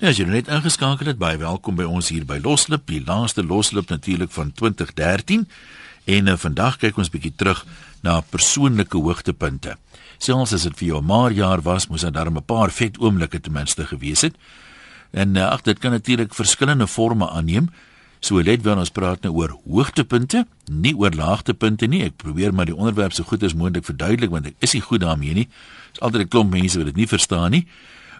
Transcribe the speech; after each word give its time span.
Ja, 0.00 0.08
as 0.08 0.16
jy 0.16 0.24
net 0.24 0.46
ingeskakel 0.48 1.10
het, 1.10 1.18
baie 1.20 1.36
welkom 1.36 1.74
by 1.76 1.84
ons 1.84 2.06
hier 2.08 2.22
by 2.24 2.38
Loslip, 2.40 2.86
die 2.88 3.02
laaste 3.04 3.42
Loslip 3.44 3.90
natuurlik 3.92 4.30
van 4.32 4.48
2013. 4.56 5.42
En 6.08 6.30
uh, 6.32 6.36
vandag 6.40 6.78
kyk 6.80 6.96
ons 7.02 7.10
bietjie 7.12 7.34
terug 7.36 7.60
na 8.00 8.14
persoonlike 8.32 8.96
hoogtepunte. 8.96 9.74
Selfs 10.16 10.54
as 10.56 10.64
dit 10.64 10.78
vir 10.78 10.86
jou 10.86 11.02
'n 11.02 11.04
maar 11.04 11.36
jaar 11.36 11.60
was, 11.60 11.90
moes 11.92 12.00
daar 12.00 12.16
darem 12.16 12.38
'n 12.40 12.48
paar 12.48 12.70
vet 12.70 12.96
oomblikke 12.96 13.40
ten 13.40 13.52
minste 13.52 13.84
gewees 13.84 14.24
het. 14.24 14.34
En 15.12 15.36
uh, 15.36 15.52
ag, 15.52 15.60
dit 15.68 15.78
kan 15.78 15.90
natuurlik 15.90 16.34
verskillende 16.34 16.86
forme 16.86 17.28
aanneem. 17.28 17.68
So 18.20 18.40
let 18.40 18.62
wel 18.62 18.78
ons 18.78 18.90
praat 18.90 19.20
nou 19.20 19.34
oor 19.34 19.58
hoogtepunte, 19.68 20.46
nie 20.70 20.96
oor 20.96 21.12
laagtepunte 21.12 21.86
nie. 21.86 22.04
Ek 22.04 22.16
probeer 22.16 22.54
maar 22.54 22.66
die 22.66 22.76
onderwerp 22.76 23.12
so 23.12 23.22
goed 23.22 23.42
as 23.42 23.54
moontlik 23.54 23.84
verduidelik 23.84 24.30
want 24.30 24.46
ek 24.46 24.54
is 24.60 24.72
nie 24.72 24.80
goed 24.80 25.00
daarmee 25.00 25.34
nie. 25.34 25.48
Daar's 25.92 26.00
altyd 26.00 26.22
'n 26.22 26.28
klomp 26.28 26.50
mense 26.50 26.76
wat 26.76 26.86
dit 26.86 26.96
nie 26.96 27.08
verstaan 27.08 27.50
nie. 27.50 27.66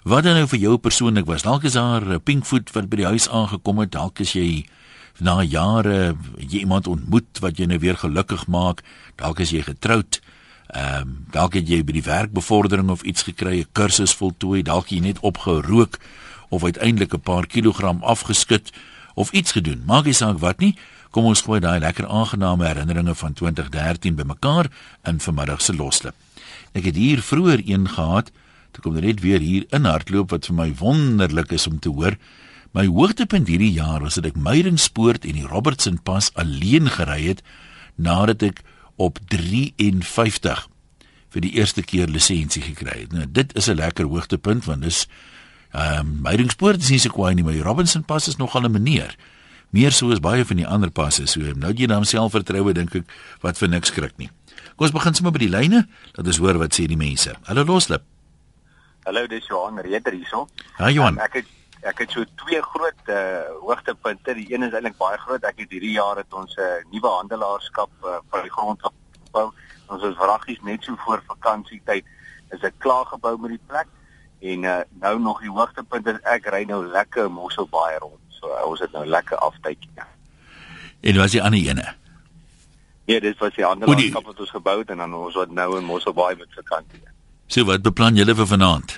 Wat 0.03 0.25
dan 0.25 0.39
nou 0.39 0.47
vir 0.49 0.59
jou 0.63 0.79
persoonlik 0.81 1.27
was? 1.29 1.43
Dalk 1.45 1.65
is 1.69 1.77
daar 1.77 2.01
'n 2.01 2.21
pinkfoot 2.21 2.73
wat 2.73 2.89
by 2.89 2.97
die 2.97 3.05
huis 3.05 3.29
aangekom 3.29 3.79
het, 3.79 3.93
dalk 3.93 4.21
is 4.21 4.33
jy 4.33 4.65
na 5.19 5.43
jare 5.43 6.17
jy 6.39 6.59
iemand 6.59 6.87
ontmoet 6.87 7.39
wat 7.41 7.57
jou 7.57 7.69
nou 7.69 7.79
weer 7.79 7.97
gelukkig 7.97 8.47
maak, 8.47 8.83
dalk 9.17 9.41
is 9.41 9.51
jy 9.51 9.63
getroud. 9.63 10.21
Ehm 10.69 11.03
um, 11.03 11.27
dalk 11.31 11.55
het 11.55 11.69
jy 11.69 11.85
by 11.85 11.93
die 11.93 12.03
werk 12.03 12.33
bevordering 12.33 12.91
of 12.91 13.03
iets 13.03 13.23
gekry, 13.23 13.61
'n 13.61 13.67
kursus 13.73 14.15
voltooi, 14.15 14.63
dalk 14.63 14.89
jy 14.89 15.01
net 15.01 15.21
opgerook 15.21 15.99
of 16.49 16.65
uiteindelik 16.65 17.15
'n 17.15 17.21
paar 17.21 17.47
kilogram 17.47 18.03
afgeskit 18.03 18.73
of 19.15 19.33
iets 19.33 19.53
gedoen. 19.53 19.83
Maak 19.87 20.05
nie 20.05 20.15
saak 20.15 20.39
wat 20.39 20.61
nie. 20.61 20.77
Kom 21.11 21.25
ons 21.25 21.41
gooi 21.41 21.61
daai 21.61 21.81
lekker 21.81 22.07
aangename 22.07 22.67
herinneringe 22.67 23.15
van 23.15 23.33
2013 23.33 24.15
bymekaar 24.15 24.71
in 25.05 25.21
vanmiddag 25.21 25.61
se 25.61 25.75
loslip. 25.75 26.15
Ek 26.73 26.85
het 26.85 26.97
hier 26.97 27.23
vroeër 27.23 27.63
een 27.67 27.89
gehad 27.89 28.31
Toe 28.71 28.83
kom 28.83 28.99
net 29.01 29.21
weer 29.21 29.41
hier 29.41 29.67
in 29.75 29.85
hardloop 29.85 30.31
wat 30.31 30.47
vir 30.47 30.55
my 30.55 30.69
wonderlik 30.79 31.53
is 31.53 31.67
om 31.67 31.79
te 31.79 31.91
hoor. 31.91 32.17
My 32.73 32.87
hoogtepunt 32.87 33.49
hierdie 33.51 33.73
jaar 33.73 34.05
was 34.05 34.15
dat 34.15 34.29
ek 34.31 34.39
Meiringspoort 34.39 35.25
en 35.27 35.39
die 35.41 35.47
Robertson 35.47 35.99
Pas 36.03 36.31
alleen 36.39 36.87
gery 36.95 37.23
het 37.27 37.43
nadat 37.99 38.45
ek 38.47 38.63
op 39.01 39.19
53 39.33 40.69
vir 41.31 41.45
die 41.45 41.53
eerste 41.59 41.83
keer 41.83 42.11
lisensie 42.11 42.63
gekry 42.63 43.05
het. 43.05 43.13
Nou 43.13 43.27
dit 43.27 43.55
is 43.57 43.69
'n 43.69 43.75
lekker 43.75 44.07
hoogtepunt 44.07 44.65
want 44.65 44.83
dis 44.83 45.07
ehm 45.73 45.99
um, 45.99 46.21
Meiringspoort 46.23 46.83
is 46.83 46.91
nie 46.91 46.99
so 46.99 47.11
kwaai 47.11 47.35
nie, 47.35 47.45
maar 47.45 47.59
die 47.59 47.63
Robertson 47.63 48.05
Pas 48.05 48.29
is 48.29 48.37
nogal 48.37 48.63
'n 48.63 48.73
meneer. 48.73 49.17
Meer 49.71 49.93
so 49.93 50.11
as 50.11 50.21
baie 50.21 50.45
van 50.45 50.57
die 50.57 50.67
ander 50.67 50.91
passe. 50.91 51.27
So 51.27 51.41
nou 51.41 51.73
jy 51.73 51.87
dan 51.87 52.05
selfvertroue 52.05 52.73
dink 52.73 52.95
ek 52.95 53.05
wat 53.41 53.59
vir 53.59 53.69
niks 53.69 53.89
skrik 53.89 54.17
nie. 54.17 54.31
Kom 54.77 54.87
ons 54.87 54.93
begin 54.93 55.15
sommer 55.15 55.33
by 55.33 55.39
die 55.39 55.49
lyne. 55.49 55.87
Laat 56.15 56.27
ons 56.27 56.39
hoor 56.39 56.59
wat 56.59 56.75
sê 56.75 56.87
die 56.87 56.97
mense. 56.97 57.35
Hallo 57.43 57.65
Loslip. 57.65 58.03
Hallo, 59.05 59.27
dis 59.27 59.47
Johan 59.47 59.79
Reder 59.79 60.13
hierso. 60.13 60.47
Ja, 60.79 60.91
Johan. 60.91 61.17
Um, 61.17 61.25
ek 61.25 61.41
het 61.41 61.47
ek 61.89 62.03
het 62.03 62.11
so 62.13 62.25
twee 62.43 62.61
groot 62.61 63.07
uh, 63.09 63.47
hoogtepunte. 63.63 64.35
Die 64.37 64.51
een 64.53 64.67
is 64.67 64.75
eintlik 64.77 64.99
baie 65.01 65.17
groot. 65.23 65.45
Ek 65.49 65.63
het 65.63 65.71
hierdie 65.73 65.95
jaar 65.95 66.19
het 66.21 66.35
ons 66.37 66.53
'n 66.57 66.61
uh, 66.61 66.83
nuwe 66.93 67.09
handelaarskap 67.09 67.91
uh, 68.05 68.19
vir 68.31 68.43
die 68.45 68.53
grond 68.53 68.83
gebou. 68.85 69.47
Ons 69.89 70.03
is 70.05 70.19
vraggies 70.21 70.61
net 70.63 70.85
so 70.85 70.97
voor 71.07 71.23
vakansietyd 71.27 72.05
is 72.51 72.61
dit 72.61 72.75
klaar 72.79 73.07
gebou 73.07 73.39
met 73.39 73.57
die 73.57 73.65
plek. 73.67 73.89
En 74.41 74.63
uh, 74.63 74.81
nou 75.01 75.19
nog 75.21 75.41
die 75.41 75.51
hoogtepunt 75.51 76.07
is 76.07 76.21
ek 76.23 76.51
ry 76.53 76.65
nou 76.69 76.85
lekker 76.87 77.31
Mossel 77.31 77.69
Baai 77.69 77.97
rond. 77.99 78.21
So 78.29 78.53
uh, 78.53 78.67
ons 78.69 78.81
het 78.81 78.93
nou 78.93 79.07
lekker 79.07 79.39
aftydjie. 79.39 79.91
Ja. 79.97 80.07
En 81.01 81.17
was 81.17 81.31
die 81.31 81.43
ander 81.43 81.61
ene? 81.61 81.95
Ja, 83.05 83.21
dit 83.21 83.39
was 83.39 83.55
die 83.55 83.65
handelaarskap 83.65 84.25
wat 84.25 84.41
ons 84.41 84.51
gebou 84.51 84.79
het 84.79 84.91
en 84.91 85.01
dan 85.01 85.15
ons 85.15 85.35
wat 85.35 85.51
nou 85.51 85.79
in 85.79 85.85
Mossel 85.85 86.13
Baai 86.13 86.37
met 86.37 86.53
vakansie. 86.55 87.01
So 87.51 87.67
wat 87.67 87.83
beplan 87.83 88.15
julle 88.15 88.35
vir 88.39 88.47
vanaand? 88.47 88.93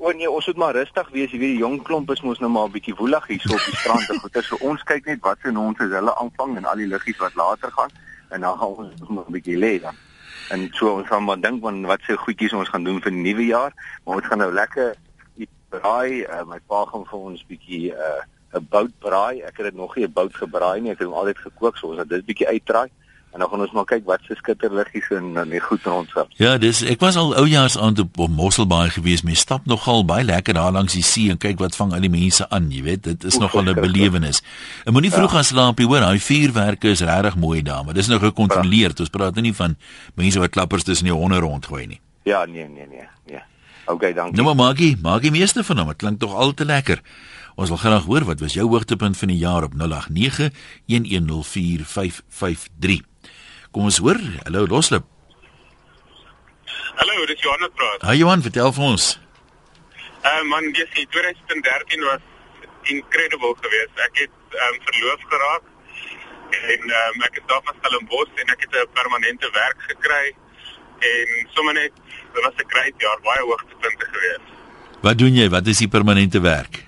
O 0.00 0.12
nee, 0.16 0.30
ons 0.30 0.46
moet 0.48 0.60
maar 0.62 0.72
rustig 0.72 1.10
wees. 1.12 1.28
Jy 1.28 1.40
weet 1.42 1.50
die 1.58 1.60
jong 1.60 1.74
klomp 1.84 2.08
is 2.14 2.22
mos 2.24 2.38
nou 2.40 2.48
maar 2.48 2.70
'n 2.70 2.72
bietjie 2.72 2.94
woelig 2.96 3.26
hier 3.28 3.42
so 3.44 3.52
op 3.52 3.66
die 3.66 3.76
strand 3.76 4.08
en 4.14 4.20
goeie. 4.22 4.42
So 4.42 4.56
ons 4.64 4.82
kyk 4.88 5.04
net 5.10 5.20
wat 5.20 5.36
se 5.44 5.52
ons 5.52 5.82
is 5.84 5.92
hulle 5.92 6.14
aanvang 6.22 6.56
en 6.56 6.64
al 6.64 6.80
die 6.80 6.88
liggies 6.88 7.20
wat 7.20 7.36
later 7.36 7.70
gaan 7.76 7.92
en 8.30 8.40
dan 8.40 8.56
gaan 8.58 8.80
ons 8.80 9.10
nog 9.10 9.28
'n 9.28 9.36
bietjie 9.36 9.58
lê 9.58 9.74
dan. 9.82 9.96
En 10.56 10.68
so 10.72 10.96
ons 10.96 11.06
gaan 11.06 11.24
maar 11.24 11.40
dink 11.40 11.60
van 11.60 11.84
wat 11.84 12.00
se 12.06 12.16
goedjies 12.16 12.56
ons 12.56 12.72
gaan 12.72 12.84
doen 12.84 13.02
vir 13.02 13.12
die 13.12 13.24
nuwe 13.28 13.46
jaar. 13.46 13.72
Maar 14.04 14.16
ons 14.16 14.26
gaan 14.26 14.38
nou 14.38 14.52
lekker 14.52 14.96
braai. 15.68 16.24
Uh, 16.24 16.44
my 16.48 16.60
pa 16.66 16.84
gaan 16.84 17.04
vir 17.04 17.18
ons 17.18 17.44
bietjie 17.44 17.92
'n 17.92 18.00
uh, 18.00 18.24
'n 18.56 18.66
bout 18.70 18.92
braai. 19.04 19.44
Ek 19.44 19.56
het 19.60 19.68
dit 19.68 19.76
nog 19.76 19.96
nie 19.96 20.06
'n 20.08 20.12
bout 20.12 20.34
gebraai 20.34 20.80
nie. 20.80 20.90
Ek 20.90 20.98
het 20.98 21.08
hom 21.08 21.16
altyd 21.16 21.38
gekook 21.38 21.76
so 21.76 21.92
ons 21.92 21.98
het 21.98 22.08
dit 22.08 22.24
bietjie 22.24 22.48
uitdraai. 22.48 22.88
En 23.32 23.40
dan 23.40 23.48
gaan 23.48 23.62
ons 23.64 23.70
maar 23.72 23.86
kyk 23.88 24.02
wat 24.04 24.20
se 24.28 24.34
skitterliggies 24.36 25.06
en 25.16 25.30
dan 25.32 25.48
nie 25.48 25.60
goed 25.60 25.84
rond 25.88 26.10
sal. 26.12 26.26
Ja, 26.36 26.58
dis 26.60 26.82
ek 26.84 27.00
was 27.00 27.16
al 27.16 27.30
oujaars 27.40 27.78
aan 27.80 27.96
op, 28.02 28.18
op 28.20 28.30
Mosselbaai 28.30 28.90
gewees. 28.92 29.22
Mens 29.24 29.40
stap 29.46 29.64
nogal 29.64 30.04
baie 30.04 30.24
lekker 30.24 30.54
daar 30.58 30.74
langs 30.76 30.92
die 30.92 31.04
see 31.06 31.30
en 31.32 31.38
kyk 31.40 31.56
wat 31.62 31.76
vang 31.78 31.94
al 31.96 32.04
die 32.04 32.12
mense 32.12 32.44
aan, 32.52 32.68
jy 32.72 32.82
weet. 32.84 33.02
Dit 33.08 33.24
is 33.24 33.38
nogal 33.40 33.72
'n 33.72 33.80
belewenis. 33.80 34.42
En 34.84 34.92
moenie 34.92 35.10
vroeg 35.10 35.30
ja. 35.30 35.36
gaan 35.36 35.44
slaap 35.44 35.78
nie, 35.78 35.86
hoor. 35.86 36.04
Daai 36.04 36.20
vuurwerke 36.20 36.92
is 36.92 37.00
regtig 37.00 37.36
mooi 37.36 37.62
daar, 37.62 37.84
maar 37.84 37.94
dis 37.94 38.06
nou 38.06 38.20
gekontroleer. 38.20 38.92
Ons 39.00 39.08
praat 39.08 39.34
nie 39.34 39.54
van 39.54 39.76
mense 40.14 40.38
wat 40.38 40.50
klappers 40.50 40.84
tussen 40.84 41.08
die 41.08 41.14
honde 41.14 41.38
rondgooi 41.38 41.86
nie. 41.86 42.00
Ja, 42.22 42.44
nee, 42.44 42.68
nee, 42.68 42.86
nee. 42.86 43.08
Ja. 43.26 43.42
Okay, 43.86 44.12
dankie. 44.12 44.34
Nou 44.34 44.44
maar 44.44 44.66
Maggie, 44.66 44.96
Maggie 45.02 45.30
meeste 45.30 45.64
van 45.64 45.78
hom. 45.78 45.88
Dit 45.88 45.96
klink 45.96 46.20
tog 46.20 46.34
al 46.34 46.54
te 46.54 46.64
lekker. 46.64 47.00
Ons 47.54 47.68
wil 47.68 47.76
graag 47.76 48.04
hoor 48.04 48.24
wat 48.24 48.40
was 48.40 48.52
jou 48.52 48.68
hoogtepunt 48.68 49.16
van 49.16 49.28
die 49.28 49.36
jaar 49.36 49.62
op 49.62 49.74
089 49.74 50.52
1104553. 50.86 53.11
Kom 53.72 53.88
ons 53.88 53.98
hoor. 54.04 54.18
Hallo 54.44 54.66
Loslip. 54.68 55.04
Hallo, 56.98 57.24
dis 57.26 57.40
Johan 57.40 57.64
wat 57.64 57.72
praat. 57.78 58.02
Hi 58.04 58.18
Johan, 58.20 58.44
vertel 58.44 58.72
vir 58.76 58.84
ons. 58.84 59.06
Uh 60.28 60.42
man, 60.50 60.68
dis 60.76 60.92
2013 61.16 62.04
was 62.04 62.20
incredible 62.92 63.54
geweest. 63.62 64.02
Ek 64.08 64.20
het 64.26 64.58
um 64.66 64.76
verloof 64.90 65.24
geraak 65.32 65.70
en 66.60 66.94
um 67.00 67.26
ek 67.30 67.40
het 67.40 67.48
daar 67.48 67.64
van 67.70 67.80
Stellenbosch 67.80 68.44
en 68.44 68.54
ek 68.54 68.66
het 68.66 68.78
'n 68.82 68.92
permanente 69.00 69.50
werk 69.56 69.88
gekry 69.88 70.36
en 71.12 71.48
sommer 71.56 71.74
net 71.80 71.92
dit 72.34 72.44
was 72.44 72.54
'n 72.60 72.68
great 72.74 72.94
jaar, 73.00 73.18
baie 73.24 73.42
hoogtepunte 73.48 74.06
geweest. 74.12 74.48
Wat 75.00 75.18
doen 75.18 75.34
jy? 75.34 75.48
Wat 75.48 75.66
is 75.66 75.78
die 75.78 75.88
permanente 75.88 76.40
werk? 76.40 76.84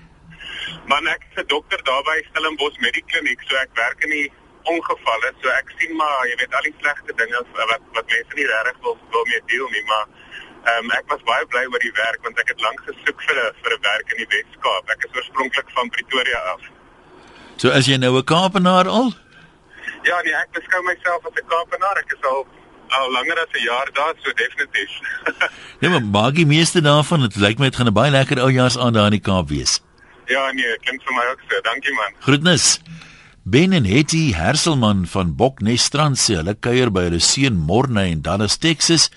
Man, 0.85 1.07
ek 1.07 1.25
is 1.31 1.43
'n 1.43 1.47
dokter 1.47 1.83
daar 1.83 2.03
by 2.03 2.21
Stellenbosch 2.29 2.77
Medikliniek, 2.77 3.41
so 3.47 3.55
ek 3.55 3.73
werk 3.73 4.03
in 4.03 4.09
die 4.09 4.31
ongevalle. 4.73 5.31
So 5.41 5.49
ek 5.49 5.73
sien 5.79 5.95
maar, 5.99 6.27
jy 6.29 6.37
weet 6.41 6.55
al 6.57 6.67
die 6.67 6.75
slegte 6.79 7.13
dinge 7.21 7.41
wat 7.71 7.83
wat 7.97 8.07
mense 8.13 8.39
nie 8.39 8.47
regtig 8.51 8.77
wil 8.85 8.97
wil 9.15 9.25
mee 9.31 9.41
deel 9.51 9.67
nie, 9.75 9.85
maar 9.91 10.05
ehm 10.65 10.85
um, 10.85 10.91
ek 10.99 11.05
was 11.13 11.21
baie 11.29 11.45
bly 11.53 11.63
oor 11.71 11.83
die 11.83 11.93
werk 11.99 12.23
want 12.25 12.39
ek 12.41 12.49
het 12.53 12.61
lank 12.67 12.81
gesoek 12.87 13.19
vir 13.27 13.37
'n 13.43 13.53
vir 13.61 13.77
'n 13.77 13.85
werk 13.89 14.13
in 14.13 14.23
die 14.23 14.31
Weskaap. 14.33 14.89
Ek 14.95 15.05
is 15.07 15.15
oorspronklik 15.19 15.69
van 15.77 15.89
Pretoria 15.89 16.41
af. 16.53 16.61
So 17.57 17.69
as 17.69 17.85
jy 17.85 17.97
nou 17.97 18.17
'n 18.17 18.23
Kaapenaar 18.23 18.87
al? 18.87 19.13
Ja, 20.03 20.21
nee, 20.21 20.33
ek 20.33 20.51
beskou 20.57 20.81
myself 20.83 21.25
as 21.25 21.37
'n 21.41 21.47
Kaapenaar. 21.53 21.97
Ek 22.03 22.11
is 22.17 22.23
al 22.31 22.47
al 22.89 23.11
langer 23.11 23.39
as 23.39 23.51
'n 23.53 23.63
jaar 23.63 23.89
daar, 23.93 24.13
so 24.23 24.31
definitief. 24.33 24.91
nee, 25.79 25.89
maar 25.93 26.03
maagie 26.03 26.45
meeste 26.45 26.81
daarvan, 26.81 27.21
dit 27.21 27.35
lyk 27.35 27.57
my 27.57 27.69
dit 27.69 27.75
gaan 27.75 27.87
'n 27.87 27.93
baie 27.93 28.11
lekker 28.11 28.41
oujaars 28.41 28.77
aan 28.77 28.93
daar 28.93 29.05
in 29.05 29.17
die 29.19 29.27
Kaap 29.29 29.49
wees. 29.49 29.81
Ja, 30.25 30.51
nee, 30.51 30.77
klink 30.81 31.03
vir 31.03 31.13
my 31.13 31.25
ook 31.31 31.41
so. 31.49 31.61
Dankie 31.61 31.93
man. 31.93 32.13
Groetnis. 32.19 32.81
Ben 33.47 33.73
en 33.77 33.85
Hetty 33.85 34.31
Herselman 34.33 35.03
van 35.05 35.35
Boknesstrand 35.37 36.17
sê 36.17 36.39
hulle 36.39 36.55
kuier 36.57 36.89
by 36.89 37.03
hulle 37.05 37.19
seun 37.21 37.59
Morne 37.61 38.01
in 38.09 38.23
Dallas, 38.25 38.55
Texas 38.57 39.11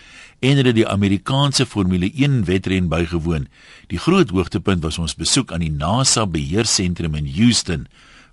en 0.45 0.59
hulle 0.61 0.75
die 0.77 0.85
Amerikaanse 0.85 1.65
Formule 1.65 2.11
1 2.13 2.43
wedren 2.45 2.91
bygewoon. 2.93 3.47
Die 3.89 3.97
groot 3.97 4.29
hoogtepunt 4.37 4.85
was 4.85 4.99
ons 5.01 5.17
besoek 5.17 5.55
aan 5.57 5.65
die 5.65 5.73
NASA 5.73 6.27
beheersentrum 6.29 7.17
in 7.17 7.31
Houston. 7.39 7.87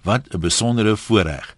Wat 0.03 0.27
'n 0.35 0.43
besondere 0.43 0.97
voorreg. 0.97 1.55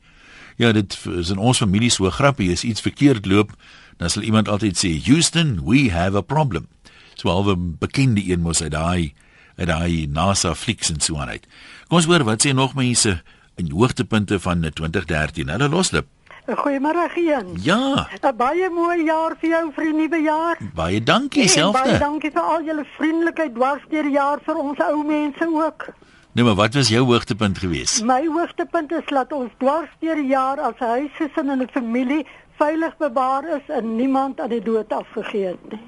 Ja, 0.57 0.71
dit 0.71 0.93
is 1.17 1.33
in 1.33 1.41
ons 1.41 1.57
familie 1.57 1.89
so 1.89 2.05
grappie 2.09 2.51
as 2.51 2.63
iets 2.63 2.81
verkeerd 2.81 3.25
loop, 3.25 3.57
dan 3.97 4.09
sal 4.09 4.21
iemand 4.21 4.47
altyd 4.47 4.77
sê 4.77 5.01
Houston, 5.05 5.65
we 5.65 5.89
have 5.89 6.15
a 6.15 6.21
problem. 6.21 6.67
So 7.15 7.29
al 7.29 7.57
'n 7.57 7.77
bekende 7.79 8.21
een 8.21 8.41
mos 8.41 8.61
uit 8.61 8.71
daai 8.71 9.13
uit 9.55 9.67
daai 9.67 10.07
NASA 10.07 10.55
flieks 10.55 10.89
en 10.89 10.99
so 11.01 11.17
aan 11.17 11.29
uit. 11.29 11.47
Kom 11.87 11.97
ons 11.97 12.05
hoor 12.05 12.23
wat 12.23 12.45
sê 12.45 12.53
nog 12.53 12.75
mense 12.75 13.21
in 13.57 13.71
hoogtepunte 13.71 14.39
van 14.39 14.69
2013. 14.73 15.49
Hulle 15.49 15.69
loslip. 15.69 16.05
Goeiemôre 16.47 17.09
Gian. 17.11 17.57
Ja. 17.61 18.07
'n 18.21 18.35
Baie 18.37 18.69
mooi 18.69 19.03
jaar 19.03 19.35
vir 19.39 19.49
jou 19.49 19.71
vir 19.75 19.83
die 19.83 19.93
nuwe 19.93 20.21
jaar. 20.21 20.57
Baie 20.75 21.03
dankie 21.03 21.47
selfde. 21.47 21.81
Baie 21.83 21.97
dankie 21.99 22.31
vir 22.31 22.41
al 22.41 22.63
julle 22.63 22.85
vriendelikheid 22.97 23.55
dwars 23.55 23.83
deur 23.89 24.03
die 24.03 24.15
jaar 24.15 24.39
vir 24.45 24.55
ons 24.55 24.79
ou 24.79 25.03
mense 25.03 25.47
ook. 25.47 25.89
Nee, 26.31 26.45
maar 26.45 26.55
wat 26.55 26.73
was 26.73 26.87
jou 26.87 27.03
hoogtepunt 27.05 27.57
geweest? 27.57 28.03
My 28.03 28.21
hoogtepunt 28.27 28.91
is 28.91 29.05
dat 29.05 29.31
ons 29.33 29.51
dwars 29.57 29.89
deur 29.99 30.15
die 30.15 30.27
jaar 30.27 30.59
as 30.59 30.77
huisgesin 30.79 31.49
en 31.49 31.61
'n 31.61 31.69
familie 31.73 32.25
veilig 32.57 32.97
bewaar 32.97 33.43
is 33.57 33.65
en 33.67 33.95
niemand 33.95 34.39
aan 34.39 34.49
die 34.49 34.63
dood 34.63 34.91
afgegee 34.93 35.45
het 35.45 35.71
nie. 35.71 35.81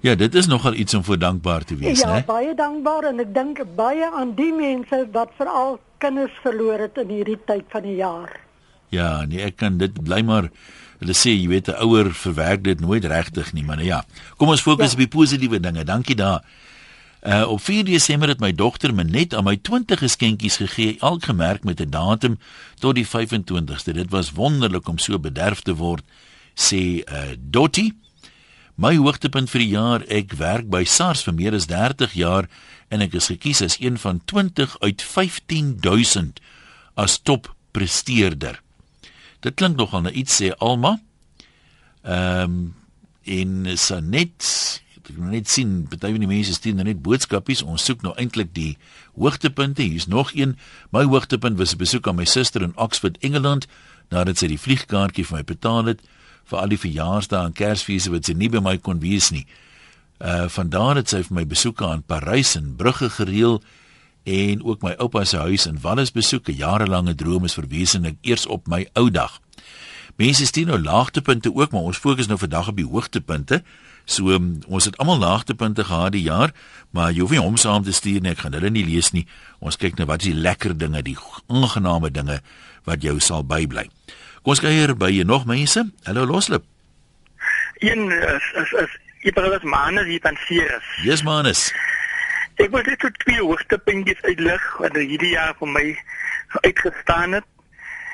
Ja, 0.00 0.14
dit 0.14 0.34
is 0.34 0.46
nogal 0.46 0.74
iets 0.74 0.94
om 0.94 1.04
voor 1.04 1.18
dankbaar 1.18 1.64
te 1.64 1.76
wees, 1.76 2.04
né? 2.04 2.20
Ja, 2.20 2.24
baie 2.24 2.54
dankbaar 2.54 3.04
en 3.04 3.20
ek 3.20 3.34
dink 3.34 3.62
baie 3.76 4.10
aan 4.12 4.34
die 4.34 4.52
mense 4.52 5.08
wat 5.12 5.30
veral 5.36 5.78
kinders 5.98 6.32
verloor 6.42 6.78
het 6.78 6.98
in 7.02 7.08
hierdie 7.08 7.38
tyd 7.46 7.64
van 7.68 7.82
die 7.82 7.96
jaar. 7.96 8.40
Ja, 8.94 9.24
nee, 9.24 9.42
ek 9.42 9.56
kan 9.56 9.78
dit 9.78 9.96
bly 10.02 10.22
maar 10.26 10.50
hulle 11.00 11.16
sê 11.16 11.34
jy 11.34 11.48
weet 11.48 11.68
'n 11.68 11.80
ouer 11.84 12.12
verwerk 12.14 12.64
dit 12.64 12.80
nooit 12.80 13.04
regtig 13.04 13.52
nie, 13.52 13.64
maar 13.64 13.76
nou 13.76 13.86
ja. 13.86 14.04
Kom 14.36 14.48
ons 14.48 14.62
fokus 14.62 14.86
ja. 14.86 14.92
op 14.92 14.98
die 14.98 15.12
positiewe 15.18 15.60
dinge. 15.60 15.84
Dankie 15.84 16.16
daar. 16.16 16.44
Uh 17.26 17.48
op 17.48 17.60
4 17.60 17.84
Desember 17.84 18.28
het 18.28 18.40
my 18.40 18.52
dogter 18.54 18.94
my 18.94 19.02
net 19.02 19.34
aan 19.34 19.44
my 19.44 19.56
20 19.56 19.98
geskenkies 19.98 20.56
gegee, 20.56 20.96
elk 21.00 21.24
gemerk 21.24 21.64
met 21.64 21.80
'n 21.80 21.90
datum 21.90 22.38
tot 22.78 22.94
die 22.94 23.06
25ste. 23.06 23.92
Dit 23.92 24.10
was 24.10 24.32
wonderlik 24.32 24.88
om 24.88 24.98
so 24.98 25.18
bederf 25.18 25.60
te 25.60 25.74
word, 25.74 26.04
sê 26.54 27.02
uh 27.04 27.34
Dottie. 27.38 27.94
My 28.76 28.92
hoogtepunt 29.00 29.48
vir 29.48 29.62
die 29.64 29.72
jaar, 29.72 30.02
ek 30.12 30.34
werk 30.36 30.68
by 30.68 30.82
SARS 30.84 31.22
vir 31.24 31.34
meer 31.34 31.54
as 31.56 31.68
30 31.70 32.12
jaar 32.12 32.48
en 32.92 33.00
ek 33.00 33.16
is 33.16 33.30
gekies 33.32 33.62
as 33.64 33.78
een 33.80 33.96
van 33.96 34.20
20 34.28 34.76
uit 34.84 35.00
15000 35.02 36.42
as 37.00 37.16
top 37.18 37.48
presteerder. 37.72 38.60
Dit 39.40 39.56
klink 39.56 39.80
nogal 39.80 40.04
na 40.04 40.12
iets 40.12 40.42
sê 40.42 40.52
Alma. 40.60 40.98
Ehm 42.04 42.42
um, 42.44 42.58
en 43.26 43.72
Sanet 43.74 44.44
ek 45.06 45.16
moet 45.18 45.36
net 45.36 45.50
sien 45.50 45.84
party 45.90 46.12
van 46.14 46.22
die 46.22 46.30
mense 46.30 46.54
stuur 46.54 46.76
net 46.78 47.02
boodskapies 47.02 47.62
ons 47.62 47.84
soek 47.86 48.02
nou 48.02 48.12
eintlik 48.18 48.52
die 48.54 48.76
hoogtepunte 49.14 49.84
hier's 49.84 50.08
nog 50.10 50.32
een 50.34 50.56
my 50.94 51.04
hoogtepunt 51.06 51.58
was 51.58 51.74
'n 51.74 51.82
besoek 51.82 52.08
aan 52.08 52.18
my 52.18 52.24
suster 52.24 52.62
in 52.62 52.76
Oxford 52.76 53.18
Engeland 53.20 53.66
nadat 54.10 54.38
sy 54.38 54.46
die 54.46 54.58
vliegkaartjie 54.58 55.24
vir 55.24 55.36
my 55.38 55.44
betaal 55.44 55.84
het 55.84 56.00
vir 56.50 56.58
al 56.58 56.72
die 56.72 56.80
verjaarsdae 56.80 57.44
en 57.48 57.56
Kersfeeste 57.56 58.12
wat 58.14 58.28
sy 58.28 58.36
nie 58.38 58.50
by 58.52 58.62
my 58.64 58.76
kon 58.78 59.00
wees 59.02 59.30
nie 59.34 59.46
uh 60.18 60.46
van 60.48 60.70
daar 60.72 60.96
het 60.96 61.12
sy 61.12 61.22
vir 61.26 61.40
my 61.40 61.46
besoeke 61.46 61.84
aan 61.84 62.02
Parys 62.02 62.54
en 62.56 62.74
Brugge 62.76 63.10
gereël 63.10 63.60
en 64.24 64.62
ook 64.64 64.82
my 64.82 64.94
oupa 64.98 65.24
se 65.24 65.38
huis 65.38 65.66
in 65.66 65.80
Wallis 65.82 66.12
besoek 66.12 66.48
'n 66.48 66.56
jarelange 66.56 67.14
droom 67.14 67.44
is 67.44 67.58
verwesenlik 67.58 68.16
eers 68.22 68.46
op 68.46 68.68
my 68.68 68.86
ou 68.94 69.10
dag 69.10 69.40
mense 70.16 70.46
stuur 70.46 70.66
nou 70.66 70.78
laagtepunte 70.82 71.54
ook 71.54 71.72
maar 71.72 71.82
ons 71.82 71.98
fokus 71.98 72.26
nou 72.26 72.38
vandag 72.38 72.68
op 72.68 72.76
die 72.76 72.88
hoogtepunte 72.88 73.62
So 74.06 74.30
um, 74.30 74.60
ons 74.70 74.86
het 74.86 74.96
almal 75.02 75.18
laagtepunte 75.18 75.84
gehad 75.84 76.14
die 76.14 76.22
jaar, 76.22 76.52
maar 76.94 77.10
jy 77.10 77.24
hoef 77.24 77.32
nie 77.34 77.42
hom 77.42 77.56
saam 77.58 77.82
te 77.82 77.92
stuur 77.94 78.22
nie, 78.22 78.36
ek 78.36 78.44
gaan 78.44 78.54
hulle 78.54 78.70
nie 78.70 78.84
lees 78.86 79.10
nie. 79.10 79.24
Ons 79.58 79.78
kyk 79.82 79.98
net 79.98 80.06
wat 80.06 80.22
is 80.22 80.30
die 80.30 80.42
lekker 80.46 80.76
dinge, 80.78 81.02
die 81.02 81.16
aangename 81.50 82.12
dinge 82.14 82.38
wat 82.86 83.02
jou 83.02 83.18
sal 83.18 83.42
bybly. 83.42 83.88
Kom 84.46 84.52
ons 84.54 84.60
kyk 84.62 84.76
hier 84.78 84.92
by 84.94 85.08
nog 85.26 85.42
mense. 85.42 85.80
Hallo 86.06 86.22
Loslip. 86.22 86.62
Een 87.82 88.12
is 88.14 88.44
is 88.54 88.72
is 88.78 88.92
Ibrahim 89.26 89.68
Manus 89.68 90.06
hier 90.06 90.20
van 90.22 90.36
Sirius. 90.38 90.86
Yes 91.02 91.24
Manus. 91.26 91.72
Ek 92.62 92.70
wil 92.70 92.86
net 92.86 93.02
twee 93.24 93.42
hoogtepunte 93.42 94.14
uitlig 94.22 94.68
wat 94.78 94.94
hierdie 95.00 95.32
jaar 95.32 95.56
vir 95.58 95.72
my 95.74 95.82
uitgestaan 96.60 97.34
het. 97.40 97.48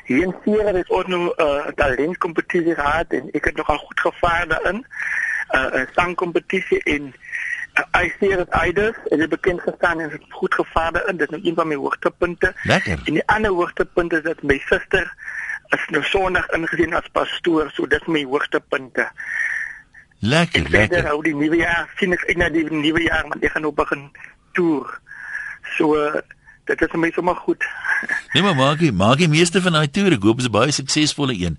Hier 0.09 0.25
in 0.31 0.33
Sirius 0.47 0.79
het 0.81 0.95
ons 1.01 1.13
nou 1.13 1.21
'n 1.27 1.35
uh, 1.37 1.69
talentkompetisie 1.77 2.79
gehad 2.81 3.13
en 3.13 3.29
ek 3.37 3.51
het 3.53 3.61
nogal 3.61 3.85
goed 3.85 4.01
gevaar 4.01 4.49
daarin. 4.49 4.81
'n 4.81 5.59
uh, 5.61 5.85
sangkompetisie 5.93 6.81
en 6.97 7.13
uh, 7.77 8.03
I 8.05 8.09
see 8.17 8.33
it 8.33 8.49
idols 8.69 8.97
en 9.11 9.19
dit 9.19 9.29
bekend 9.29 9.61
gestaan 9.61 10.01
en 10.01 10.11
het 10.11 10.25
goed 10.29 10.55
gevaarde 10.55 11.05
in 11.13 11.17
dit 11.17 11.29
is 11.29 11.37
nou 11.37 11.45
een 11.45 11.61
van 11.61 11.69
my 11.69 11.75
hoogtepunte. 11.75 12.55
Lekker. 12.63 13.01
En 13.05 13.21
die 13.21 13.27
ander 13.27 13.51
hoogtepunt 13.51 14.13
is 14.13 14.23
dat 14.23 14.43
my 14.43 14.59
suster 14.65 15.13
is 15.77 15.87
nou 15.95 16.03
sonnig 16.05 16.47
ingesien 16.57 16.95
as 16.95 17.09
pastoor, 17.13 17.71
so 17.75 17.87
dit 17.87 18.01
is 18.01 18.11
my 18.11 18.25
hoogtepunte. 18.29 19.07
Lekker, 20.23 20.65
en 20.65 20.71
lekker. 20.71 20.99
En 20.99 21.09
nou 21.11 21.23
die 21.27 21.35
nuwe 21.35 21.57
jaar, 21.63 21.89
sien 21.99 22.15
ek 22.15 22.37
na 22.39 22.49
die 22.53 22.65
nuwe 22.71 23.03
jaar 23.09 23.27
want 23.29 23.43
ek 23.43 23.57
gaan 23.57 23.67
nou 23.67 23.73
begin 23.75 24.05
toer. 24.57 24.93
So 25.77 25.97
uh, 25.99 26.23
dit 26.71 26.85
is 26.85 26.93
vir 26.93 27.03
my 27.03 27.11
sommer 27.17 27.39
goed. 27.47 27.65
Nee 28.35 28.43
maar 28.43 28.57
maak 28.59 28.81
jy 28.83 28.91
maak 28.91 29.21
jy 29.23 29.29
meeste 29.31 29.61
van 29.63 29.77
daai 29.79 29.91
toere. 29.91 30.17
Ek 30.19 30.25
hoop 30.27 30.41
dit 30.41 30.47
is 30.47 30.51
'n 30.51 30.57
baie 30.59 30.73
suksesvolle 30.75 31.35
een. 31.39 31.59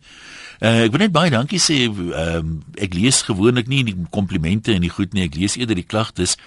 Uh, 0.60 0.86
ek 0.86 0.92
wil 0.92 1.04
net 1.04 1.16
baie 1.16 1.32
dankie 1.32 1.60
sê. 1.60 1.86
Um, 1.88 2.64
ek 2.76 2.96
lees 2.96 3.22
gewoonlik 3.28 3.68
nie 3.68 3.84
die 3.84 3.96
komplimente 4.12 4.74
en 4.74 4.84
die 4.84 4.92
goed 4.92 5.14
nie. 5.14 5.28
Ek 5.28 5.36
lees 5.36 5.58
eerder 5.58 5.76
die 5.76 5.88
klagtes 5.88 6.38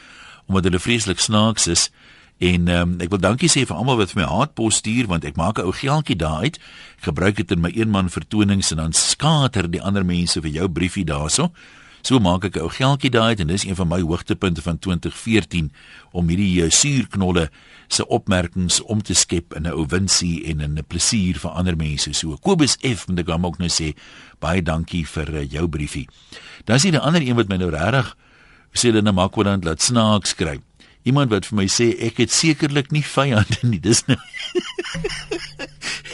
omdat 0.46 0.68
hulle 0.68 0.80
vreeslik 0.80 1.18
snaaks 1.18 1.66
is. 1.66 1.90
En 2.38 2.68
um, 2.68 2.94
ek 3.00 3.08
wil 3.14 3.20
dankie 3.22 3.48
sê 3.48 3.64
vir 3.64 3.76
almal 3.76 3.96
wat 3.96 4.12
vir 4.12 4.20
my 4.22 4.28
haatpos 4.28 4.82
stuur 4.82 5.08
want 5.08 5.24
ek 5.24 5.38
maak 5.40 5.58
'n 5.58 5.64
ou 5.64 5.72
geeltjie 5.72 6.16
daaruit. 6.20 6.60
Ek 7.00 7.08
gebruik 7.08 7.36
dit 7.36 7.50
in 7.50 7.60
my 7.60 7.72
eenman 7.72 8.12
vertonings 8.12 8.70
en 8.70 8.76
dan 8.76 8.92
skater 8.92 9.70
die 9.70 9.80
ander 9.80 10.04
mense 10.04 10.40
vir 10.40 10.50
jou 10.50 10.68
briefie 10.68 11.04
daarso. 11.04 11.52
So 12.02 12.20
maak 12.20 12.44
ek 12.44 12.56
'n 12.56 12.60
ou 12.60 12.68
geeltjie 12.68 13.10
daaruit 13.10 13.40
en 13.40 13.46
dis 13.46 13.64
een 13.64 13.74
van 13.74 13.88
my 13.88 14.00
hoogtepunte 14.00 14.62
van 14.62 14.78
2014 14.78 15.72
om 16.12 16.28
hierdie 16.28 16.62
uh, 16.62 16.70
suurknolle 16.70 17.50
se 17.88 18.06
opmerkings 18.06 18.82
om 18.82 19.02
te 19.02 19.14
skep 19.14 19.54
in 19.54 19.66
'n 19.66 19.72
owinsie 19.72 20.44
en 20.44 20.60
in 20.60 20.78
'n 20.78 20.84
plesier 20.84 21.38
vir 21.38 21.50
ander 21.50 21.76
mense. 21.76 22.12
So 22.12 22.36
Kobus 22.36 22.76
F 22.82 23.08
moet 23.08 23.18
ek 23.18 23.28
hom 23.28 23.46
ook 23.46 23.58
nou 23.58 23.68
sê 23.68 23.96
baie 24.38 24.62
dankie 24.62 25.06
vir 25.06 25.34
uh, 25.34 25.48
jou 25.50 25.68
briefie. 25.68 26.08
Dan 26.64 26.76
is 26.76 26.82
hier 26.82 26.92
'n 26.92 27.00
ander 27.00 27.22
een 27.22 27.36
wat 27.36 27.48
my 27.48 27.56
nou 27.56 27.70
regtig 27.70 28.16
sê 28.72 28.92
hulle 28.92 29.02
nou 29.02 29.14
maak 29.14 29.34
wat 29.34 29.44
dan 29.44 29.60
laat 29.64 29.82
snaaks 29.82 30.30
skryf. 30.30 30.60
Iemand 31.06 31.30
wat 31.30 31.46
vir 31.46 31.56
my 31.60 31.66
sê 31.70 31.92
ek 32.02 32.18
het 32.24 32.32
sekerlik 32.34 32.90
nie 32.94 33.04
vyande 33.06 33.60
nie. 33.62 33.78
Dis 33.88 34.02
nou 34.10 34.18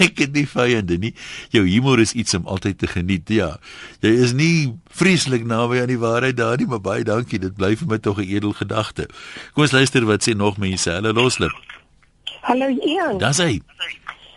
Ek 0.03 0.19
het 0.19 0.33
nie 0.35 0.45
vyande 0.49 0.97
nie. 1.01 1.13
Jou 1.55 1.63
humor 1.67 2.01
is 2.03 2.15
iets 2.19 2.35
om 2.35 2.47
altyd 2.51 2.79
te 2.81 2.89
geniet. 2.91 3.29
Ja. 3.33 3.57
Jy 4.05 4.13
is 4.25 4.33
nie 4.37 4.73
vreeslik 4.93 5.45
naby 5.49 5.83
aan 5.83 5.93
die 5.93 6.01
waarheid 6.01 6.37
daar 6.41 6.59
nie, 6.61 6.69
maar 6.69 6.83
baie 6.83 7.05
dankie. 7.07 7.41
Dit 7.43 7.57
bly 7.59 7.75
vir 7.79 7.89
my 7.89 7.99
tog 8.03 8.19
'n 8.19 8.29
edel 8.29 8.53
gedagte. 8.53 9.09
Kom 9.55 9.63
ons 9.65 9.73
luister 9.73 10.05
wat 10.05 10.25
sê 10.27 10.35
nog 10.37 10.59
mense. 10.59 10.91
Hallo 10.91 11.13
Loslip. 11.13 11.53
Hallo 12.43 12.69
Ian. 12.69 13.19
Dis 13.19 13.39
hy. 13.39 13.61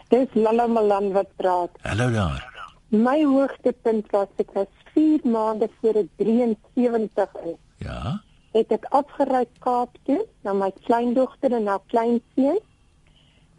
Dis 0.09 0.27
Lala 0.33 0.67
Malan 0.67 1.11
wat 1.13 1.29
praat. 1.35 1.71
Hallo 1.81 2.11
daar. 2.11 2.43
My 2.89 3.23
hoogtepunt 3.23 4.11
was 4.11 4.27
ek 4.37 4.53
was 4.53 4.69
4 4.93 5.19
maande 5.23 5.69
voor 5.81 5.95
ek 5.95 6.09
73 6.17 7.29
is. 7.45 7.59
Ja. 7.77 8.21
Het 8.55 8.71
ek 8.71 8.85
afgery 8.95 9.43
Kaap 9.63 9.97
toe 10.07 10.21
na 10.47 10.53
my 10.55 10.71
kleindogter 10.85 11.51
en 11.57 11.67
na 11.67 11.75
kleinseun. 11.91 12.59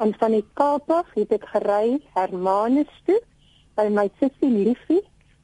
En 0.01 0.15
van 0.21 0.33
die 0.37 0.45
Kaap 0.57 0.91
af 0.93 1.11
het 1.17 1.33
ek 1.37 1.45
gery 1.53 1.99
Hermanus 2.17 2.93
toe 3.09 3.21
by 3.77 3.89
my 3.93 4.07
sussie 4.21 4.49
Liefie, 4.51 5.03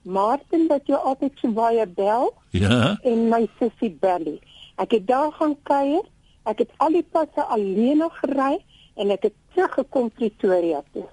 Martin 0.08 0.66
wat 0.70 0.88
jy 0.88 0.96
altyd 0.96 1.36
so 1.40 1.52
baie 1.52 1.84
bel 1.86 2.32
Ja. 2.56 2.96
en 3.04 3.28
my 3.28 3.46
sussie 3.58 3.92
Belly. 4.00 4.38
Ek 4.80 4.90
het 4.96 5.06
daar 5.06 5.32
gaan 5.36 5.56
kuier. 5.68 6.02
Ek 6.48 6.58
het 6.64 6.70
al 6.82 6.96
die 6.96 7.04
passe 7.12 7.44
alleen 7.44 7.98
nog 8.02 8.16
gery 8.24 8.56
en 8.96 9.10
ek 9.10 9.22
het 9.28 9.34
teruggekom 9.54 10.10
Pretoria 10.10 10.82
toe. 10.92 11.04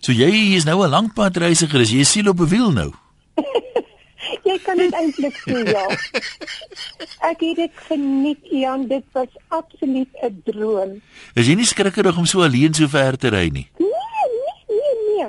So 0.00 0.12
jy 0.12 0.54
is 0.56 0.64
nou 0.64 0.82
'n 0.84 0.90
lankpadreisiger, 0.90 1.80
is 1.80 1.90
jy 1.90 2.02
siel 2.04 2.28
op 2.30 2.40
'n 2.40 2.48
wiel 2.48 2.70
nou? 2.72 2.92
Jy 4.48 4.56
kan 4.64 4.78
dit 4.80 4.94
eintlik 4.96 5.36
sê 5.44 5.58
ja. 5.68 5.84
Ek 7.30 7.42
het 7.44 7.56
dit 7.58 7.80
geniet, 7.88 8.40
Ian, 8.54 8.86
dit 8.88 9.04
was 9.12 9.32
absoluut 9.48 10.08
'n 10.24 10.42
droom. 10.46 10.92
Is 11.34 11.46
jy 11.46 11.54
nie 11.58 11.68
skrikkerig 11.68 12.16
om 12.16 12.26
so 12.26 12.42
alleen 12.42 12.74
so 12.74 12.88
ver 12.88 13.16
te 13.16 13.28
ry 13.34 13.48
nie? 13.52 13.66
Nee, 13.78 14.24
nee, 14.32 14.78
nee, 14.78 14.94
nee. 15.08 15.28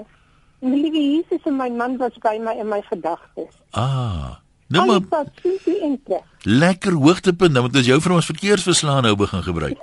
My 0.62 0.76
liewe 0.76 1.02
Jesus 1.16 1.44
en 1.46 1.56
my 1.56 1.70
man 1.70 1.98
was 1.98 2.16
by 2.24 2.38
my 2.40 2.54
in 2.60 2.68
my 2.70 2.82
gedagtes. 2.92 3.54
Ah. 3.72 4.40
Nou 4.70 4.86
Nou 4.86 5.02
maar 5.10 5.26
sien 5.42 5.58
jy 5.66 5.78
in 5.82 6.00
te? 6.06 6.20
lekker 6.44 6.94
hoogtepunt, 6.94 7.54
dan 7.54 7.64
moet 7.64 7.76
ons 7.76 7.86
jou 7.86 8.00
vir 8.02 8.12
ons 8.14 8.26
verkeersverslaan 8.26 9.04
nou 9.04 9.16
begin 9.16 9.44
gebruik. 9.44 9.78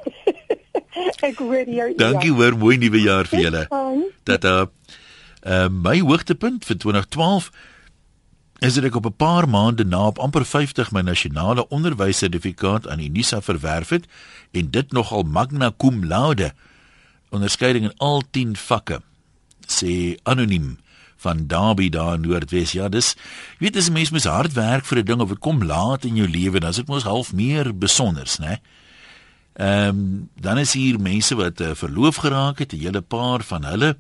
Ek 1.29 1.39
hoor 1.39 1.67
jou. 1.69 1.95
Dankie 1.97 2.31
hoor, 2.33 2.57
mooi 2.57 2.77
nuwe 2.79 3.01
jaar 3.03 3.27
vir 3.27 3.41
julle. 3.41 3.65
Tata. 4.25 4.71
Uh 5.43 5.69
my 5.71 5.99
hoogtepunt 6.01 6.65
vir 6.65 6.77
2012 6.79 7.51
is 8.59 8.75
dit 8.75 8.85
ek 8.85 8.95
op 8.95 9.07
'n 9.07 9.17
paar 9.17 9.49
maande 9.49 9.85
na 9.85 10.07
op 10.07 10.19
amper 10.19 10.45
50 10.45 10.91
my 10.93 11.01
nasionale 11.01 11.69
onderwyssertifikaat 11.69 12.89
aan 12.89 13.01
Unisa 13.01 13.43
verwerf 13.43 13.89
het 13.89 14.07
en 14.53 14.71
dit 14.71 14.93
nogal 14.93 15.23
magna 15.23 15.73
cum 15.77 16.05
laude 16.05 16.53
onderskeiding 17.31 17.85
in 17.85 17.97
al 17.97 18.23
10 18.31 18.57
vakke 18.57 19.03
sê 19.67 20.17
anoniem 20.23 20.79
van 21.17 21.47
Darby 21.47 21.89
daar 21.89 22.15
in 22.15 22.21
Noordwes. 22.21 22.73
Ja, 22.73 22.89
dis 22.89 23.15
jy 23.59 23.67
weet 23.67 23.77
as 23.77 23.89
'n 23.89 23.93
mens 23.93 24.11
mens 24.11 24.25
hard 24.25 24.53
werk 24.53 24.85
vir 24.85 24.99
'n 24.99 25.05
ding 25.05 25.21
of 25.21 25.29
dit 25.29 25.39
kom 25.39 25.65
laat 25.65 26.05
in 26.05 26.17
jou 26.17 26.29
lewe, 26.29 26.61
dan 26.61 26.71
is 26.71 26.77
dit 26.77 26.89
mos 26.89 27.03
half 27.03 27.33
meer 27.33 27.79
besonders, 27.79 28.39
né? 28.39 28.61
Ehm 29.55 29.89
um, 29.89 30.29
dan 30.41 30.59
is 30.59 30.73
hier 30.73 31.01
mense 31.01 31.35
wat 31.35 31.61
uh, 31.61 31.75
verloof 31.75 32.17
geraak 32.17 32.59
het, 32.59 32.73
'n 32.73 32.81
hele 32.81 33.01
paar 33.01 33.43
van 33.43 33.65
hulle. 33.65 33.97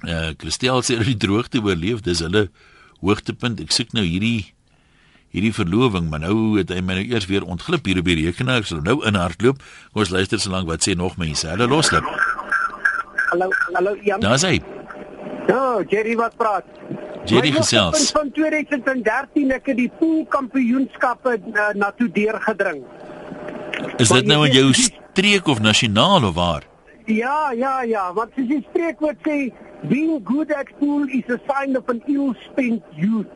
Eh 0.00 0.28
uh, 0.28 0.34
Christel 0.36 0.82
sê 0.82 0.86
hulle 0.86 1.04
het 1.04 1.18
die 1.18 1.26
droogte 1.26 1.62
oorleef, 1.62 2.00
dis 2.00 2.18
hulle 2.18 2.50
hoogtepunt. 3.04 3.60
Ek 3.60 3.74
soek 3.74 3.94
nou 3.96 4.04
hierdie 4.06 4.52
hierdie 5.30 5.52
verloving, 5.54 6.08
maar 6.10 6.24
nou 6.24 6.58
het 6.58 6.72
hy 6.74 6.80
my 6.82 6.96
nou 6.98 7.04
eers 7.06 7.28
weer 7.30 7.44
ontglip 7.46 7.86
hier 7.86 8.00
op 8.00 8.08
die 8.08 8.18
rekenaar. 8.18 8.64
Ek 8.64 8.70
sal 8.70 8.82
nou 8.82 8.98
inhardloop. 9.06 9.60
Kom 9.92 10.02
ons 10.02 10.10
luister 10.10 10.42
so 10.42 10.50
lank 10.50 10.66
wat 10.70 10.82
sê 10.86 10.96
nog 10.98 11.16
mense. 11.22 11.46
Hulle 11.46 11.68
loslip. 11.70 12.06
Hallo, 13.30 13.46
hallo 13.76 13.94
Jan. 14.02 14.22
Daar's 14.24 14.42
hy. 14.46 14.58
Ja, 15.46 15.82
Jerry 15.90 16.16
wat 16.18 16.34
praat. 16.38 16.66
Jerry 17.30 17.52
gesels. 17.54 18.10
Van 18.16 18.32
2013 18.34 19.54
ek 19.54 19.70
het 19.70 19.78
die 19.78 19.90
pool 20.00 20.24
kampioenskappe 20.32 21.36
uh, 21.38 21.70
na 21.78 21.92
toe 21.98 22.08
deurgedring. 22.14 22.82
Is 24.02 24.10
dit 24.10 24.26
nou 24.26 24.42
in 24.48 24.54
jou 24.56 24.68
streek 24.74 25.46
of 25.50 25.60
nasionaal 25.62 26.26
of 26.26 26.34
waar? 26.34 26.66
Ja, 27.06 27.52
ja, 27.56 27.80
ja, 27.82 28.10
want 28.14 28.34
soos 28.36 28.48
die 28.50 28.60
spreekwoord 28.68 29.22
sê, 29.26 29.38
being 29.88 30.20
good 30.24 30.52
at 30.52 30.66
pool 30.78 31.06
is 31.08 31.24
a 31.30 31.38
sign 31.48 31.76
of 31.76 31.88
an 31.88 32.02
ill-spent 32.06 32.82
youth. 32.96 33.30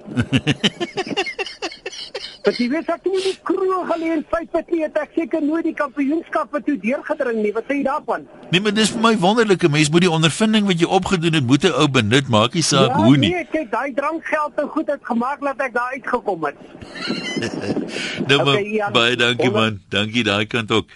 Want 2.44 2.58
jy 2.60 2.66
weet 2.68 2.88
ek 2.92 3.00
het 3.00 3.06
nie 3.08 3.30
kroeg 3.48 3.92
alleen 3.94 4.20
vyf 4.28 4.52
het 4.52 4.68
nie, 4.72 4.82
het 4.84 4.96
ek 5.00 5.14
seker 5.16 5.40
nooit 5.40 5.64
die 5.64 5.72
kampioenskappe 5.78 6.60
toe 6.66 6.74
deurgedring 6.82 7.38
nie. 7.40 7.52
Wat 7.56 7.64
sê 7.70 7.78
jy 7.78 7.86
daarvan? 7.86 8.26
Nee, 8.52 8.60
maar 8.60 8.74
dis 8.76 8.90
vir 8.92 9.00
my 9.00 9.14
wonderlike 9.22 9.70
mens 9.72 9.88
moet 9.94 10.04
die 10.04 10.10
ondervinding 10.12 10.68
wat 10.68 10.82
jy 10.82 10.88
opgedoen 10.98 11.38
het, 11.38 11.46
moet 11.48 11.64
'n 11.64 11.72
ou 11.72 11.88
benut, 11.88 12.28
maak 12.28 12.52
nie 12.54 12.62
saak 12.62 12.92
ja, 12.92 13.00
hoe 13.04 13.16
nie. 13.16 13.30
Nee, 13.32 13.46
kyk, 13.48 13.70
daai 13.72 13.94
drankgeld 13.96 14.60
en 14.60 14.68
goed 14.68 14.88
het 14.92 15.00
gemaak 15.02 15.40
dat 15.40 15.56
ek 15.60 15.72
daar 15.72 15.90
uitgekom 15.96 16.44
het. 16.44 16.56
Nou 18.28 18.40
Okay, 18.40 18.62
Ian. 18.64 18.92
baie 18.92 19.16
dankie 19.16 19.50
man. 19.50 19.80
Dankie 19.88 20.24
daai 20.24 20.46
kant 20.46 20.70
ook. 20.70 20.86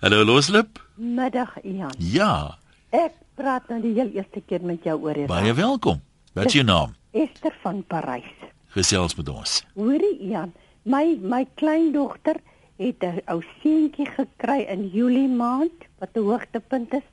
Hallo 0.00 0.24
Loslip? 0.24 0.78
Middag 0.96 1.54
Ian. 1.62 1.90
Ja, 1.98 2.58
Ek 2.90 3.12
praat 3.36 3.68
nou 3.68 3.80
die 3.84 3.94
heel 3.96 4.12
eerste 4.16 4.40
keer 4.48 4.64
met 4.64 4.84
jou 4.86 4.96
oor 5.02 5.14
hierdie. 5.14 5.32
baie 5.32 5.54
welkom. 5.56 6.00
Wat 6.36 6.50
is 6.50 6.58
jou 6.58 6.64
naam? 6.64 6.94
Esther 7.16 7.54
van 7.62 7.82
Parys. 7.88 8.28
Gesels 8.76 9.16
met 9.16 9.28
ons. 9.32 9.56
Hoorie 9.76 10.16
Ian, 10.28 10.52
my 10.84 11.16
my 11.20 11.44
kleindogter 11.60 12.40
het 12.76 13.04
'n 13.04 13.22
ou 13.32 13.42
seentjie 13.62 14.06
gekry 14.06 14.66
in 14.68 14.88
Julie 14.88 15.28
maand 15.28 15.88
wat 15.98 16.10
'n 16.14 16.20
hoogtepunt 16.20 16.94
is. 16.94 17.06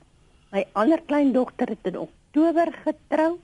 My 0.52 0.64
ander 0.72 1.00
kleindogter 1.06 1.68
het 1.68 1.84
in 1.84 1.98
Oktober 1.98 2.72
getrou 2.84 3.38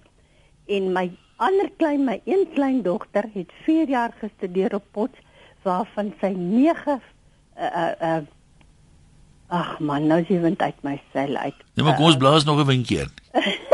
en 0.66 0.92
my 0.92 1.10
ander 1.36 1.70
klein 1.76 2.04
my 2.04 2.20
een 2.24 2.46
kleindogter 2.54 3.24
het 3.32 3.50
4 3.64 3.88
jaar 3.88 4.12
gestudeer 4.20 4.74
op 4.74 4.84
Potch 4.92 5.18
waarvan 5.62 6.12
sy 6.20 6.32
9 6.36 7.00
uh 7.56 7.64
uh, 7.64 7.92
uh 8.00 8.20
Ag 9.50 9.78
man, 9.82 10.06
nou 10.06 10.20
is 10.22 10.28
jy 10.30 10.38
wind 10.44 10.62
uit 10.62 10.82
my 10.86 10.94
seil 11.12 11.36
uit. 11.36 11.56
Nee, 11.74 11.84
maar 11.84 11.96
kom 11.98 12.06
ons 12.06 12.20
blaas 12.20 12.44
nog 12.46 12.60
'n 12.62 12.66
windjie 12.66 13.00
in. 13.06 13.12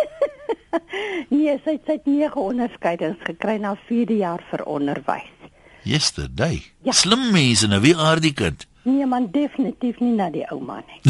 Nee, 1.29 1.57
sy 1.65 1.73
het 1.75 1.89
sy 1.89 1.97
het 1.97 2.07
9 2.07 2.37
onderskeidings 2.39 3.23
gekry 3.27 3.57
na 3.59 3.75
4de 3.89 4.17
jaar 4.21 4.43
vir 4.51 4.63
onderwys. 4.65 5.33
Yesterday. 5.83 6.63
Ja. 6.83 6.93
Slim 6.93 7.31
mense, 7.33 7.67
nou 7.71 7.81
wie 7.81 7.97
aard 7.97 8.23
die 8.23 8.35
kind? 8.35 8.67
Nee 8.87 9.07
man, 9.07 9.29
definitief 9.35 9.99
nie 9.99 10.13
na 10.15 10.29
die 10.31 10.45
ou 10.51 10.61
man 10.63 10.85
nie. 10.87 11.01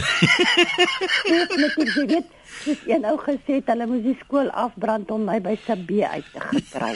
definitief, 1.32 1.94
jy 1.96 2.06
weet, 2.14 2.30
soos 2.62 2.82
een 2.88 3.04
ou 3.08 3.16
gesê 3.20 3.58
het, 3.58 3.68
hulle 3.72 3.86
moes 3.90 4.04
die 4.04 4.16
skool 4.20 4.48
afbrand 4.56 5.10
om 5.14 5.26
my 5.28 5.38
by 5.44 5.56
Sabie 5.66 6.04
uit 6.06 6.26
te 6.32 6.42
gekry. 6.50 6.94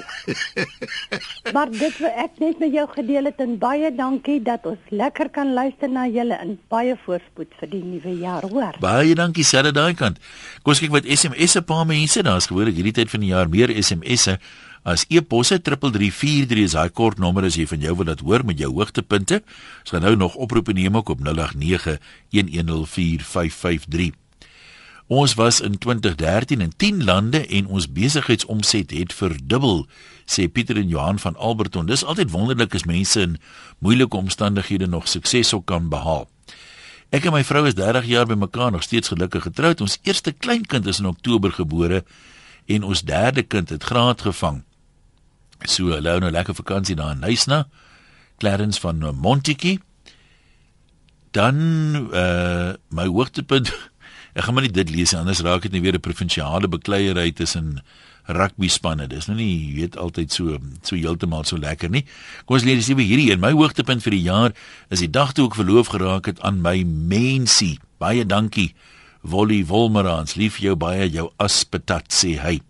maar 1.55 1.71
dit 1.73 2.01
wat 2.03 2.19
ek 2.25 2.41
net 2.43 2.63
met 2.63 2.75
jou 2.77 2.87
gedeel 2.95 3.31
het 3.31 3.43
en 3.45 3.59
baie 3.63 3.93
dankie 3.95 4.39
dat 4.47 4.67
ons 4.71 4.95
lekker 4.95 5.31
kan 5.35 5.53
luister 5.57 5.91
na 5.91 6.07
julle 6.11 6.39
in 6.45 6.57
baie 6.73 6.97
voorspoed 7.05 7.53
vir 7.61 7.73
die 7.75 7.85
nuwe 7.85 8.17
jaar, 8.23 8.47
hoor. 8.49 8.81
Baie 8.83 9.15
dankie 9.19 9.47
selfe 9.47 9.75
daai 9.77 9.95
kant. 9.99 10.19
Kom 10.63 10.75
ons 10.75 10.83
kyk 10.83 10.95
wat 10.95 11.09
SMS'e 11.09 11.63
paar 11.67 11.87
mense, 11.89 12.23
daar's 12.25 12.49
gewoonlik 12.51 12.79
hierdie 12.81 12.99
tyd 13.03 13.13
van 13.13 13.25
die 13.25 13.33
jaar 13.35 13.49
meer 13.53 13.73
SMS'e 13.75 14.39
as 14.83 15.05
e-posse 15.13 15.61
3343 15.61 16.65
is 16.65 16.73
daai 16.77 16.89
kort 16.89 17.19
nommer 17.21 17.45
as 17.45 17.57
jy 17.59 17.67
van 17.69 17.81
jou 17.85 17.95
wil 18.01 18.09
dat 18.09 18.21
hoor 18.25 18.45
met 18.49 18.59
jou 18.61 18.73
hoogtepunte. 18.73 19.37
Ons 19.85 19.91
gaan 19.93 20.05
nou 20.07 20.17
nog 20.17 20.35
oproepe 20.41 20.73
neem 20.73 20.97
ook 20.97 21.09
op 21.13 21.21
0891104553. 21.21 21.27
Ons 25.11 25.35
was 25.35 25.61
in 25.61 25.79
2013 25.79 26.61
in 26.61 26.73
10 26.77 27.05
lande 27.05 27.47
en 27.47 27.67
ons 27.67 27.89
besigheidsomset 27.91 28.93
het 28.95 29.11
verdubbel, 29.13 29.81
sê 30.23 30.47
Pieter 30.47 30.79
en 30.79 30.93
Johan 30.93 31.19
van 31.19 31.35
Alberton. 31.35 31.89
Dis 31.91 32.05
altyd 32.07 32.31
wonderlik 32.31 32.77
as 32.79 32.87
mense 32.87 33.19
in 33.19 33.35
moeilike 33.83 34.15
omstandighede 34.17 34.87
nog 34.87 35.09
sukses 35.11 35.51
op 35.53 35.67
kan 35.67 35.91
behaal. 35.91 36.29
Ek 37.11 37.27
en 37.27 37.35
my 37.35 37.43
vrou 37.43 37.65
is 37.67 37.75
30 37.75 38.07
jaar 38.07 38.31
bymekaar, 38.31 38.71
nog 38.71 38.87
steeds 38.87 39.11
gelukkig 39.11 39.49
getroud. 39.51 39.83
Ons 39.83 39.99
eerste 40.07 40.31
kleinkind 40.31 40.87
is 40.87 41.03
in 41.03 41.11
Oktober 41.11 41.51
gebore 41.59 42.05
en 42.71 42.87
ons 42.87 43.03
derde 43.03 43.43
kind 43.43 43.75
het 43.75 43.83
graad 43.83 44.23
gevang. 44.23 44.63
So 45.67 45.91
hulle 45.91 46.07
hou 46.07 46.23
nou 46.23 46.31
lekker 46.31 46.55
vakansie 46.55 46.95
daar 46.95 47.19
in 47.19 47.27
Nysna. 47.27 47.65
Clarence 48.39 48.79
van 48.79 49.03
Montetjie. 49.19 49.81
Dan 51.35 51.57
uh 52.15 52.79
my 52.95 53.11
hoogtepunt. 53.11 53.75
Ek 54.35 54.45
gaan 54.45 54.55
maar 54.55 54.63
nie 54.63 54.73
dit 54.73 54.91
lees 54.91 55.13
nie, 55.13 55.21
anders 55.21 55.43
raak 55.43 55.63
dit 55.63 55.73
nie 55.73 55.81
weer 55.81 55.95
'n 55.95 56.01
provinsiale 56.01 56.69
bekleierery 56.69 57.33
tussen 57.33 57.81
rugby 58.27 58.69
spanne. 58.69 59.07
Dis 59.07 59.27
nou 59.27 59.37
nie, 59.37 59.49
jy 59.49 59.75
weet, 59.81 59.97
altyd 59.97 60.33
so 60.33 60.59
so 60.83 60.97
heeltemal 60.97 61.45
so 61.45 61.57
lekker 61.57 61.91
nie. 61.91 62.05
Kom 62.47 62.57
ons 62.57 62.65
lees 62.65 62.87
liewe 62.87 63.03
hierdie 63.03 63.31
een. 63.33 63.41
My 63.41 63.53
hoogtepunt 63.53 64.03
vir 64.03 64.11
die 64.11 64.23
jaar 64.23 64.53
is 64.91 65.01
die 65.01 65.11
dag 65.11 65.33
toe 65.33 65.47
ek 65.47 65.59
verloof 65.59 65.93
geraak 65.95 66.27
het 66.27 66.41
aan 66.41 66.61
my 66.63 66.83
mensie. 66.85 67.79
Baie 67.99 68.25
dankie. 68.25 68.75
Wolly 69.23 69.65
Wolmerans, 69.67 70.35
lief 70.35 70.59
jou 70.59 70.77
baie 70.77 71.09
jou 71.11 71.31
aspetat 71.37 72.09
sê 72.09 72.39
hy. 72.41 72.61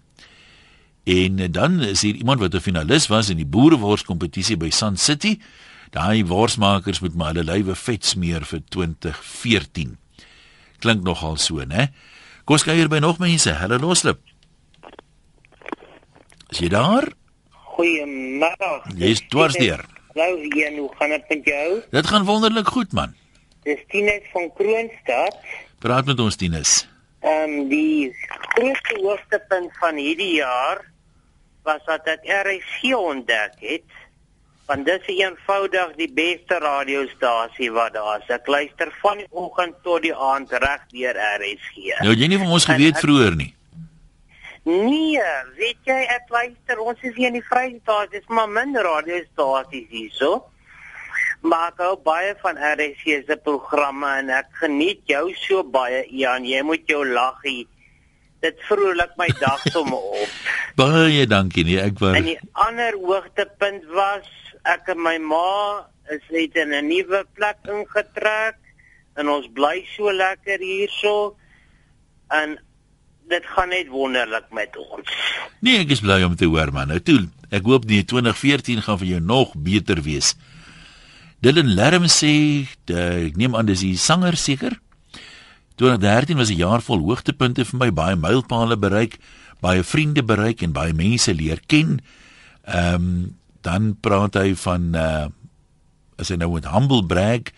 En 1.11 1.53
dan 1.53 1.81
is 1.81 2.03
hier 2.03 2.15
iemand 2.15 2.41
wat 2.41 2.55
'n 2.55 2.61
finalis 2.61 3.07
was 3.09 3.31
in 3.31 3.37
die 3.37 3.47
boereworskompetisie 3.47 4.57
by 4.57 4.71
Sun 4.71 4.97
City. 4.97 5.39
Daai 5.91 6.25
worsmakers 6.25 7.01
moet 7.01 7.15
maar 7.15 7.35
hulle 7.35 7.53
lywe 7.53 7.75
vet 7.75 8.05
smeer 8.05 8.45
vir 8.45 8.61
2014. 8.69 9.99
Klink 10.81 11.05
nogal 11.05 11.37
so, 11.37 11.63
né? 11.69 11.91
Kom 12.45 12.57
ons 12.57 12.65
kyk 12.67 12.79
hier 12.81 12.91
by 12.91 12.99
nog 13.05 13.21
mense. 13.23 13.53
Hulle 13.61 13.79
loslip. 13.79 14.21
Is 16.51 16.59
jy 16.65 16.71
daar? 16.73 17.07
Goeiemiddag. 17.77 18.89
Jy's 18.99 19.23
dwars 19.31 19.55
deur. 19.61 19.85
Hallo 20.11 20.41
Ian, 20.43 20.79
hoe 20.81 20.91
gaan 20.99 21.13
dit 21.15 21.29
met 21.29 21.45
jou? 21.53 21.67
Dit 21.91 22.07
gaan 22.11 22.25
wonderlik 22.27 22.69
goed 22.75 22.93
man. 22.93 23.15
Dis 23.63 23.79
Tinus 23.93 24.25
van 24.33 24.49
Kroonstad. 24.57 25.37
Praat 25.79 26.09
met 26.11 26.21
ons 26.21 26.37
Tinus. 26.37 26.73
Ehm 27.21 27.55
um, 27.61 27.69
die 27.69 28.11
grootste 28.57 28.99
hoogtepunt 29.05 29.77
van 29.79 30.01
hierdie 30.01 30.35
jaar 30.41 30.81
was 31.69 31.85
dat 31.87 32.09
ek 32.09 32.25
RSG 32.25 32.95
ontdek 32.97 33.55
het. 33.61 34.00
Want 34.71 34.87
dit 34.87 35.07
is 35.07 35.17
eenvoudig 35.19 35.97
die 35.99 36.13
beste 36.15 36.61
radiostasie 36.63 37.73
wat 37.75 37.97
daar 37.97 38.21
is. 38.21 38.29
Ek 38.31 38.47
luister 38.47 38.93
van 39.01 39.19
die 39.19 39.27
oggend 39.35 39.81
tot 39.83 40.05
die 40.05 40.13
aand 40.15 40.53
reg 40.63 40.85
deur 40.93 41.17
RSG. 41.19 41.97
Nou 42.07 42.15
jy 42.15 42.29
nie 42.31 42.39
van 42.39 42.53
ons 42.55 42.69
geweet 42.69 43.01
vroeër 43.03 43.35
nie. 43.41 43.49
Nee, 44.69 45.25
weet 45.59 45.91
jy 45.91 45.97
ek 46.15 46.31
luister 46.31 46.79
ons 46.85 47.03
is 47.03 47.17
hier 47.17 47.33
in 47.33 47.41
die 47.41 47.49
Vrystaat, 47.49 48.13
dis 48.15 48.31
maar 48.31 48.47
minder 48.47 48.87
radiostasies 48.87 49.89
hierso. 49.91 50.45
Maar 51.43 51.73
ek 51.73 51.83
hou 51.83 51.97
baie 52.07 52.37
van 52.45 52.61
RSC 52.71 53.25
se 53.27 53.39
programme 53.43 54.13
en 54.21 54.31
ek 54.39 54.53
geniet 54.61 55.03
jou 55.11 55.25
so 55.49 55.65
baie 55.67 56.05
Ian, 56.13 56.47
jy 56.47 56.63
moet 56.63 56.85
jou 56.87 57.03
laggie. 57.09 57.65
Dit 58.45 58.63
vrolik 58.69 59.19
my 59.19 59.33
dag 59.41 59.67
sommer 59.73 59.99
op. 59.99 60.39
Baie 60.81 61.27
dankie 61.29 61.67
nee, 61.67 61.81
ek 61.83 61.99
wou 62.01 62.15
En 62.15 62.25
die 62.25 62.39
ander 62.63 62.95
hoogtepunt 63.03 63.83
was 63.93 64.29
ek 64.69 64.89
en 64.93 65.01
my 65.03 65.19
ma 65.19 65.87
is 66.11 66.25
net 66.31 66.57
in 66.57 66.75
'n 66.75 66.89
nuwe 66.89 67.25
plek 67.35 67.59
ingetrek 67.69 68.57
en 69.17 69.29
ons 69.29 69.47
bly 69.53 69.85
so 69.97 70.13
lekker 70.13 70.59
hierso. 70.59 71.37
En 72.31 72.59
dit 73.29 73.47
gaan 73.47 73.69
net 73.69 73.89
wonderlik 73.89 74.51
met 74.51 74.77
ons. 74.77 75.11
Nee, 75.61 75.79
ek 75.85 75.95
is 75.95 76.03
bly 76.03 76.23
om 76.27 76.37
te 76.37 76.49
hoor 76.51 76.73
man. 76.73 76.89
Nou 76.89 77.01
toe, 77.01 77.29
ek 77.51 77.67
hoop 77.69 77.87
die 77.87 78.03
2014 78.05 78.83
gaan 78.83 78.99
vir 78.99 79.07
jou 79.07 79.21
nog 79.21 79.55
beter 79.55 80.03
wees. 80.03 80.35
Dylan 81.41 81.75
Lerm 81.75 82.05
sê, 82.11 82.67
de, 82.85 82.99
ek 83.31 83.37
neem 83.41 83.55
aan 83.57 83.67
dis 83.71 83.81
die 83.81 83.97
sanger 83.97 84.37
seker. 84.37 84.77
2013 85.81 86.37
was 86.37 86.51
'n 86.51 86.61
jaar 86.61 86.83
vol 86.83 87.01
hoogtepunte 87.01 87.65
vir 87.65 87.79
my, 87.79 87.91
baie 87.91 88.17
mylpale 88.17 88.77
bereik, 88.77 89.17
baie 89.61 89.83
vriende 89.83 90.23
bereik 90.23 90.63
en 90.63 90.73
baie 90.73 90.93
mense 90.93 91.33
leer 91.35 91.61
ken. 91.67 92.01
Ehm 92.65 92.95
um, 92.95 93.40
dan 93.67 93.97
praat 94.01 94.35
hy 94.35 94.55
van 94.55 94.95
uh 94.95 95.29
as 96.21 96.29
hy 96.29 96.37
nou 96.37 96.51
met 96.53 96.67
Humble 96.69 97.01
Brag 97.09 97.49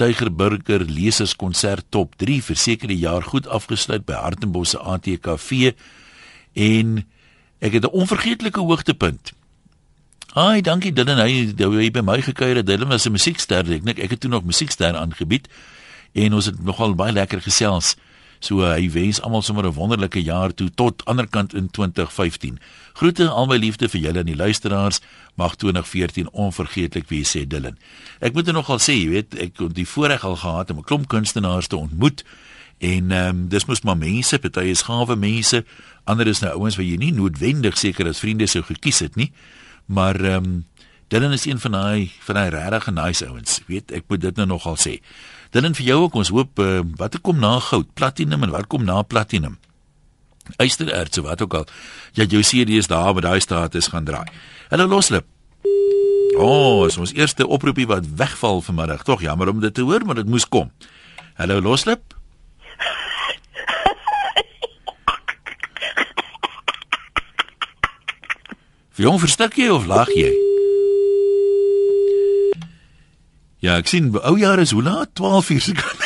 Tygerburger 0.00 0.82
leserskonsert 0.88 1.86
top 1.94 2.16
3 2.18 2.40
vir 2.42 2.58
sekere 2.58 2.96
jaar 2.98 3.22
goed 3.22 3.46
afgesluit 3.46 4.02
by 4.08 4.16
Hartenbos 4.18 4.72
se 4.72 4.80
ATKV 4.80 5.70
en 6.58 7.04
ek 7.60 7.78
het 7.78 7.84
'n 7.84 7.94
onvergeetlike 7.94 8.60
hoogtepunt. 8.60 9.32
Ai, 10.34 10.60
dankie 10.60 10.92
Dylan, 10.92 11.18
hy 11.18 11.52
hy 11.54 11.90
by 11.90 12.00
my 12.00 12.22
gekuier 12.22 12.56
het. 12.56 12.66
Dylan 12.66 12.88
was 12.88 13.06
'n 13.06 13.12
musiekster, 13.12 13.70
ek 13.72 13.84
nik 13.84 13.98
ek 13.98 14.10
het 14.10 14.20
toe 14.20 14.30
nog 14.30 14.44
musiekster 14.44 14.96
aangebied 14.96 15.48
en 16.12 16.34
ons 16.34 16.46
het 16.46 16.62
nogal 16.64 16.94
baie 16.94 17.12
lekker 17.12 17.40
gesels. 17.40 17.96
So 18.42 18.64
uh, 18.66 18.74
hy 18.74 18.88
wens 18.90 19.20
almal 19.22 19.44
sommer 19.46 19.66
'n 19.66 19.74
wonderlike 19.78 20.22
jaar 20.22 20.54
toe 20.54 20.70
tot 20.74 21.04
anderkant 21.04 21.54
in 21.54 21.70
2015. 21.70 22.58
Groete 22.92 23.28
al 23.28 23.46
my 23.46 23.56
liefde 23.56 23.88
vir 23.88 24.00
julle 24.00 24.18
en 24.18 24.26
die 24.26 24.36
luisteraars. 24.36 25.00
Mag 25.34 25.54
2014 25.56 26.28
onvergeetlik 26.30 27.08
wees 27.08 27.36
sê 27.36 27.46
Dylan. 27.46 27.78
Ek 28.18 28.34
moet 28.34 28.48
er 28.48 28.52
nogal 28.52 28.78
sê, 28.82 28.98
jy 28.98 29.08
weet, 29.08 29.34
ek 29.38 29.58
het 29.58 29.74
die 29.74 29.86
voorreg 29.86 30.24
al 30.24 30.36
gehad 30.36 30.70
om 30.70 30.78
'n 30.78 30.82
klomp 30.84 31.08
kunstenaars 31.08 31.66
te 31.66 31.76
ontmoet 31.76 32.24
en 32.78 33.10
ehm 33.10 33.28
um, 33.28 33.48
dis 33.48 33.64
mos 33.64 33.82
maar 33.82 33.96
mense, 33.96 34.38
party 34.38 34.66
is 34.74 34.82
gawe 34.82 35.16
mense, 35.16 35.64
ander 36.04 36.26
is 36.26 36.40
nou 36.40 36.50
ouens 36.58 36.76
wat 36.76 36.86
jy 36.86 36.96
nie 36.96 37.12
noodwendig 37.12 37.78
seker 37.78 38.08
as 38.08 38.18
vriende 38.18 38.46
sou 38.46 38.62
gekies 38.62 38.98
het 38.98 39.14
nie. 39.16 39.32
Maar 39.86 40.18
ehm 40.20 40.44
um, 40.44 40.64
Dylan 41.12 41.32
is 41.32 41.44
een 41.44 41.58
van 41.60 41.72
daai 41.72 42.10
van 42.24 42.34
daai 42.34 42.50
regtig 42.50 42.86
nice 42.90 43.26
ouens. 43.26 43.60
Weet, 43.66 43.92
ek 43.92 44.04
moet 44.08 44.20
dit 44.20 44.36
nou 44.36 44.46
nogal 44.46 44.78
sê. 44.80 44.94
Dylan 45.52 45.76
vir 45.76 45.84
jou 45.84 45.98
ook 46.06 46.14
ons 46.16 46.32
hoop 46.32 46.60
uh, 46.64 46.80
wat 46.96 47.18
kom 47.20 47.36
na 47.40 47.58
goud, 47.60 47.90
platinum 47.94 48.46
en 48.46 48.54
wat 48.54 48.70
kom 48.72 48.86
na 48.88 49.02
platinum. 49.02 49.58
Eystererts 50.56 51.20
of 51.20 51.28
wat 51.28 51.42
ook 51.44 51.54
al. 51.54 51.66
Ja, 52.16 52.24
jou 52.24 52.40
CD 52.42 52.78
is 52.80 52.88
daar 52.88 53.14
met 53.14 53.26
daai 53.26 53.40
status 53.40 53.92
gaan 53.92 54.08
draai. 54.08 54.26
Hallo 54.72 54.88
loslip. 54.88 55.28
O, 56.32 56.46
oh, 56.48 56.86
is 56.88 56.96
ons 56.96 57.12
eerste 57.12 57.44
oproepie 57.46 57.86
wat 57.86 58.08
wegval 58.16 58.62
vanmiddag. 58.64 59.04
Tog 59.04 59.20
jammer 59.20 59.48
om 59.52 59.60
dit 59.60 59.74
te 59.74 59.84
hoor, 59.84 60.04
maar 60.04 60.14
dit 60.14 60.28
moes 60.28 60.48
kom. 60.48 60.72
Hallo 61.36 61.60
Loslip. 61.60 62.00
Jong 68.96 69.20
verstik 69.20 69.56
jy 69.56 69.68
of 69.72 69.86
lag 69.88 70.08
jy? 70.16 70.51
Ja, 73.62 73.76
ek 73.78 73.86
sien 73.86 74.08
ou 74.18 74.34
jare 74.40 74.64
is 74.66 74.72
hoe 74.74 74.82
laat? 74.82 75.12
12 75.14 75.50
uur 75.54 75.60
se 75.62 75.72
kant. 75.78 76.02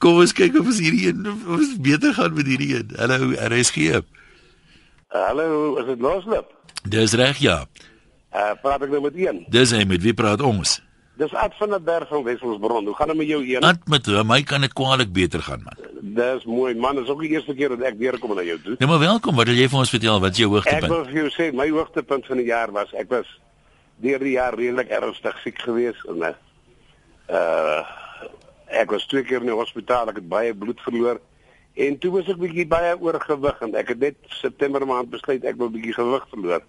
Kom 0.00 0.22
ons 0.22 0.32
kyk 0.36 0.56
of 0.56 0.70
ons 0.72 0.80
hierdie 0.80 1.10
een 1.10 1.20
of 1.28 1.42
ons 1.58 1.74
beter 1.84 2.16
gaan 2.16 2.32
met 2.38 2.48
hierdie 2.48 2.70
een. 2.78 2.94
Hallo 2.96 3.28
RSG. 3.50 4.00
Hallo, 5.12 5.76
is 5.82 5.90
dit 5.92 6.00
Loslip? 6.00 6.48
Dis 6.88 7.12
reg 7.20 7.44
ja. 7.44 7.58
Uh 8.32 8.56
praat 8.64 8.88
ek 8.88 8.96
nou 8.96 9.04
met 9.04 9.20
een? 9.20 9.44
Dis 9.52 9.76
hy 9.76 9.84
met 9.88 10.00
wie 10.00 10.16
praat 10.16 10.40
ons? 10.40 10.78
Dis 11.20 11.36
Ad 11.38 11.52
van 11.60 11.76
der 11.76 11.84
Berg 11.84 12.08
van 12.08 12.24
Wesselsbron. 12.24 12.88
Hoe 12.88 12.96
gaan 12.96 13.12
dit 13.12 13.20
met 13.20 13.28
jou 13.28 13.44
een? 13.44 13.68
Ad 13.68 13.84
met 13.92 14.08
my 14.24 14.40
kan 14.48 14.64
dit 14.64 14.72
kwaliek 14.72 15.12
beter 15.12 15.44
gaan 15.44 15.60
man. 15.68 15.83
Dis 16.04 16.44
mooi 16.44 16.74
man, 16.76 16.98
dis 17.00 17.08
ook 17.08 17.22
die 17.24 17.30
eerste 17.32 17.54
keer 17.56 17.72
dat 17.72 17.86
ek 17.88 17.96
weer 17.96 18.18
kom 18.20 18.34
na 18.36 18.42
jou 18.44 18.58
toe. 18.60 18.74
Nee 18.76 18.88
maar 18.88 19.00
welkom, 19.00 19.38
wat 19.40 19.48
wil 19.48 19.56
jy 19.56 19.68
vir 19.72 19.80
ons 19.80 19.92
vertel? 19.94 20.18
Wat 20.20 20.34
is 20.36 20.42
jou 20.42 20.50
hoogtepunt? 20.52 20.84
Ek 20.84 20.92
wil 20.92 21.04
vir 21.08 21.20
jou 21.22 21.30
sê 21.32 21.46
my 21.56 21.68
hoogtepunt 21.72 22.26
van 22.28 22.42
die 22.42 22.48
jaar 22.50 22.72
was 22.76 22.92
ek 22.92 23.08
was 23.08 23.30
deur 24.04 24.20
die 24.20 24.34
jaar 24.34 24.56
redelik 24.58 24.90
ernstig 24.92 25.38
siek 25.40 25.62
geweest 25.64 26.04
en 26.12 26.26
uh 26.28 27.84
ek 28.74 28.90
was 28.90 29.04
twee 29.06 29.22
keer 29.22 29.44
in 29.44 29.52
die 29.52 29.54
hospitaal, 29.54 30.08
ek 30.10 30.16
het 30.18 30.28
baie 30.28 30.54
bloed 30.56 30.80
verloor. 30.82 31.20
En 31.78 31.96
toe 32.02 32.10
was 32.16 32.28
ek 32.32 32.40
bietjie 32.40 32.66
baie 32.66 32.96
oorgewig 32.98 33.60
en 33.62 33.76
ek 33.78 33.92
het 33.94 34.00
net 34.02 34.16
September 34.40 34.84
maand 34.88 35.12
besluit 35.12 35.44
ek 35.46 35.60
wil 35.60 35.70
bietjie 35.70 35.94
gewig 35.94 36.24
verloor 36.32 36.64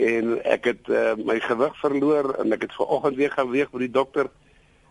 en 0.00 0.36
ek 0.48 0.70
het 0.70 0.88
uh, 0.88 1.12
my 1.18 1.36
gewig 1.44 1.74
verloor 1.80 2.32
en 2.40 2.56
ek 2.56 2.64
het 2.66 2.76
vanoggend 2.78 3.18
weer 3.20 3.34
gaan 3.34 3.50
weeg 3.52 3.70
by 3.70 3.82
die 3.84 3.92
dokter. 3.92 4.30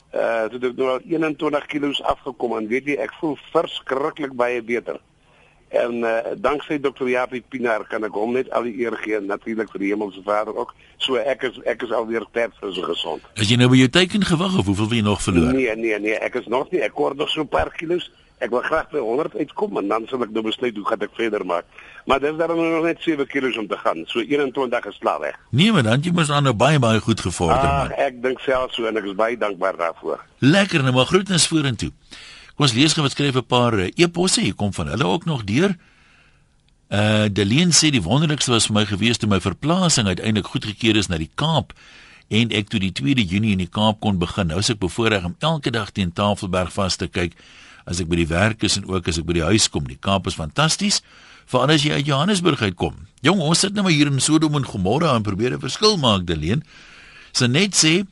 Uh 0.09 0.47
toe 0.49 0.57
het 0.57 0.71
ek 0.71 0.77
nou 0.79 0.95
21 1.05 1.65
kg 1.69 2.01
afgekom 2.01 2.57
en 2.57 2.67
weet 2.67 2.87
jy 2.89 2.95
ek 2.97 3.13
voel 3.19 3.35
verskriklik 3.53 4.33
baie 4.33 4.61
beter. 4.65 4.97
En 5.69 5.99
uh 6.01 6.33
danksy 6.41 6.79
dokter 6.81 7.09
Japie 7.09 7.43
Pinaar 7.45 7.85
kan 7.87 8.03
ek 8.07 8.15
hom 8.17 8.33
net 8.33 8.49
al 8.57 8.65
die 8.65 8.73
eer 8.81 8.97
gee 9.03 9.19
natuurlik 9.21 9.69
vir 9.69 9.83
die 9.83 9.91
hemelse 9.93 10.23
Vader 10.25 10.57
ook. 10.57 10.73
So 10.97 11.21
ek 11.21 11.45
is 11.51 11.59
ek 11.69 11.85
is 11.85 11.93
alweer 11.93 12.25
ter 12.33 12.49
vir 12.57 12.73
so 12.73 12.87
gesond. 12.89 13.27
Is 13.37 13.51
jy 13.53 13.59
nou 13.61 13.69
by 13.69 13.83
jou 13.83 13.91
teiken 13.99 14.25
gewig 14.25 14.57
of 14.57 14.65
hoeveel 14.65 14.89
wil 14.89 14.97
jy 14.97 15.05
nog 15.05 15.21
verloor? 15.21 15.53
Nee 15.53 15.75
nee 15.77 15.99
nee, 15.99 16.17
ek 16.17 16.41
is 16.41 16.49
nog 16.49 16.73
nie 16.73 16.81
ek 16.81 16.97
kort 16.97 17.21
nog 17.21 17.29
so 17.29 17.45
'n 17.45 17.53
paar 17.53 17.69
kilos. 17.77 18.09
Ek 18.39 18.53
wil 18.55 18.61
graag 18.63 18.87
by 18.93 19.01
100 19.03 19.35
uitkom 19.35 19.77
en 19.81 19.89
dan 19.91 20.05
sal 20.07 20.21
ek 20.23 20.31
nou 20.31 20.45
besluit 20.45 20.75
hoe 20.79 20.85
gaan 20.87 21.01
ek 21.03 21.15
verder 21.17 21.43
maak. 21.43 21.65
Maar 22.07 22.21
dis 22.23 22.37
daar 22.39 22.53
nog 22.55 22.85
net 22.85 23.01
7 23.03 23.27
kg 23.27 23.57
om 23.59 23.67
te 23.67 23.77
gaan. 23.77 24.05
So 24.07 24.23
21 24.23 24.85
is 24.87 24.99
klaar 25.03 25.19
weg. 25.19 25.35
Nee, 25.51 25.73
maar 25.75 25.83
dan 25.83 25.99
jy 26.05 26.13
mos 26.15 26.31
dan 26.31 26.47
nou 26.47 26.55
baie 26.55 26.79
baie 26.79 27.03
goed 27.03 27.19
gevorder 27.19 27.67
ah, 27.67 27.77
man. 27.83 27.91
Ek 27.99 28.21
dink 28.23 28.39
self 28.45 28.71
so 28.73 28.87
en 28.87 28.95
ek 28.95 29.11
is 29.11 29.17
baie 29.19 29.35
dankbaar 29.37 29.75
daarvoor. 29.81 30.23
Lekker, 30.39 30.83
nou 30.87 30.95
maar 30.95 31.11
groetens 31.11 31.49
vorentoe. 31.51 31.91
Kom 32.55 32.67
ons 32.69 32.75
lees 32.75 32.95
gou 32.95 33.03
wat 33.03 33.15
skryf 33.17 33.35
'n 33.35 33.45
paar 33.47 33.75
uh, 33.75 33.91
e-posse 33.95 34.41
hier 34.41 34.55
kom 34.55 34.71
van 34.73 34.87
hulle 34.95 35.05
ook 35.05 35.27
nog 35.27 35.43
deur. 35.43 35.75
Uh 36.89 37.27
Deleen 37.27 37.75
sê 37.75 37.91
die 37.91 38.01
wonderlikste 38.01 38.51
was 38.51 38.65
vir 38.71 38.79
my 38.79 38.85
gewees 38.85 39.19
toe 39.19 39.29
my 39.29 39.39
verplasing 39.43 40.07
uiteindelik 40.07 40.47
goedgekeur 40.47 40.95
is 40.95 41.07
na 41.07 41.19
die 41.19 41.29
Kaap 41.35 41.75
en 42.29 42.49
ek 42.49 42.69
toe 42.71 42.79
die 42.79 42.95
2de 42.95 43.25
Junie 43.27 43.51
in 43.51 43.61
die 43.61 43.69
Kaap 43.69 43.99
kon 43.99 44.17
begin. 44.17 44.47
Nou 44.47 44.63
is 44.63 44.71
ek 44.71 44.79
bevoorreg 44.79 45.27
om 45.27 45.35
elke 45.39 45.69
dag 45.69 45.91
teen 45.91 46.13
Tafelberg 46.13 46.71
vas 46.73 46.95
te 46.95 47.07
kyk 47.07 47.35
as 47.89 47.99
ek 48.03 48.09
by 48.11 48.19
die 48.21 48.29
werk 48.29 48.63
is 48.63 48.77
en 48.77 48.85
ook 48.89 49.09
as 49.09 49.17
ek 49.17 49.25
by 49.25 49.39
die 49.39 49.47
huis 49.49 49.67
kom. 49.73 49.87
Die 49.89 49.97
Kaap 49.99 50.29
is 50.29 50.37
fantasties. 50.37 51.01
Veral 51.49 51.73
as 51.73 51.83
jy 51.83 51.97
uit 51.97 52.05
Johannesburg 52.05 52.61
uitkom. 52.61 53.07
Jong, 53.25 53.41
ons 53.41 53.65
sit 53.65 53.73
nou 53.73 53.87
maar 53.87 53.95
hier 53.95 54.11
in 54.11 54.21
Sodom 54.21 54.55
en 54.59 54.67
Gomorra 54.67 55.15
en 55.15 55.25
probeer 55.25 55.57
'n 55.57 55.59
verskil 55.59 55.97
maak, 55.97 56.25
Deleen. 56.25 56.63
So 57.33 57.47
net 57.47 57.73
sê 57.73 58.05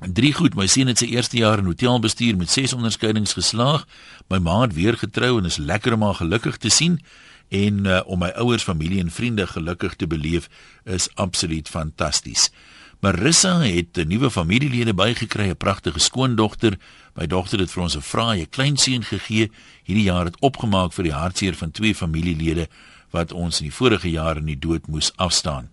drie 0.00 0.32
goed. 0.32 0.54
My 0.54 0.66
seun 0.66 0.86
het 0.86 0.98
sy 0.98 1.06
eerste 1.06 1.36
jaar 1.36 1.58
in 1.58 1.70
hotelbestuur 1.70 2.36
met 2.36 2.50
6 2.50 2.72
onderskeidings 2.72 3.32
geslaag. 3.32 3.86
My 4.28 4.38
ma 4.38 4.60
het 4.62 4.74
weer 4.74 4.96
getrou 4.96 5.38
en 5.38 5.44
is 5.44 5.58
lekker 5.58 5.92
om 5.92 6.02
haar 6.02 6.14
gelukkig 6.14 6.56
te 6.56 6.68
sien 6.68 7.00
en 7.48 7.86
uh, 7.86 8.00
om 8.06 8.18
my 8.18 8.28
ouers, 8.36 8.62
familie 8.62 9.00
en 9.00 9.10
vriende 9.10 9.46
gelukkig 9.46 9.94
te 9.96 10.06
beleef 10.06 10.48
is 10.84 11.08
absoluut 11.14 11.68
fantasties. 11.68 12.50
Marissa 13.00 13.60
het 13.60 13.96
'n 13.96 14.08
nuwe 14.08 14.30
familielede 14.30 14.94
bygekry, 14.94 15.48
'n 15.48 15.56
pragtige 15.56 15.98
skoondogter. 15.98 16.78
My 17.14 17.26
dogter 17.26 17.58
het 17.58 17.70
vir 17.70 17.82
ons 17.82 17.96
'n 17.96 18.00
fraaie 18.00 18.46
kleinseun 18.46 19.04
gegee. 19.04 19.50
Hierdie 19.84 20.04
jaar 20.04 20.24
het 20.24 20.40
opgemaak 20.40 20.92
vir 20.92 21.04
die 21.04 21.12
hartseer 21.12 21.54
van 21.54 21.70
twee 21.70 21.94
familielede 21.94 22.68
wat 23.10 23.32
ons 23.32 23.58
in 23.60 23.64
die 23.64 23.74
vorige 23.74 24.10
jaar 24.10 24.36
in 24.36 24.44
die 24.44 24.58
dood 24.58 24.86
moes 24.86 25.12
afstaan. 25.16 25.68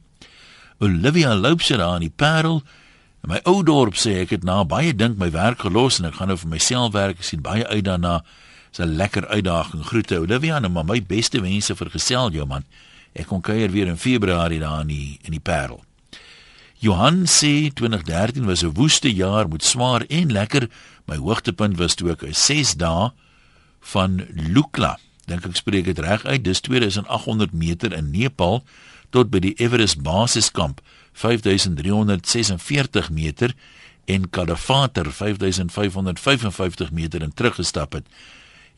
Olivia 0.78 1.36
loop 1.36 1.62
sy 1.62 1.78
daar 1.78 1.96
in 1.96 2.02
die 2.02 2.14
Parel. 2.16 2.64
In 3.24 3.30
my 3.30 3.40
ou 3.44 3.64
dorp 3.64 3.96
sê 3.96 4.22
ek 4.22 4.30
het 4.30 4.44
na 4.44 4.64
baie 4.64 4.96
dink 4.96 5.18
my 5.18 5.32
werk 5.32 5.60
gelos 5.60 6.00
en 6.00 6.06
ek 6.06 6.14
gaan 6.14 6.28
nou 6.28 6.38
vir 6.38 6.50
myself 6.50 6.94
werk. 6.94 7.18
Ek 7.18 7.24
sien 7.24 7.42
baie 7.42 7.68
uit 7.68 7.84
daarna. 7.84 8.24
Dis 8.70 8.86
'n 8.86 8.96
lekker 8.96 9.28
uitdaging. 9.28 9.84
Groete 9.84 10.20
Olivia 10.20 10.62
en 10.62 10.86
my 10.86 11.02
beste 11.02 11.42
wense 11.42 11.76
vir 11.76 11.90
gesel 11.90 12.32
jou 12.32 12.46
man. 12.46 12.64
Ek 13.14 13.26
kom 13.26 13.42
kuier 13.42 13.72
weer 13.72 13.88
in 13.88 13.98
Februarie 13.98 14.60
daar 14.60 14.82
in 14.82 14.88
die, 14.88 15.20
in 15.24 15.32
die 15.32 15.40
Parel. 15.40 15.84
Johan 16.86 17.26
sê 17.26 17.74
2013 17.74 18.46
was 18.46 18.62
'n 18.64 18.74
woeste 18.74 19.14
jaar 19.14 19.48
met 19.50 19.64
swaar 19.64 20.02
en 20.08 20.32
lekker. 20.32 20.70
My 21.06 21.18
hoogtepunt 21.18 21.78
was 21.78 21.96
toe 21.96 22.12
ek 22.12 22.22
'n 22.24 22.34
6 22.34 22.74
dae 22.74 23.12
van 23.80 24.28
Lukla, 24.54 25.00
dink 25.26 25.46
ek 25.46 25.56
spreek 25.56 25.86
dit 25.86 26.00
reg 26.00 26.26
uit, 26.26 26.44
dis 26.44 26.60
2800 26.60 27.54
meter 27.54 27.94
in 27.94 28.12
Nepal 28.12 28.64
tot 29.10 29.30
by 29.30 29.40
die 29.40 29.54
Everest 29.54 30.02
basiskamp 30.02 30.82
5346 31.14 33.10
meter 33.10 33.54
en 34.06 34.30
Kadafater 34.30 35.12
5555 35.12 36.92
meter 36.92 37.22
in 37.22 37.34
teruggestap 37.34 37.94
het. 37.94 38.06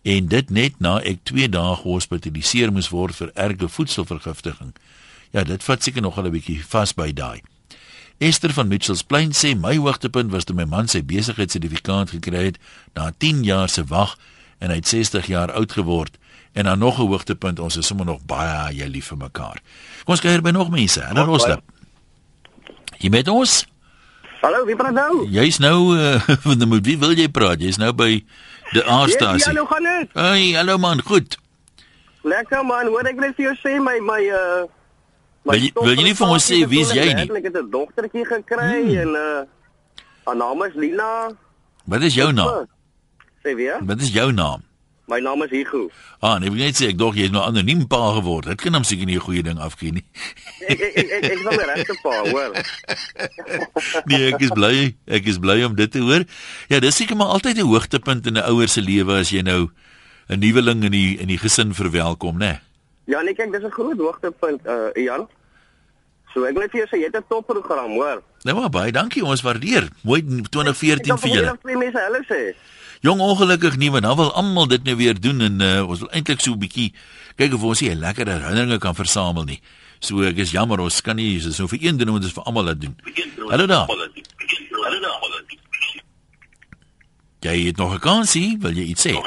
En 0.01 0.27
dit 0.27 0.49
net 0.49 0.79
na 0.79 0.99
ek 0.99 1.17
2 1.23 1.49
dae 1.49 1.75
gehospitaliseer 1.75 2.71
moes 2.71 2.89
word 2.89 3.15
vir 3.15 3.31
erge 3.33 3.67
voedselvergiftiging. 3.67 4.73
Ja, 5.31 5.43
dit 5.43 5.63
vat 5.63 5.83
seker 5.83 6.01
nog 6.01 6.17
'n 6.17 6.31
bietjie 6.31 6.63
vas 6.65 6.93
by 6.93 7.11
daai. 7.13 7.41
Esther 8.17 8.53
van 8.53 8.67
Mitchells 8.67 9.03
Plain 9.03 9.31
sê 9.37 9.53
my 9.53 9.75
hoogtepunt 9.77 10.31
was 10.33 10.47
toe 10.49 10.55
my 10.57 10.65
man 10.65 10.87
sy 10.89 11.03
besigheidsertifikaat 11.05 12.15
gekry 12.15 12.47
het 12.49 12.57
na 12.97 13.11
10 13.13 13.43
jaar 13.45 13.69
se 13.69 13.83
wag 13.85 14.15
en 14.57 14.73
hy 14.73 14.79
het 14.79 14.89
60 14.89 15.29
jaar 15.29 15.53
oud 15.53 15.75
geword 15.77 16.17
en 16.57 16.65
dan 16.65 16.79
nog 16.79 16.97
'n 16.97 17.05
hoogtepunt 17.13 17.59
ons 17.59 17.77
is 17.77 17.85
sommer 17.85 18.05
nog 18.05 18.25
baie 18.25 18.73
jy 18.73 18.87
lief 18.87 19.13
vir 19.13 19.17
mekaar. 19.17 19.61
Kom 20.05 20.17
ons 20.17 20.21
kyk 20.21 20.41
by 20.41 20.49
nog 20.49 20.69
mense. 20.69 21.01
Hallo 21.01 21.25
Roslap. 21.25 21.61
Jy 22.97 23.09
met 23.09 23.27
ons? 23.27 23.67
Hallo, 24.41 24.65
wie 24.65 24.75
praat 24.75 24.93
nou? 24.93 25.27
Jy's 25.29 25.57
nou 25.57 25.97
uh, 25.97 26.19
van 26.45 26.59
die 26.59 26.81
wie 26.81 26.97
wil 26.97 27.13
jy 27.13 27.27
praat? 27.29 27.61
Jy's 27.61 27.77
nou 27.77 27.93
by 27.93 28.23
die 28.73 28.83
A-stasie. 28.83 29.45
Ja, 29.45 29.53
hallo 29.53 29.65
gaan 29.65 29.83
dit? 29.83 30.09
Hey, 30.13 30.51
hallo 30.57 30.77
man, 30.77 31.01
goed. 31.01 31.37
Lekker 32.23 32.65
man, 32.65 32.87
hoor 32.87 33.05
ek 33.05 33.15
net 33.21 33.35
vir 33.35 33.45
jou 33.45 33.55
sê 33.61 33.77
my 33.77 33.99
my 34.01 34.21
uh 34.33 34.65
Wil 35.47 35.63
jy, 35.63 35.71
wil 35.75 35.95
jy 35.95 36.03
nie 36.09 36.15
vir 36.19 36.27
ons 36.27 36.45
sê 36.51 36.57
wie 36.67 36.81
is 36.83 36.91
jy 36.91 37.07
nie? 37.15 37.27
Ek 37.39 37.49
het 37.49 37.55
'n 37.55 37.69
dogtertjie 37.71 38.25
gekry 38.25 38.79
hmm. 38.83 38.97
en 39.03 39.09
uh 39.15 39.45
haar 40.27 40.35
naam 40.35 40.63
is 40.63 40.73
Lina. 40.75 41.31
Wat 41.85 42.01
is 42.03 42.13
jou 42.13 42.31
naam? 42.33 42.67
Sê 43.43 43.55
weer? 43.55 43.79
Wat 43.79 44.01
is 44.01 44.11
jou 44.11 44.31
naam? 44.31 44.67
My 45.07 45.21
naam 45.23 45.41
is 45.43 45.51
Hugo. 45.51 45.87
Ah, 46.19 46.35
nee, 46.35 46.49
ek 46.51 46.57
net 46.59 46.75
sê 46.75 46.89
ek 46.91 46.97
dog 46.99 47.15
jy 47.15 47.29
is 47.29 47.31
nou 47.31 47.39
anoniem 47.39 47.85
pa 47.87 48.11
geword. 48.17 48.49
Dit 48.51 48.59
kan 48.59 48.75
hom 48.75 48.83
seker 48.83 49.07
nie 49.07 49.15
'n 49.15 49.23
goeie 49.23 49.43
ding 49.43 49.59
afgee 49.59 49.95
nie. 49.95 50.03
ek 50.67 50.81
ek 50.83 50.97
ek 50.97 51.23
ek 51.31 51.39
wil 51.47 51.63
regte 51.63 51.95
pa, 52.03 52.15
hoor. 52.27 52.51
nee, 54.11 54.27
ek 54.33 54.41
is 54.43 54.51
bly. 54.51 54.95
Ek 55.07 55.23
is 55.31 55.39
bly 55.39 55.63
om 55.63 55.75
dit 55.79 55.91
te 55.91 56.03
hoor. 56.03 56.27
Ja, 56.67 56.83
dis 56.83 56.99
seker 56.99 57.15
maar 57.15 57.31
altyd 57.31 57.55
'n 57.55 57.71
hoogtepunt 57.71 58.27
in 58.27 58.35
'n 58.35 58.43
ouer 58.51 58.67
se 58.67 58.81
lewe 58.83 59.23
as 59.23 59.31
jy 59.31 59.47
nou 59.47 59.71
'n 60.27 60.39
nuweling 60.43 60.83
in 60.83 60.91
die 60.91 61.15
in 61.15 61.31
die 61.31 61.39
gesin 61.39 61.71
verwelkom, 61.71 62.35
né? 62.35 62.59
Nee? 62.59 62.59
Ja, 63.07 63.21
nee, 63.23 63.33
kyk, 63.33 63.51
dis 63.55 63.63
'n 63.63 63.71
groot 63.71 63.97
hoogtepunt, 63.97 64.67
uh 64.67 64.91
Jan. 64.91 65.23
So 66.37 66.45
ek 66.45 66.53
wil 66.53 66.67
vir 66.69 66.83
jou 66.83 66.87
sê 66.91 66.97
jy 67.01 67.07
het 67.09 67.15
'n 67.17 67.25
topprogram, 67.33 67.91
hoor. 67.97 68.21
Nee 68.45 68.53
maar 68.53 68.69
baie 68.69 68.91
dankie, 68.91 69.25
ons 69.25 69.41
waardeer. 69.41 69.89
Mooi 70.03 70.21
2014 70.21 71.17
vir 71.17 71.29
julle. 71.33 71.49
Ek 71.49 71.63
wil 71.65 71.77
mense 71.77 71.97
hulle 71.97 72.21
sê. 72.29 72.53
Jong 73.01 73.19
ongelukkig 73.19 73.77
nie, 73.77 73.89
maar 73.89 74.01
nou 74.01 74.15
wil 74.15 74.31
almal 74.33 74.67
dit 74.67 74.83
nou 74.83 74.95
weer 74.95 75.19
doen 75.19 75.41
en 75.41 75.61
uh, 75.61 75.89
ons 75.89 75.99
wil 75.99 76.09
eintlik 76.11 76.39
so 76.39 76.51
'n 76.51 76.59
bietjie 76.59 76.93
kyk 77.37 77.53
of 77.53 77.63
ons 77.63 77.79
hier 77.79 77.95
lekker 77.95 78.27
herinneringe 78.27 78.77
kan 78.77 78.93
versamel 78.93 79.43
nie. 79.45 79.61
So 79.99 80.21
ek 80.21 80.37
is 80.37 80.51
jammer 80.51 80.79
ons 80.79 81.01
kan 81.01 81.15
nie 81.15 81.39
so 81.41 81.67
vir 81.67 81.79
een 81.81 81.97
doen, 81.97 82.09
ons 82.09 82.19
moet 82.19 82.29
dit 82.29 82.33
vir 82.33 82.43
almal 82.43 82.63
laat 82.63 82.81
doen. 82.81 82.95
Hallo 83.49 83.65
daar. 83.65 83.87
Hallo 83.87 84.99
daar. 85.01 85.21
Jy 87.41 87.65
het 87.65 87.77
nog 87.77 87.93
'n 87.93 87.99
kansie, 87.99 88.57
wil 88.59 88.73
jy 88.73 88.93
iets 88.93 89.07
sê? 89.07 89.17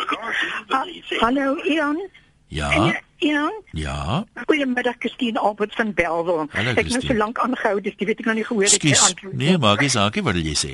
Hallo 1.19 1.57
Ian. 1.65 1.99
Ja. 2.47 3.03
Ja. 3.21 3.47
Ja. 3.77 4.25
Goeiemiddag 4.47 4.95
Christine 4.99 5.39
Albert 5.39 5.75
van 5.75 5.93
Belwel. 5.95 6.47
Ek 6.53 6.77
het 6.81 6.89
nou 6.89 7.01
so 7.05 7.15
lank 7.15 7.39
aangehou, 7.39 7.81
dis 7.85 7.99
jy 8.01 8.07
weet 8.09 8.23
ek 8.23 8.31
nog 8.31 8.39
nie 8.41 8.47
gehoor 8.49 8.65
het 8.65 8.83
jy 8.83 8.95
antwoord. 8.97 9.37
Nee, 9.37 9.59
maar 9.61 9.77
ek 9.77 9.89
is 9.91 9.97
ook 10.01 10.23
wat 10.25 10.41
jy 10.41 10.57
sê? 10.57 10.73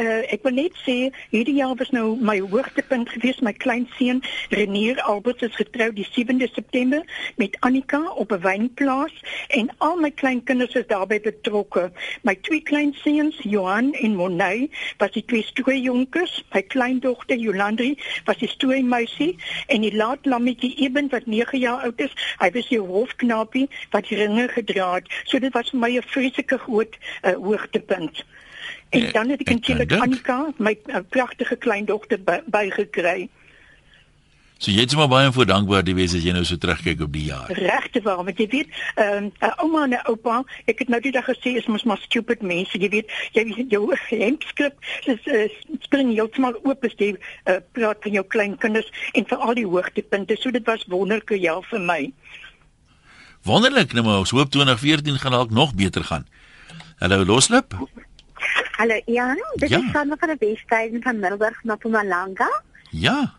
Uh, 0.00 0.22
ek 0.32 0.44
wil 0.46 0.54
net 0.56 0.76
sê 0.84 0.96
hierdie 1.32 1.56
jaar 1.58 1.74
was 1.80 1.90
nou 1.94 2.16
my 2.20 2.38
hoogtepunt 2.40 3.10
gewees. 3.12 3.40
My 3.44 3.52
kleinseun 3.52 4.22
Renier 4.54 5.00
Albert 5.08 5.42
is 5.42 5.54
getroud 5.58 5.96
die 5.98 6.06
7de 6.08 6.48
September 6.52 7.02
met 7.40 7.56
Annika 7.60 8.00
op 8.22 8.32
'n 8.32 8.40
wynplaas 8.44 9.14
en 9.48 9.70
al 9.78 9.96
my 9.96 10.10
kleinkinders 10.10 10.74
is 10.74 10.86
daarbey 10.86 11.20
betrokke. 11.20 11.90
My 12.22 12.34
twee 12.34 12.60
kleinseuns, 12.60 13.38
Johan 13.42 13.92
en 13.92 14.16
Monay, 14.16 14.70
was 14.98 15.12
die 15.12 15.24
twee 15.24 15.42
stoei 15.42 15.80
jonkers. 15.80 16.44
My 16.52 16.62
kleindogter 16.62 17.36
Jolandri 17.36 17.98
was 18.24 18.38
die 18.38 18.48
stoei 18.48 18.82
meisie 18.82 19.36
en 19.66 19.80
die 19.80 19.94
laat 19.96 20.26
lammetjie 20.26 20.74
Eben 20.76 21.08
wat 21.10 21.26
9 21.26 21.58
jaar 21.58 21.82
oud 21.82 22.00
is. 22.00 22.12
Hy 22.38 22.50
was 22.50 22.68
die 22.68 22.80
hofknapie 22.80 23.68
wat 23.90 24.08
die 24.08 24.16
ringe 24.16 24.48
gedra 24.48 24.94
het. 24.94 25.10
So 25.24 25.38
dit 25.38 25.52
was 25.52 25.70
vir 25.70 25.78
my 25.78 25.96
'n 25.96 26.02
vreeslike 26.02 26.58
groot 26.58 26.98
uh, 27.22 27.32
hoogtepunt. 27.32 28.24
En 28.92 29.00
Ja, 29.00 29.10
dan 29.12 29.28
het 29.32 29.40
ek 29.40 29.48
ek 29.48 29.54
natuurlik 29.54 29.88
kan 29.88 30.00
dink. 30.00 30.28
Annika, 30.28 30.52
my 30.58 30.76
uh, 30.86 31.00
pragtige 31.08 31.56
kleindogter 31.56 32.18
by- 32.20 32.42
bygekry. 32.46 33.28
So 34.62 34.70
jy 34.70 34.84
het 34.84 34.90
sommer 34.94 35.08
baie 35.10 35.30
voor 35.34 35.46
dankbaar 35.48 35.82
te 35.82 35.94
wees 35.96 36.12
as 36.14 36.22
jy 36.22 36.30
nou 36.36 36.44
so 36.46 36.54
terugkyk 36.56 37.00
op 37.02 37.10
die 37.12 37.24
jaar. 37.32 37.48
Regte 37.56 37.98
waar, 38.04 38.20
want 38.24 38.38
jy 38.38 38.46
weet, 38.52 38.68
ehm 38.94 39.24
'n 39.40 39.54
ouma 39.64 39.82
en 39.88 39.96
oupa, 40.06 40.44
ek 40.70 40.78
het 40.84 40.88
nou 40.88 41.00
die 41.02 41.10
dag 41.10 41.24
gesê 41.26 41.56
is 41.58 41.66
mos 41.66 41.82
maar 41.82 41.98
stupid 41.98 42.42
mense, 42.42 42.78
jy 42.78 42.88
weet, 42.88 43.10
jy 43.32 43.64
jou 43.68 43.90
hemskrip 44.08 44.76
is 45.06 45.18
uh, 45.26 45.48
spring 45.80 46.12
heeltemal 46.14 46.54
oop 46.62 46.84
as 46.84 46.94
jy 46.96 47.16
uh, 47.48 47.56
praat 47.72 47.98
van 48.02 48.12
jou 48.12 48.24
kleinkinders 48.28 48.90
en 49.12 49.24
vir 49.26 49.38
al 49.38 49.54
die 49.54 49.66
hoogtepunte. 49.66 50.36
So 50.38 50.50
dit 50.50 50.66
was 50.66 50.84
wonderlike 50.86 51.40
jaar 51.40 51.62
vir 51.70 51.80
my. 51.80 52.12
Wonderlik, 53.42 53.92
nou 53.92 54.04
maar 54.04 54.18
ons 54.18 54.30
hoop 54.30 54.50
2014 54.50 55.18
gaan 55.18 55.32
dalk 55.32 55.50
nog 55.50 55.74
beter 55.74 56.04
gaan. 56.04 56.26
Hallo 57.02 57.24
Loslip. 57.24 57.74
Hallo 58.78 59.00
Jan, 59.06 59.38
dit 59.54 59.68
Ja. 59.70 59.78
is 59.78 59.90
Sanne 59.92 60.16
van 60.18 60.36
die 60.38 60.48
Westtuin 60.48 61.02
van 61.02 61.18
Middelburg 61.18 61.62
na 61.64 61.74
Mpumalanga. 61.74 62.62
Ja. 62.90 63.34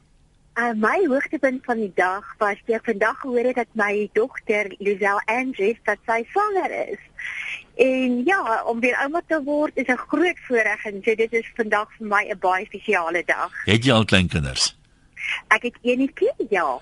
Uh, 0.56 0.72
my 0.76 1.06
hoogtepunt 1.08 1.64
van 1.66 1.78
die 1.78 1.92
dag 1.96 2.24
was 2.38 2.56
toe 2.66 2.76
ek 2.76 2.86
vandag 2.86 3.18
gehoor 3.20 3.44
het 3.50 3.56
dat 3.56 3.72
my 3.74 4.10
dogter 4.14 4.70
Lisel 4.78 5.22
Andrews 5.26 5.80
dat 5.84 5.98
sy 6.06 6.24
swanger 6.32 6.72
is. 6.92 7.00
En 7.76 8.22
ja, 8.26 8.62
om 8.66 8.80
weer 8.80 8.96
ouma 9.02 9.22
te 9.28 9.42
word 9.44 9.72
is 9.76 9.88
'n 9.88 9.98
groot 9.98 10.38
voorreg 10.48 10.86
en 10.86 11.02
so 11.06 11.16
dit 11.16 11.34
is 11.34 11.52
vandag 11.56 11.88
vir 11.98 12.08
my 12.08 12.24
'n 12.30 12.38
baie 12.40 12.66
spesiale 12.66 13.24
dag. 13.26 13.52
Het 13.66 13.86
jy 13.86 13.92
al 13.94 14.06
klein 14.06 14.28
kinders? 14.28 14.78
Ek 15.48 15.64
het 15.64 15.78
enetjie, 15.82 16.32
ja. 16.50 16.80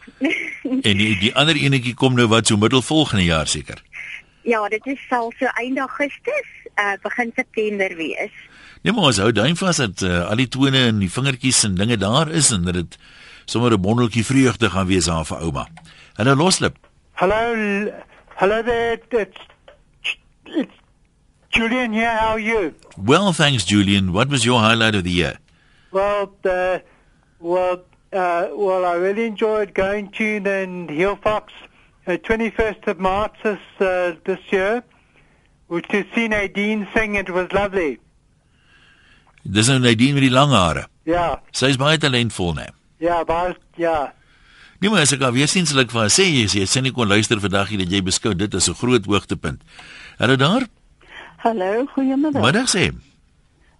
En 0.81 0.97
die, 0.97 1.17
die 1.19 1.35
ander 1.35 1.55
enetjie 1.55 1.93
kom 1.93 2.15
nou 2.15 2.27
wat 2.27 2.47
so 2.47 2.57
middel 2.57 2.81
volgende 2.81 3.23
jaar 3.23 3.47
seker. 3.47 3.81
Ja, 4.43 4.67
dit 4.69 4.85
is 4.85 4.99
sal 5.09 5.31
so 5.39 5.45
einde 5.45 5.79
Augustus, 5.81 6.47
uh, 6.79 6.93
begin 7.03 7.31
September 7.35 7.95
wees. 7.95 8.31
Nee, 8.81 8.93
maar 8.93 9.03
ons 9.03 9.17
hou 9.17 9.31
duim 9.31 9.55
vas 9.55 9.77
dat 9.77 10.01
uh, 10.01 10.29
al 10.29 10.35
die 10.35 10.47
tone 10.47 10.77
en 10.87 10.99
die 10.99 11.11
vingertjies 11.11 11.63
en 11.63 11.75
dinge 11.75 11.97
daar 11.97 12.29
is 12.29 12.51
en 12.51 12.63
dat 12.65 12.73
dit 12.73 12.97
sommer 13.45 13.71
'n 13.73 13.81
bondeltjie 13.81 14.25
vreugde 14.25 14.69
gaan 14.69 14.87
wees 14.87 15.09
aan 15.09 15.25
vir 15.25 15.37
ouma. 15.37 15.67
Hallo 16.15 16.35
Loslip. 16.35 16.75
Hello, 17.13 17.53
l- 17.55 17.93
hello 18.35 18.63
there. 18.63 18.99
It's, 19.09 19.37
it's 20.45 20.75
Julian 21.49 21.93
here. 21.93 22.09
How 22.17 22.31
are 22.31 22.39
you? 22.39 22.73
Well, 22.97 23.33
thanks 23.33 23.65
Julian. 23.65 24.11
What 24.11 24.29
was 24.29 24.43
your 24.43 24.59
highlight 24.61 24.95
of 24.95 25.03
the 25.03 25.11
year? 25.11 25.37
Well, 25.91 26.31
uh, 26.45 26.79
well, 27.39 27.83
uh, 28.13 28.47
well. 28.55 28.85
I 28.85 28.95
really 28.95 29.25
enjoyed 29.25 29.73
going 29.73 30.09
to 30.11 30.39
the 30.39 30.65
Hillfox, 30.89 31.51
uh, 32.07 32.17
21st 32.17 32.87
of 32.87 32.97
March 32.99 33.35
this 33.43 33.59
uh, 33.79 34.13
this 34.25 34.39
year, 34.51 34.83
which 35.67 35.87
to 35.89 36.03
see 36.13 36.27
Nadine 36.27 36.87
sing. 36.93 37.15
It 37.15 37.29
was 37.29 37.51
lovely. 37.51 37.99
Dis 39.43 39.67
nou 39.67 39.79
Nadine 39.79 40.13
met 40.13 40.21
die 40.27 40.33
lang 40.33 40.51
hare. 40.53 40.87
Yeah, 41.03 41.39
Sy 41.51 41.71
is 41.73 41.77
baie 41.81 41.97
talentvol, 41.97 42.53
né? 42.55 42.69
yeah, 42.99 43.23
but 43.25 43.57
yeah. 43.75 44.11
Nee, 44.81 44.89
maar 44.89 45.01
as 45.01 45.11
ek 45.13 45.21
al 45.25 45.33
weer 45.33 45.49
sien 45.49 45.65
sal 45.69 45.81
ek 45.81 45.91
vir 45.93 46.01
haar 46.03 46.11
sê 46.13 46.25
jy 46.25 46.45
jy 46.49 46.65
sê 46.69 46.81
nie 46.81 46.91
kon 46.93 47.09
luister 47.09 47.41
vandag 47.41 47.69
nie 47.69 47.79
dat 47.83 47.89
jy 47.93 48.01
beskou 48.05 48.33
dit 48.37 48.53
as 48.53 48.69
'n 48.69 48.77
groot 48.77 49.05
hoogtepunt. 49.05 49.61
Hallo 50.17 50.35
daar. 50.35 50.65
Hallo, 51.37 51.85
goeiemiddag. 51.93 52.41
Middag 52.41 52.69
sê. 52.69 52.91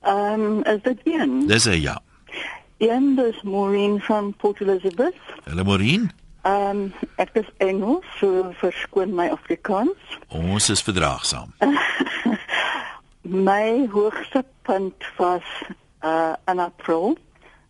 Ehm 0.02 0.42
um, 0.42 0.64
is 0.66 0.82
dit 0.82 1.00
een? 1.06 1.48
Dis 1.48 1.66
'n 1.66 1.82
ja. 1.82 2.02
Een 2.78 3.16
dis 3.16 3.42
Maureen 3.44 4.02
van 4.02 4.34
Port 4.34 4.62
Elizabeth. 4.62 5.14
Hallo 5.46 5.64
Maureen. 5.64 6.12
Ehm 6.42 6.70
um, 6.70 6.94
ek 7.16 7.30
is 7.34 7.50
Engels, 7.58 8.06
so 8.18 8.52
verskoon 8.58 9.14
my 9.14 9.28
Afrikaans. 9.30 10.18
Ons 10.28 10.70
is 10.70 10.82
verdraagsaam. 10.82 11.54
My 13.22 13.88
hoogste 13.92 14.44
punt 14.62 15.06
was 15.18 15.46
uh 16.02 16.34
in 16.46 16.60
April. 16.60 17.18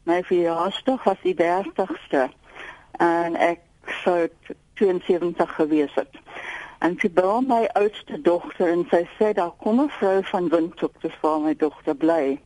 My 0.04 0.24
verjaarsdag 0.24 1.04
was 1.04 1.18
die 1.22 1.36
30ste 1.36 2.30
en 2.98 3.36
ek 3.36 3.60
sou 4.04 4.28
t- 4.48 4.56
72 4.80 5.56
gewees 5.56 5.94
het. 5.94 6.16
En 6.80 6.96
sy 6.98 7.12
bel 7.14 7.44
my 7.46 7.68
oudste 7.78 8.22
dogter 8.22 8.72
en 8.72 8.88
sy 8.90 9.04
sê 9.20 9.34
daar 9.38 9.52
kom 9.60 9.82
'n 9.82 9.92
vrou 10.00 10.24
van 10.32 10.50
Windhoek 10.50 10.96
dis 11.02 11.20
waar 11.22 11.40
my 11.40 11.54
dogter 11.56 11.96
bly 11.96 12.40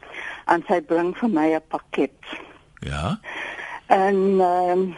en 0.46 0.64
sy 0.68 0.82
bring 0.82 1.14
vir 1.18 1.30
my 1.30 1.48
'n 1.54 1.62
pakket. 1.68 2.20
Ja. 2.80 3.20
En 3.88 4.42
ehm 4.42 4.90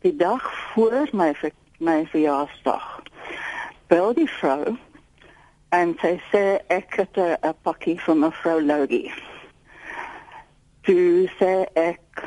die 0.00 0.16
dag 0.16 0.42
voor 0.72 1.08
my 1.12 1.34
ver- 1.34 1.56
my 1.78 2.06
verjaarsdag 2.06 3.02
bel 3.88 4.14
die 4.14 4.28
vrou 4.28 4.76
en 5.74 5.94
sy 6.00 6.14
sê 6.30 6.44
ek 6.68 6.96
het 7.00 7.16
'n 7.18 7.54
pakkie 7.62 7.98
vir 8.00 8.16
mevrou 8.16 8.60
Logie. 8.60 9.12
Toe 10.82 11.28
sê 11.38 11.66
ek 11.74 12.24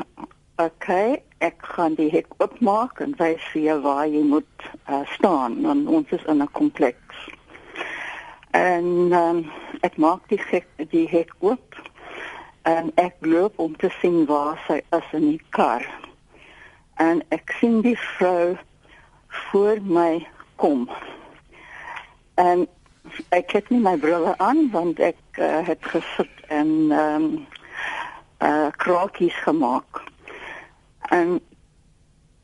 okay, 0.57 1.21
ek 1.39 1.57
gaan 1.61 1.95
die 1.95 2.09
hek 2.09 2.27
oopmaak 2.37 3.01
en 3.01 3.15
wys 3.17 3.41
vir 3.53 3.61
jou 3.61 3.79
waar 3.81 4.07
jy 4.07 4.23
moet 4.23 4.69
uh, 4.89 5.01
staan 5.13 5.61
want 5.61 5.87
ons 5.87 6.11
is 6.11 6.25
in 6.25 6.41
'n 6.41 6.51
kompleks. 6.51 7.17
En 8.51 8.85
um, 9.13 9.51
ek 9.81 9.97
maak 9.97 10.27
die 10.29 10.41
hek 10.51 10.67
die 10.89 11.07
hek 11.07 11.33
oop 11.39 11.75
en 12.61 12.91
ek 12.95 13.15
loop 13.19 13.59
om 13.59 13.75
te 13.77 13.89
sien 14.01 14.25
waar 14.25 14.61
sy 14.67 14.81
is 14.91 15.07
in 15.13 15.29
die 15.29 15.41
kar. 15.49 15.85
En 17.01 17.23
ek 17.33 17.55
sien 17.59 17.81
die 17.81 17.97
vrou 18.17 18.57
voor 19.27 19.81
my 19.81 20.27
kom. 20.61 20.85
En 22.37 22.67
ek 23.33 23.55
het 23.57 23.69
nie 23.73 23.81
my 23.81 23.95
brille 23.97 24.35
aan 24.37 24.67
want 24.73 24.99
ek 25.01 25.39
uh, 25.39 25.61
het 25.67 25.81
gesit 25.93 26.45
en 26.47 26.69
ehm 26.91 27.23
um, 27.23 27.47
uh 28.41 28.69
krokies 28.81 29.35
gemaak. 29.45 30.01
En 31.13 31.39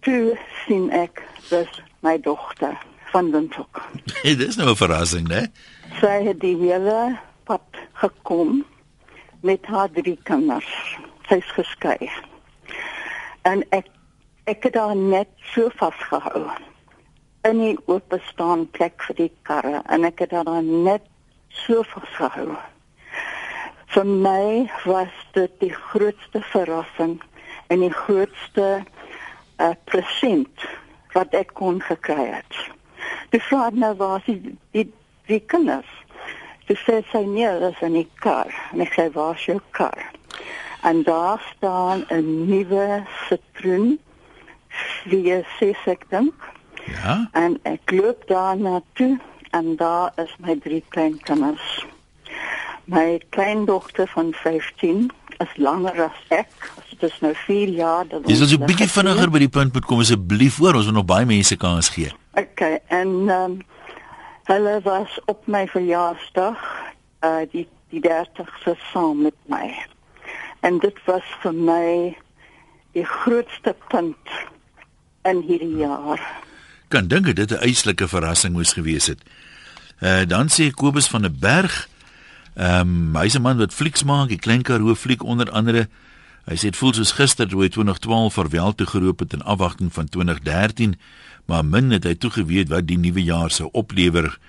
toe 0.05 0.37
sien 0.65 0.91
ek 0.93 1.23
dis 1.49 1.81
my 2.05 2.19
dogter 2.21 2.77
van 3.11 3.31
Windhoek. 3.31 3.81
Hey, 4.23 4.35
dis 4.35 4.55
nou 4.55 4.69
'n 4.69 4.75
verrassing, 4.75 5.27
né? 5.27 5.47
Sy 6.01 6.21
het 6.29 6.39
die 6.39 6.55
hele 6.57 7.17
pad 7.43 7.81
gekom 7.93 8.65
met 9.41 9.65
haar 9.65 9.89
drie 9.91 10.19
kinders. 10.23 10.97
Sy's 11.29 11.49
geskei. 11.57 12.11
En 13.41 13.65
ek 13.69 13.89
ek 14.47 14.63
het 14.63 14.77
haar 14.79 14.95
net 14.95 15.27
so 15.51 15.67
vasgehou 15.75 16.45
in 17.47 17.59
die 17.59 17.75
oop 17.91 18.13
staan 18.29 18.63
plek 18.71 19.03
vir 19.07 19.17
die 19.17 19.31
karre 19.47 19.81
en 19.91 20.07
ek 20.07 20.23
het 20.23 20.35
haar 20.37 20.63
net 20.63 21.03
so 21.65 21.83
vasgehou. 21.91 22.55
Vir 23.91 24.07
my 24.07 24.69
was 24.85 25.19
dit 25.35 25.59
die 25.59 25.73
grootste 25.73 26.41
verrassing 26.53 27.17
en 27.73 27.83
die 27.83 27.91
grootste 27.91 28.69
uh, 28.79 29.73
present 29.91 30.67
wat 31.15 31.35
ek 31.35 31.51
kon 31.59 31.83
gekry 31.83 32.29
het. 32.37 32.63
Die 33.35 33.43
vrou 33.49 33.67
nou 33.75 33.93
was 33.99 34.23
die 34.31 34.55
die, 34.71 34.87
die 35.27 35.43
kinders. 35.51 35.91
Toe 36.67 36.79
sê 36.85 37.01
sy 37.11 37.25
nee, 37.27 37.51
dis 37.63 37.83
in 37.83 37.99
die 37.99 38.07
kar. 38.23 38.51
En 38.71 38.83
ek 38.83 38.95
sê 38.95 39.09
waar 39.15 39.35
is 39.35 39.47
jou 39.47 39.59
kar? 39.75 40.07
En 40.87 41.03
daar 41.03 41.43
staan 41.55 42.07
'n 42.11 42.47
nuwe 42.47 43.03
Citroen 43.27 43.97
V6 45.09 45.85
ek 45.85 46.05
dink. 46.09 46.33
Ja. 46.87 47.29
En 47.31 47.59
ek 47.67 47.91
loop 47.91 48.27
daar 48.27 48.57
na 48.57 48.81
toe 48.93 49.17
en 49.51 49.75
daar 49.75 50.11
is 50.15 50.33
my 50.43 50.57
drie 50.63 50.83
kleinkinders. 50.89 51.85
My 52.85 53.21
kleindogter 53.29 54.07
van 54.07 54.33
15 54.33 55.11
is 55.37 55.53
langer 55.55 56.01
as 56.07 56.19
ek. 56.27 56.71
Dit 56.89 57.09
is 57.11 57.19
nou 57.19 57.33
4 57.35 57.67
jaar 57.67 58.07
dat 58.07 58.25
Jy 58.25 58.35
sal 58.35 58.47
so 58.47 58.55
'n 58.55 58.61
ons 58.61 58.71
bietjie 58.71 58.89
vinniger 58.89 59.29
by 59.29 59.39
die 59.39 59.53
punt 59.57 59.73
moet 59.73 59.85
kom 59.85 59.99
asseblief 59.99 60.57
hoor, 60.57 60.75
ons 60.75 60.85
wil 60.85 60.93
nog 60.93 61.05
baie 61.05 61.25
mense 61.25 61.57
kans 61.57 61.89
gee. 61.89 62.11
Okay, 62.33 62.79
en 62.87 63.29
ehm 63.29 63.51
um, 63.51 63.65
hulle 64.47 64.79
was 64.83 65.19
op 65.25 65.47
my 65.47 65.67
verjaarsdag 65.67 66.57
uh 67.21 67.43
die 67.51 67.67
die 67.89 68.01
30ste 68.01 68.75
saam 68.91 69.21
met 69.21 69.35
my. 69.47 69.85
En 70.59 70.79
dit 70.79 70.97
was 71.05 71.23
vir 71.43 71.53
my 71.53 72.17
die 72.91 73.05
grootste 73.05 73.75
punt 73.87 74.31
in 75.29 75.43
hierdie 75.47 75.77
jaar. 75.77 76.21
Kan 76.87 77.07
dink 77.07 77.35
dit 77.35 77.51
'n 77.51 77.63
uitslike 77.67 78.07
verrassing 78.07 78.53
moes 78.53 78.73
gewees 78.73 79.07
het. 79.07 79.21
Uh 79.99 80.25
dan 80.25 80.47
sê 80.49 80.71
Kobus 80.71 81.07
van 81.07 81.21
der 81.21 81.31
Berg 81.31 81.87
Ehm 82.57 83.13
um, 83.13 83.15
hy's 83.15 83.37
'n 83.37 83.41
man 83.41 83.57
wat 83.57 83.73
flieks 83.73 84.03
maak, 84.03 84.29
die 84.29 84.39
Klein 84.39 84.61
Karoo 84.61 84.95
fliek 84.95 85.23
onder 85.23 85.51
andere. 85.51 85.89
Hy 86.45 86.55
sê 86.55 86.71
dit 86.73 86.77
voel 86.77 86.93
soos 86.93 87.11
gister 87.11 87.47
toe 87.47 87.61
hy 87.61 87.69
2012 87.69 88.33
verwel 88.33 88.75
toe 88.75 88.87
geroep 88.87 89.19
het 89.19 89.33
in 89.33 89.43
afwagting 89.43 89.93
van 89.93 90.09
2013, 90.09 90.97
maar 91.45 91.65
min 91.65 91.91
het 91.91 92.03
hy 92.03 92.15
toegeweet 92.15 92.69
wat 92.69 92.87
die 92.87 92.97
nuwe 92.97 93.23
jaar 93.23 93.51
sou 93.51 93.69
oplewer 93.71 94.39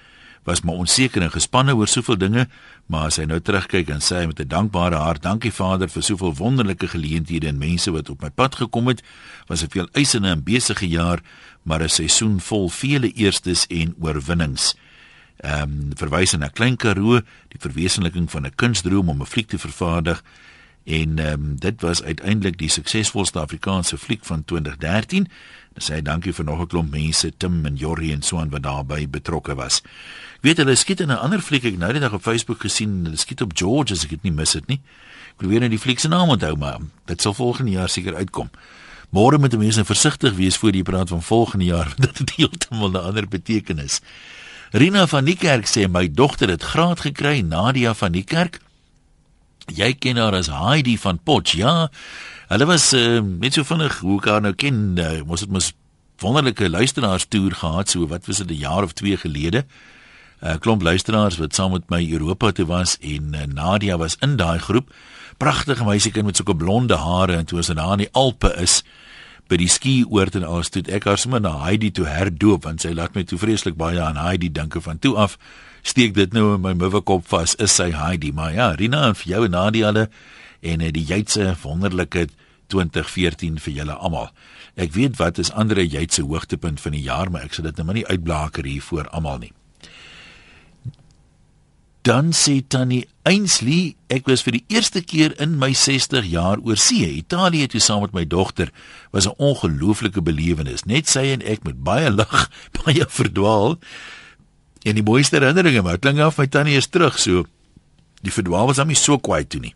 was 0.48 0.62
maar 0.64 0.80
onseker 0.80 1.22
en 1.22 1.32
gespanne 1.34 1.74
oor 1.76 1.88
soveel 1.88 2.16
dinge, 2.18 2.46
maar 2.88 3.10
as 3.10 3.18
hy 3.20 3.26
nou 3.28 3.36
terugkyk 3.44 3.90
en 3.92 4.00
sê 4.04 4.22
hy 4.22 4.28
met 4.30 4.40
'n 4.40 4.48
dankbare 4.48 4.96
hart, 4.96 5.22
dankie 5.22 5.52
Vader 5.52 5.88
vir 5.88 6.02
soveel 6.02 6.34
wonderlike 6.34 6.88
geleenthede 6.88 7.48
en 7.48 7.58
mense 7.58 7.90
wat 7.92 8.08
op 8.08 8.22
my 8.22 8.30
pad 8.30 8.54
gekom 8.56 8.88
het, 8.88 9.02
was 9.46 9.62
'n 9.62 9.68
veel 9.70 9.88
eisende 9.92 10.28
en 10.28 10.42
besige 10.42 10.88
jaar, 10.88 11.20
maar 11.62 11.82
'n 11.82 11.88
seisoen 11.88 12.40
vol 12.40 12.68
vele 12.68 13.12
eerstes 13.12 13.66
en 13.66 13.94
oorwinnings. 14.00 14.74
Ehm 15.36 15.62
um, 15.62 15.90
verwys 15.94 16.32
na 16.32 16.48
Klein 16.48 16.76
Karoo, 16.76 17.20
die 17.48 17.60
verwesenliking 17.60 18.30
van 18.30 18.46
'n 18.46 18.54
kunsdroom 18.54 19.08
om 19.08 19.20
'n 19.20 19.26
fliek 19.26 19.48
te 19.48 19.58
vervaardig 19.58 20.22
en 20.88 21.18
ehm 21.18 21.32
um, 21.32 21.56
dit 21.60 21.80
was 21.80 22.02
uiteindelik 22.02 22.58
die 22.58 22.68
suksesvolste 22.68 23.38
Afrikaanse 23.38 23.98
fliek 23.98 24.24
van 24.24 24.44
2013. 24.44 25.28
En 25.74 25.84
sê 25.84 26.02
dankie 26.02 26.32
vir 26.32 26.44
nog 26.44 26.60
'n 26.60 26.66
klomp 26.66 26.90
mense, 26.90 27.32
Tim 27.36 27.64
en 27.64 27.76
Jorrie 27.76 28.12
en 28.12 28.22
so 28.22 28.38
aan 28.38 28.48
wat 28.48 28.62
daarbey 28.62 29.08
betrokke 29.08 29.54
was. 29.54 29.82
Weet 30.40 30.56
hulle 30.56 30.74
skiet 30.74 31.00
in 31.00 31.10
'n 31.10 31.20
ander 31.20 31.40
fliek 31.40 31.64
ek 31.64 31.78
nou 31.78 31.92
die 31.92 32.00
dag 32.00 32.12
op 32.12 32.22
Facebook 32.22 32.60
gesien, 32.60 33.04
hulle 33.04 33.16
skiet 33.16 33.40
op 33.40 33.52
George 33.54 33.92
as 33.92 34.04
ek 34.04 34.10
dit 34.10 34.22
nie 34.22 34.32
mis 34.32 34.52
het 34.52 34.66
nie. 34.66 34.80
Ek 35.30 35.36
probeer 35.36 35.60
net 35.60 35.70
die 35.70 35.78
fliek 35.78 35.98
se 35.98 36.08
naam 36.08 36.28
onthou 36.28 36.56
maar 36.56 36.78
dit 37.04 37.22
sal 37.22 37.34
volgende 37.34 37.70
jaar 37.70 37.88
seker 37.88 38.14
uitkom. 38.14 38.50
Môre 39.10 39.38
moet 39.38 39.58
mense 39.58 39.84
versigtig 39.84 40.34
wees 40.34 40.56
voor 40.56 40.72
jy 40.72 40.82
praat 40.82 41.08
van 41.08 41.22
volgende 41.22 41.64
jaar, 41.64 41.94
dit 42.04 42.18
het 42.18 42.30
heeltemal 42.36 42.90
'n 42.90 42.96
ander 42.96 43.28
betekenis. 43.28 44.00
Rina 44.70 45.06
van 45.06 45.24
die 45.24 45.36
kerk 45.36 45.66
sê 45.66 45.88
my 45.88 46.08
dogter 46.12 46.48
het 46.48 46.62
graad 46.62 47.00
gekry, 47.00 47.40
Nadia 47.40 47.94
van 47.94 48.12
die 48.12 48.24
kerk. 48.24 48.60
Jy 49.74 49.92
ken 50.00 50.16
haar 50.16 50.34
as 50.34 50.48
Heidi 50.48 50.96
van 50.98 51.18
Potch, 51.20 51.56
ja. 51.58 51.88
Hulle 52.48 52.66
was 52.66 52.92
uh, 52.96 53.20
net 53.20 53.58
so 53.58 53.66
vinnig 53.68 53.98
hoe 54.00 54.20
haar 54.24 54.40
nou 54.40 54.54
ken, 54.56 54.96
uh, 54.96 55.20
mos 55.28 55.44
dit 55.44 55.52
mos 55.52 55.72
wonderlike 56.18 56.68
luisteraars 56.68 57.28
toer 57.30 57.54
gehad 57.54 57.92
so 57.92 58.08
wat 58.10 58.26
was 58.26 58.40
dit 58.42 58.50
'n 58.50 58.60
jaar 58.64 58.82
of 58.82 58.92
2 58.92 59.16
gelede. 59.16 59.64
'n 60.40 60.46
uh, 60.46 60.58
Klomp 60.58 60.82
luisteraars 60.82 61.36
wat 61.36 61.54
saam 61.54 61.72
met 61.72 61.90
my 61.90 62.12
Europa 62.12 62.50
toe 62.50 62.66
was 62.66 62.98
en 63.00 63.34
uh, 63.34 63.44
Nadia 63.44 63.96
was 63.96 64.16
in 64.20 64.36
daai 64.36 64.58
groep. 64.58 64.90
Pragtige 65.36 65.84
meisiekind 65.84 66.24
met 66.24 66.36
sulke 66.36 66.56
blonde 66.56 66.96
hare 66.96 67.36
en 67.36 67.44
toe 67.44 67.58
as 67.58 67.66
daar 67.66 67.92
in 67.92 67.98
die 67.98 68.12
Alpe 68.12 68.54
is 68.56 68.82
by 69.48 69.56
die 69.56 69.68
skioord 69.68 70.34
en 70.34 70.44
alles 70.44 70.68
toe 70.68 70.82
ek 70.92 71.04
haar 71.04 71.18
sommer 71.18 71.40
na 71.40 71.54
Heidi 71.64 71.90
toe 71.90 72.06
herdoop 72.06 72.64
want 72.64 72.84
sy 72.84 72.92
laat 72.92 73.14
my 73.14 73.24
toe 73.24 73.38
vreeslik 73.38 73.76
baie 73.76 74.00
aan 74.00 74.16
Heidi 74.16 74.52
dink 74.52 74.76
van 74.82 74.98
toe 74.98 75.16
af 75.16 75.38
steek 75.82 76.14
dit 76.14 76.32
nou 76.32 76.54
in 76.54 76.60
my 76.60 76.74
muwe 76.74 77.00
kop 77.00 77.26
vas 77.28 77.54
is 77.58 77.76
sy 77.78 77.90
Heidi 77.92 78.32
maar 78.32 78.52
ja 78.52 78.72
Rina 78.78 79.06
en 79.08 79.14
vir 79.14 79.32
jou 79.32 79.44
en 79.44 79.50
Nadia 79.50 79.92
hulle 79.92 80.08
en 80.60 80.78
die 80.92 81.04
Jytse 81.04 81.54
wonderlike 81.62 82.28
2014 82.68 83.60
vir 83.64 83.74
julle 83.80 83.94
almal. 83.96 84.32
Ek 84.78 84.92
weet 84.94 85.16
wat 85.18 85.38
is 85.38 85.52
ander 85.52 85.80
Jytse 85.82 86.22
hoogtepunt 86.22 86.80
van 86.80 86.94
die 86.94 87.04
jaar, 87.06 87.30
maar 87.30 87.46
ek 87.48 87.56
sal 87.56 87.68
dit 87.68 87.78
nou 87.78 87.86
maar 87.88 87.98
nie 87.98 88.08
uitblaker 88.08 88.68
hier 88.68 88.84
voor 88.84 89.08
almal 89.08 89.40
nie. 89.46 89.52
Dan 92.06 92.30
sê 92.32 92.60
Tannie 92.64 93.04
Ainsley, 93.28 93.96
ek 94.08 94.28
was 94.30 94.44
vir 94.46 94.56
die 94.56 94.64
eerste 94.72 95.02
keer 95.04 95.34
in 95.42 95.58
my 95.60 95.74
60 95.76 96.24
jaar 96.30 96.62
oor 96.64 96.78
see, 96.80 97.04
Italië 97.18 97.66
toe 97.68 97.82
saam 97.84 98.06
met 98.06 98.14
my 98.16 98.24
dogter, 98.24 98.70
was 99.12 99.26
'n 99.26 99.36
ongelooflike 99.36 100.22
belewenis. 100.22 100.86
Net 100.86 101.08
sy 101.08 101.26
en 101.34 101.42
ek 101.42 101.64
met 101.64 101.82
baie 101.84 102.10
lag, 102.10 102.48
baie 102.84 103.04
verdwaal. 103.08 103.78
En 104.82 104.94
die 104.94 105.02
mooiste 105.02 105.36
herinneringe, 105.36 105.82
maar 105.82 105.98
klink 105.98 106.20
af 106.20 106.38
my 106.38 106.46
tannie 106.46 106.76
is 106.76 106.86
terug 106.86 107.18
so. 107.18 107.44
Die 108.22 108.32
verdwaal 108.32 108.66
was 108.66 108.78
hom 108.78 108.90
nie 108.90 108.98
so 108.98 109.18
kwaai 109.18 109.46
toe 109.46 109.60
nie. 109.60 109.74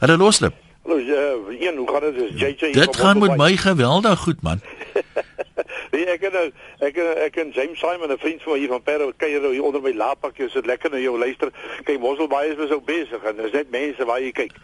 Hulle 0.00 0.16
loslip. 0.16 0.54
Hallo, 0.82 0.98
ja, 0.98 1.34
een, 1.68 1.76
hoe 1.76 1.88
gaan 1.90 2.00
dit? 2.00 2.14
Dis 2.14 2.40
JJ. 2.40 2.72
Dit 2.72 2.96
gaan 2.96 3.18
met 3.18 3.36
my 3.36 3.56
geweldig 3.56 4.18
goed, 4.18 4.42
man. 4.42 4.60
Nee, 5.90 6.04
ek 6.06 6.22
en 6.28 6.52
ek 6.86 6.98
ek 7.26 7.36
en 7.42 7.48
James 7.50 7.78
Simon, 7.78 8.12
'n 8.12 8.18
vriend 8.18 8.42
van 8.42 8.52
my 8.52 8.58
hier 8.58 8.68
van 8.68 8.82
Perro, 8.82 9.10
kuier 9.16 9.42
hier 9.50 9.62
onder 9.62 9.82
my 9.82 9.92
laapakkie, 9.92 10.48
sit 10.48 10.66
lekker 10.66 10.90
na 10.90 10.98
jou 10.98 11.18
luister. 11.18 11.50
Kyk, 11.84 11.98
Mosselbaai 11.98 12.54
is 12.54 12.68
so 12.70 12.80
besig 12.80 13.22
en 13.22 13.36
daar's 13.36 13.52
net 13.52 13.70
mense 13.70 14.04
waar 14.04 14.22
jy 14.22 14.30
kyk. 14.32 14.54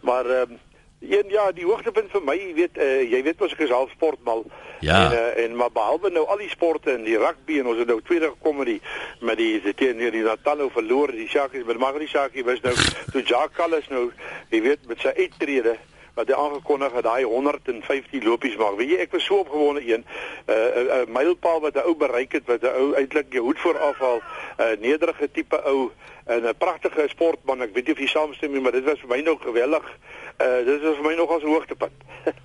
Maar 0.00 0.26
ehm 0.26 0.52
um, 0.52 0.58
Een 1.00 1.28
ja, 1.30 1.52
die 1.52 1.64
hoogtepunt 1.64 2.10
vir 2.10 2.22
my, 2.26 2.34
jy 2.34 2.54
weet, 2.54 2.78
uh, 2.82 3.02
jy 3.06 3.20
weet 3.22 3.38
mos 3.38 3.52
ek 3.54 3.60
is 3.68 3.70
half 3.70 3.90
sportmal. 3.94 4.42
Ja. 4.82 5.04
En 5.04 5.12
uh, 5.12 5.44
en 5.44 5.54
maar 5.56 5.70
behalwe 5.74 6.10
nou 6.10 6.24
al 6.26 6.42
die 6.42 6.50
sporte 6.50 6.90
en 6.90 7.04
die 7.06 7.18
rugby 7.18 7.60
en 7.60 7.70
ons 7.70 7.78
het 7.78 7.86
nou 7.90 8.00
tweede 8.02 8.32
gekom 8.34 8.58
met 8.62 8.66
die 8.66 8.80
met 9.20 9.38
die 9.38 9.60
se 9.62 9.74
teen 9.74 9.98
die 9.98 10.24
Natal 10.26 10.64
verloor, 10.74 11.12
die 11.14 11.28
Shakies, 11.28 11.64
maar 11.66 11.78
mag 11.78 11.98
nie 11.98 12.10
Shakie 12.10 12.44
was 12.44 12.60
nou 12.66 12.74
toe 13.12 13.22
Jacques 13.22 13.54
Callis 13.56 13.86
nou, 13.94 14.08
jy 14.50 14.62
weet, 14.62 14.90
met 14.90 15.06
sy 15.06 15.14
uittrede 15.14 15.76
wat 16.18 16.32
hy 16.32 16.34
aangekondig 16.34 16.96
het 16.98 17.06
daai 17.06 17.24
150 17.30 18.24
lopies 18.26 18.56
maak. 18.58 18.74
Weet 18.78 18.90
jy, 18.90 18.98
ek 19.06 19.14
was 19.14 19.26
so 19.28 19.38
opgewonde 19.44 19.84
een 19.86 20.02
'n 20.02 20.50
uh, 20.50 20.82
uh, 20.82 21.06
mylpaal 21.06 21.60
wat 21.62 21.78
'n 21.78 21.86
ou 21.86 21.94
bereik 21.94 22.32
het 22.32 22.46
wat 22.50 22.62
'n 22.62 22.74
ou 22.74 22.94
eintlik 22.98 23.32
jou 23.32 23.44
hoed 23.46 23.58
voor 23.58 23.78
afhaal, 23.78 24.18
'n 24.18 24.62
uh, 24.62 24.74
nederige 24.80 25.30
tipe 25.30 25.62
ou 25.62 25.90
en 26.26 26.42
'n 26.42 26.58
pragtige 26.58 27.08
sportman. 27.08 27.62
Ek 27.62 27.74
weet 27.74 27.86
nie 27.86 27.94
of 27.94 28.00
jy 28.00 28.06
saamstem 28.06 28.52
nie, 28.52 28.60
maar 28.60 28.72
dit 28.72 28.84
was 28.84 29.00
vir 29.00 29.08
my 29.08 29.20
nog 29.20 29.42
geweldig. 29.42 29.86
Uh 30.38 30.62
dit 30.66 30.82
is 30.82 30.96
vir 30.98 31.02
my 31.02 31.14
nog 31.18 31.30
as 31.34 31.42
'n 31.42 31.50
hoogtepunt. 31.50 31.96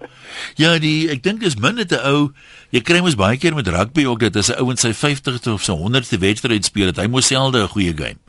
ja, 0.64 0.80
die 0.80 1.10
ek 1.14 1.22
dink 1.24 1.40
dis 1.40 1.56
min 1.56 1.78
'n 1.78 2.00
ou. 2.10 2.32
Jy 2.74 2.82
kry 2.82 3.02
mos 3.06 3.20
baie 3.20 3.38
keer 3.38 3.54
met 3.54 3.68
rugby 3.68 4.06
ook 4.06 4.20
dat 4.20 4.36
as 4.36 4.50
'n 4.50 4.62
ou 4.62 4.70
in 4.72 4.78
sy 4.78 4.94
50ste 4.94 5.54
of 5.54 5.64
sy 5.64 5.78
100ste 5.78 6.18
wedstryd 6.18 6.66
speel, 6.66 6.90
dat 6.90 7.04
hy 7.04 7.08
mos 7.08 7.28
selde 7.28 7.62
'n 7.62 7.70
goeie 7.70 7.94
game. 7.94 8.23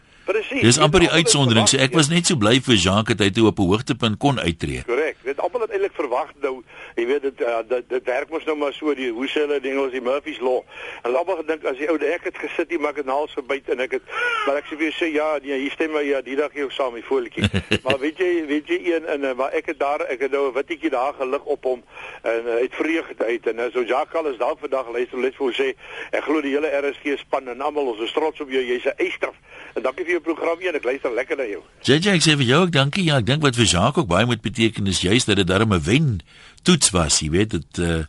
Presies. 0.54 0.76
Dis 0.76 0.84
amper 0.84 1.02
die 1.02 1.10
uitsondering. 1.10 1.66
So 1.66 1.80
ek 1.82 1.96
was 1.98 2.08
net 2.12 2.28
so 2.30 2.38
bly 2.38 2.60
vir 2.62 2.76
Jacques 2.78 3.16
dat 3.18 3.26
hy 3.26 3.32
toe 3.34 3.48
op 3.50 3.58
'n 3.58 3.66
hoogtepunt 3.72 4.18
kon 4.22 4.38
uittreë. 4.38 4.84
Korrek. 4.86 5.16
Dit 5.24 5.40
almal 5.40 5.66
het 5.66 5.70
eintlik 5.70 5.94
verwag 5.96 6.30
nou, 6.42 6.62
jy 6.94 7.06
weet 7.06 7.22
dit 7.22 7.40
uh, 7.40 7.62
dit, 7.68 7.88
dit 7.88 8.04
werk 8.04 8.30
mos 8.30 8.44
nou 8.44 8.56
maar 8.56 8.72
so 8.72 8.94
die 8.94 9.10
hoe 9.10 9.26
sê 9.26 9.40
hulle 9.46 9.60
die 9.60 9.72
Engels 9.72 9.92
die 9.92 10.00
Murphy's 10.00 10.38
law. 10.38 10.62
En 11.02 11.16
almal 11.16 11.40
gedink 11.42 11.64
as 11.64 11.76
die 11.80 11.88
ou 11.90 11.98
ek 11.98 12.28
het 12.28 12.38
gesit 12.38 12.70
hier 12.70 12.80
maar 12.80 12.94
ek 12.94 13.02
het 13.02 13.06
naals 13.06 13.32
verbyt 13.34 13.68
en 13.68 13.80
ek 13.80 13.98
het 13.98 14.02
maar 14.46 14.60
ek 14.60 14.68
sê 14.70 14.78
vir 14.78 14.92
sê 14.92 15.08
ja, 15.14 15.38
nee, 15.42 15.58
hier 15.58 15.72
stem 15.74 15.90
my 15.92 16.04
ja, 16.06 16.20
die 16.20 16.36
dag 16.36 16.54
ook 16.54 16.72
saam 16.72 16.94
die 16.94 17.02
voeltjie. 17.02 17.48
maar 17.86 17.98
weet 17.98 18.18
jy, 18.18 18.46
weet 18.46 18.68
jy 18.68 18.78
een 18.94 19.08
en 19.10 19.24
uh, 19.24 19.34
maar 19.34 19.50
ek 19.50 19.72
het 19.72 19.78
daar 19.78 20.06
ek 20.06 20.20
het 20.28 20.30
nou 20.30 20.50
'n 20.50 20.54
witjie 20.54 20.90
daar 20.90 21.14
gelig 21.18 21.44
op 21.44 21.64
hom 21.64 21.82
en 22.22 22.42
uh, 22.46 22.60
het 22.60 22.74
vreugde 22.74 23.24
uit 23.24 23.46
en 23.46 23.58
uh, 23.58 23.72
so 23.72 23.82
Jacques 23.82 24.22
al 24.22 24.30
is 24.30 24.38
daar 24.38 24.54
vandag 24.60 24.92
luister 24.92 25.18
net 25.18 25.34
vir 25.34 25.52
sê 25.52 25.74
ek 26.12 26.22
glo 26.28 26.40
die 26.40 26.54
hele 26.54 26.70
RSG 26.70 27.18
span 27.18 27.48
en 27.48 27.60
almal 27.60 27.90
ons 27.96 28.00
is 28.00 28.12
trots 28.12 28.40
op 28.40 28.50
jou. 28.50 28.62
Jy's 28.62 28.84
'n 28.84 28.94
eyster. 28.96 29.32
En 29.74 29.82
dankie 29.82 30.04
vir 30.04 30.12
jou 30.12 30.20
program 30.20 30.43
hier. 30.60 30.74
Ek 30.74 30.84
luister 30.84 31.14
lekker 31.14 31.36
na 31.36 31.46
jou. 31.48 31.62
JJ, 31.82 32.16
ek 32.16 32.22
sê 32.24 32.36
vir 32.36 32.48
jou 32.48 32.60
ook 32.64 32.72
dankie. 32.72 33.04
Ja, 33.04 33.18
ek 33.18 33.26
dink 33.26 33.42
wat 33.42 33.56
vir 33.56 33.64
Jacques 33.66 34.02
ook 34.02 34.08
baie 34.08 34.26
moet 34.26 34.42
beteken 34.42 34.86
is 34.86 35.00
juist 35.00 35.26
dat 35.26 35.36
dit 35.36 35.46
darem 35.46 35.72
'n 35.72 35.82
wen 35.82 36.20
toets 36.62 36.90
was. 36.90 37.20
Jy 37.20 37.30
weet 37.30 37.50
dit 37.50 37.78
uh 37.78 38.04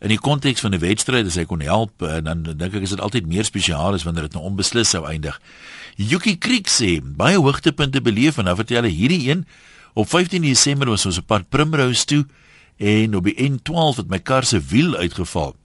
in 0.00 0.12
die 0.12 0.20
konteks 0.20 0.60
van 0.60 0.74
'n 0.74 0.78
wedstryd 0.78 1.26
as 1.26 1.36
hy 1.36 1.44
kon 1.44 1.60
help 1.60 2.02
en 2.02 2.24
dan 2.24 2.42
dink 2.42 2.74
ek 2.74 2.82
is 2.82 2.90
dit 2.90 3.00
altyd 3.00 3.26
meer 3.26 3.44
spesiaal 3.44 3.94
as 3.94 4.04
wanneer 4.04 4.28
dit 4.28 4.34
nou 4.34 4.44
onbeslis 4.44 4.90
sou 4.90 5.06
eindig. 5.06 5.40
Yuki 5.96 6.38
Creek 6.38 6.68
sê 6.68 7.00
baie 7.00 7.38
hoogtepunte 7.40 8.00
beleef 8.00 8.38
en 8.38 8.44
nou 8.44 8.56
vertel 8.56 8.84
hy 8.84 8.92
hierdie 8.92 9.30
een 9.30 9.46
op 9.94 10.08
15 10.08 10.42
Desember 10.42 10.88
was 10.88 11.06
ons 11.06 11.18
op 11.18 11.26
pad 11.26 11.48
Primrose 11.48 12.04
toe 12.04 12.26
en 12.76 13.14
op 13.16 13.24
die 13.24 13.50
N12 13.50 13.96
het 13.96 14.08
my 14.08 14.18
kar 14.18 14.44
se 14.44 14.60
wiel 14.60 14.96
uitgeval. 14.96 15.56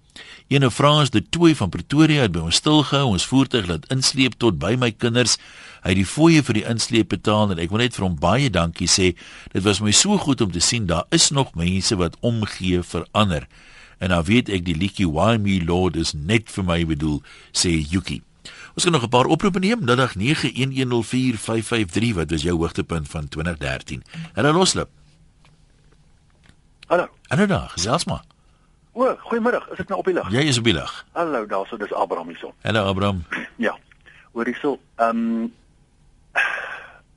Ene 0.47 0.71
Frans 0.71 1.09
de 1.09 1.29
Tooi 1.29 1.55
van 1.55 1.69
Pretoria 1.69 2.21
het 2.21 2.31
by 2.31 2.39
ons 2.39 2.55
stilgehou, 2.55 3.05
ons 3.13 3.25
voertuig 3.25 3.67
laat 3.67 3.85
insleep 3.93 4.33
tot 4.37 4.57
by 4.59 4.75
my 4.79 4.91
kinders. 4.91 5.37
Hy 5.81 5.89
het 5.89 5.97
die 5.97 6.05
fooie 6.05 6.43
vir 6.45 6.53
die 6.53 6.65
insleep 6.69 7.09
betaal 7.09 7.51
en 7.51 7.59
ek 7.61 7.69
wil 7.73 7.81
net 7.81 7.95
vir 7.97 8.05
hom 8.05 8.17
baie 8.21 8.49
dankie 8.53 8.89
sê. 8.89 9.15
Dit 9.53 9.63
was 9.65 9.81
my 9.81 9.91
so 9.91 10.17
goed 10.21 10.41
om 10.41 10.51
te 10.53 10.61
sien 10.61 10.85
daar 10.85 11.05
is 11.09 11.31
nog 11.33 11.55
mense 11.57 11.95
wat 11.97 12.17
omgee 12.21 12.81
vir 12.85 13.07
ander. 13.17 13.47
En 14.01 14.09
nou 14.13 14.23
weet 14.25 14.49
ek 14.49 14.65
die 14.65 14.77
liedjie 14.77 15.09
Why 15.09 15.37
Me 15.41 15.61
Lord 15.65 15.95
is 15.95 16.13
net 16.13 16.49
vir 16.53 16.63
my 16.65 16.85
bedoel, 16.85 17.21
sê 17.53 17.69
Yuki. 17.81 18.21
Ons 18.73 18.83
gaan 18.83 18.93
nog 18.93 19.03
'n 19.03 19.09
paar 19.09 19.25
oproepe 19.25 19.59
neem. 19.59 19.85
Dadag 19.85 20.15
91104553 20.15 22.13
wat 22.13 22.29
was 22.31 22.41
jou 22.41 22.57
hoogtepunt 22.57 23.09
van 23.09 23.27
2013? 23.27 24.03
Hallo 24.33 24.51
Loslip. 24.53 24.89
Hallo. 26.87 27.07
Hallo 27.27 27.45
daar, 27.45 27.69
gesels 27.69 28.05
maar. 28.05 28.23
O, 28.91 29.15
goeiemiddag. 29.19 29.69
Is 29.71 29.79
ek 29.79 29.87
nou 29.87 29.99
op 29.99 30.05
die 30.05 30.13
lig? 30.13 30.31
Jy 30.31 30.41
is 30.51 30.57
op 30.57 30.63
die 30.63 30.73
lig. 30.73 31.05
Hallo, 31.11 31.45
daarso 31.45 31.77
dis 31.77 31.93
Abraham 31.93 32.27
hierso. 32.27 32.53
Hallo 32.61 32.83
Abraham. 32.83 33.23
Ja. 33.55 33.77
Hoor 34.31 34.45
hierso, 34.45 34.79
ehm 34.95 35.17
um, 35.17 35.53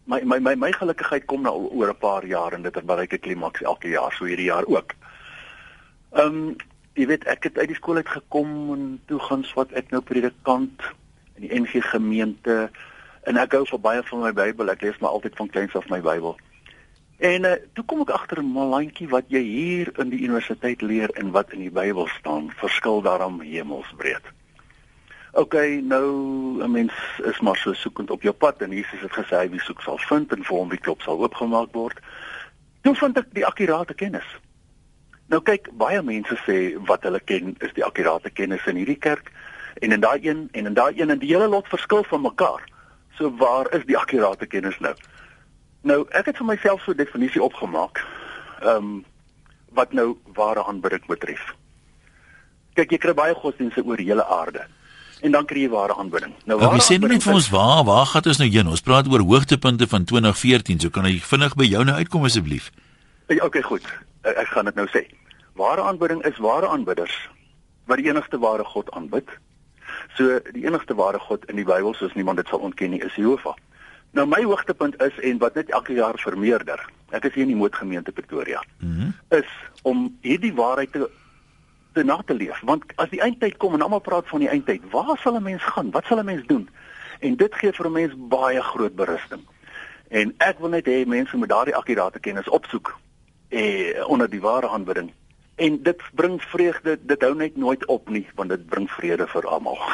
my 0.07 0.21
my 0.25 0.39
my 0.39 0.55
my 0.55 0.73
gelukkigheid 0.73 1.25
kom 1.25 1.43
nou 1.43 1.69
oor 1.71 1.89
'n 1.89 1.99
paar 1.99 2.27
jaar 2.27 2.53
en 2.53 2.63
dit 2.63 2.75
het 2.75 2.87
bereik 2.87 3.13
'n 3.13 3.21
klimaks 3.21 3.63
elke 3.63 3.89
jaar, 3.89 4.13
so 4.13 4.25
hierdie 4.25 4.51
jaar 4.53 4.67
ook. 4.67 4.95
Ehm 6.13 6.27
um, 6.27 6.57
jy 6.95 7.07
weet 7.07 7.25
ek 7.25 7.45
het 7.45 7.59
uit 7.59 7.69
die 7.69 7.77
skool 7.77 7.97
uit 7.97 8.09
gekom 8.09 8.73
en 8.73 9.01
toe 9.07 9.19
gaan 9.19 9.45
swat 9.45 9.73
ek 9.73 9.91
nou 9.91 10.03
predikant 10.03 10.83
in 11.35 11.49
die 11.49 11.61
NG 11.61 11.83
gemeente 11.91 12.71
en 13.23 13.37
ek 13.37 13.53
hou 13.53 13.65
vir 13.67 13.81
baie 13.81 14.03
van 14.03 14.21
my 14.21 14.33
Bybel. 14.33 14.71
Ek 14.71 14.83
lees 14.83 14.99
maar 15.01 15.11
altyd 15.11 15.37
van 15.37 15.49
kleins 15.49 15.75
af 15.75 15.89
my 15.89 16.01
Bybel. 16.01 16.37
En 17.19 17.45
uh, 17.45 17.53
toe 17.73 17.85
kom 17.85 18.01
ek 18.01 18.11
agter 18.11 18.39
'n 18.43 18.53
malantjie 18.53 19.09
wat 19.09 19.25
jy 19.29 19.43
hier 19.43 19.91
in 19.99 20.11
die 20.11 20.23
universiteit 20.23 20.83
leer 20.83 21.11
en 21.11 21.31
wat 21.31 21.53
in 21.53 21.61
die 21.61 21.71
Bybel 21.71 22.07
staan, 22.07 22.51
verskil 22.51 23.03
daarom 23.03 23.41
hemelsbreed. 23.41 24.23
OK, 25.35 25.55
nou 25.83 26.09
'n 26.63 26.71
mens 26.71 26.93
is 27.23 27.41
maar 27.41 27.57
so 27.57 27.73
soekend 27.73 28.11
op 28.11 28.23
jou 28.23 28.35
pad 28.35 28.63
en 28.63 28.71
Jesus 28.71 29.01
het 29.01 29.13
gesê 29.13 29.51
wie 29.51 29.61
soek 29.61 29.81
sal 29.81 29.99
vind 29.99 30.33
en 30.33 30.45
vir 30.45 30.57
hom 30.57 30.69
wie 30.69 30.79
klop 30.79 31.03
sal 31.03 31.19
oopgemaak 31.19 31.73
word. 31.73 31.99
Toe 32.81 32.95
vind 32.95 33.19
ek 33.19 33.27
die 33.33 33.47
akkurate 33.47 33.95
kennis. 33.95 34.39
Nou 35.27 35.43
kyk, 35.43 35.69
baie 35.73 36.03
mense 36.03 36.37
sê 36.47 36.77
wat 36.87 37.03
hulle 37.03 37.21
ken 37.21 37.57
is 37.59 37.73
die 37.73 37.85
akkurate 37.85 38.31
kennis 38.31 38.67
in 38.67 38.77
hierdie 38.77 38.99
kerk 38.99 39.33
en 39.75 39.93
in 39.93 40.01
daai 40.01 40.23
een 40.23 40.49
en 40.53 40.67
in 40.67 40.75
daai 40.75 41.01
een 41.01 41.11
en 41.11 41.19
die 41.19 41.35
hele 41.35 41.49
lot 41.49 41.69
verskil 41.69 42.05
van 42.05 42.21
mekaar. 42.21 42.63
So 43.19 43.31
waar 43.37 43.75
is 43.75 43.85
die 43.85 43.99
akkurate 43.99 44.47
kennis 44.47 44.79
nou? 44.79 44.95
Nou, 45.81 46.07
ek 46.11 46.27
het 46.27 46.37
vir 46.37 46.47
myself 46.47 46.83
so 46.83 46.91
'n 46.91 46.97
definisie 46.97 47.43
opgemaak. 47.43 48.07
Ehm 48.63 48.77
um, 48.77 49.05
wat 49.73 49.93
nou 49.93 50.17
ware 50.35 50.65
aanbidding 50.65 51.07
betref. 51.07 51.55
Kyk, 52.75 52.91
jy 52.91 52.99
kry 52.99 53.15
baie 53.15 53.35
godsdienste 53.35 53.85
oor 53.85 53.97
die 53.97 54.07
hele 54.07 54.25
aarde 54.25 54.67
en 55.21 55.35
dan 55.35 55.47
kry 55.47 55.65
jy 55.65 55.71
ware 55.73 55.95
aanbidding. 55.95 56.33
Nou 56.45 56.59
waar 56.61 56.81
sê 56.83 56.99
net 56.99 57.23
vir 57.23 57.35
ons 57.35 57.51
waar 57.53 57.85
waar 57.85 58.07
gaan 58.07 58.31
ons 58.33 58.41
nou 58.43 58.49
heen? 58.49 58.69
Ons 58.69 58.85
praat 58.85 59.09
oor 59.09 59.21
hoogtepunte 59.21 59.89
van 59.89 60.05
2014. 60.05 60.81
So 60.81 60.91
kan 60.91 61.07
jy 61.09 61.21
vinnig 61.21 61.55
by 61.55 61.69
jou 61.69 61.85
nou 61.85 61.97
uitkom 61.97 62.25
asseblief. 62.25 62.71
Ja, 63.29 63.45
okay, 63.45 63.63
goed. 63.63 63.87
Ek 64.23 64.51
gaan 64.53 64.65
dit 64.71 64.75
nou 64.75 64.87
sê. 64.93 65.07
Ware 65.55 65.83
aanbidding 65.83 66.25
is 66.25 66.39
ware 66.43 66.69
aanbidders 66.69 67.15
wat 67.87 68.01
die 68.01 68.09
enigste 68.09 68.39
ware 68.41 68.65
God 68.65 68.91
aanbid. 68.97 69.29
So 70.17 70.41
die 70.53 70.65
enigste 70.65 70.97
ware 70.97 71.21
God 71.21 71.45
in 71.53 71.61
die 71.61 71.69
Bybel 71.69 71.95
soos 71.95 72.15
niemand 72.15 72.41
dit 72.41 72.49
sal 72.49 72.65
ontken 72.65 72.95
nie 72.95 73.03
is 73.05 73.17
Jehovah. 73.21 73.57
Nou 74.15 74.27
my 74.31 74.43
hoogtepunt 74.45 75.01
is 75.03 75.17
en 75.27 75.41
wat 75.43 75.57
net 75.59 75.71
elke 75.75 75.97
jaar 75.97 76.19
vermeerder. 76.23 76.81
Ek 77.15 77.27
is 77.29 77.35
hier 77.35 77.47
in 77.47 77.53
die 77.55 77.59
Mootgemeente 77.59 78.13
Pretoria. 78.13 78.63
Mm 78.81 79.13
is 79.35 79.51
om 79.83 80.07
hierdie 80.23 80.53
waarheid 80.55 80.93
te 80.93 81.09
te 81.95 82.05
na 82.05 82.19
te 82.27 82.35
leef. 82.35 82.61
Want 82.67 82.85
as 83.01 83.11
die 83.11 83.23
eindtyd 83.25 83.57
kom 83.63 83.75
en 83.75 83.83
almal 83.83 84.03
praat 84.05 84.29
van 84.29 84.45
die 84.45 84.51
eindtyd, 84.51 84.83
waar 84.91 85.19
sal 85.23 85.37
'n 85.37 85.43
mens 85.43 85.63
gaan? 85.63 85.91
Wat 85.91 86.05
sal 86.05 86.19
'n 86.19 86.25
mens 86.25 86.47
doen? 86.47 86.69
En 87.21 87.37
dit 87.37 87.55
gee 87.55 87.73
vir 87.73 87.87
'n 87.87 87.93
mens 87.93 88.13
baie 88.17 88.63
groot 88.63 88.95
berusting. 88.95 89.43
En 90.09 90.35
ek 90.39 90.59
wil 90.59 90.69
net 90.69 90.87
hê 90.87 91.07
mense 91.07 91.37
moet 91.37 91.49
daardie 91.49 91.77
akkurate 91.77 92.21
kennis 92.21 92.49
opsoek 92.49 92.99
eh 93.49 94.09
onder 94.09 94.31
die 94.31 94.41
ware 94.41 94.69
aanbidding. 94.69 95.13
En 95.55 95.83
dit 95.83 96.03
bring 96.15 96.43
vreugde, 96.43 96.99
dit 97.03 97.23
hou 97.23 97.35
net 97.37 97.57
nooit 97.57 97.87
op 97.87 98.09
nie, 98.09 98.27
want 98.35 98.49
dit 98.49 98.67
bring 98.67 98.91
vrede 98.91 99.27
vir 99.27 99.47
almal. 99.47 99.79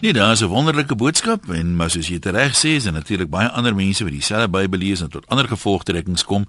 Nee, 0.00 0.12
daar 0.12 0.32
is 0.32 0.40
'n 0.42 0.46
wonderlike 0.46 0.94
boodskap 0.94 1.50
en 1.50 1.76
maar 1.76 1.90
soos 1.90 2.08
jy 2.08 2.18
dit 2.18 2.34
reg 2.34 2.54
sê, 2.56 2.68
is 2.68 2.84
daar 2.84 2.92
natuurlik 2.92 3.30
baie 3.30 3.48
ander 3.48 3.74
mense 3.74 4.02
wat 4.04 4.12
dieselfde 4.12 4.48
Bybel 4.48 4.78
lees 4.78 5.00
en 5.00 5.10
tot 5.10 5.26
ander 5.26 5.48
gevolgtrekkings 5.48 6.24
kom. 6.24 6.46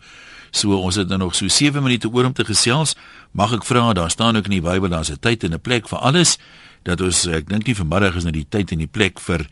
So 0.52 0.78
ons 0.78 0.96
het 0.96 1.08
nou 1.08 1.20
nog 1.20 1.36
so 1.36 1.48
7 1.48 1.84
minute 1.84 2.10
oor 2.10 2.26
om 2.26 2.34
te 2.34 2.46
gesels. 2.46 2.96
Mag 3.34 3.50
ek 3.56 3.63
vra, 3.65 3.93
daar 3.98 4.12
staan 4.13 4.38
ook 4.38 4.46
in 4.46 4.60
die 4.60 4.62
Bybel 4.62 4.89
daar's 4.89 5.10
'n 5.10 5.17
tyd 5.19 5.43
en 5.43 5.54
'n 5.54 5.62
plek 5.62 5.88
vir 5.89 5.98
alles. 5.98 6.38
Dat 6.84 7.02
ons 7.02 7.26
ek 7.26 7.50
dink 7.50 7.65
nie 7.65 7.76
vanmiddag 7.76 8.15
is 8.15 8.24
nou 8.24 8.32
die 8.32 8.46
tyd 8.50 8.72
en 8.72 8.78
die 8.78 8.88
plek 8.88 9.19
vir 9.19 9.48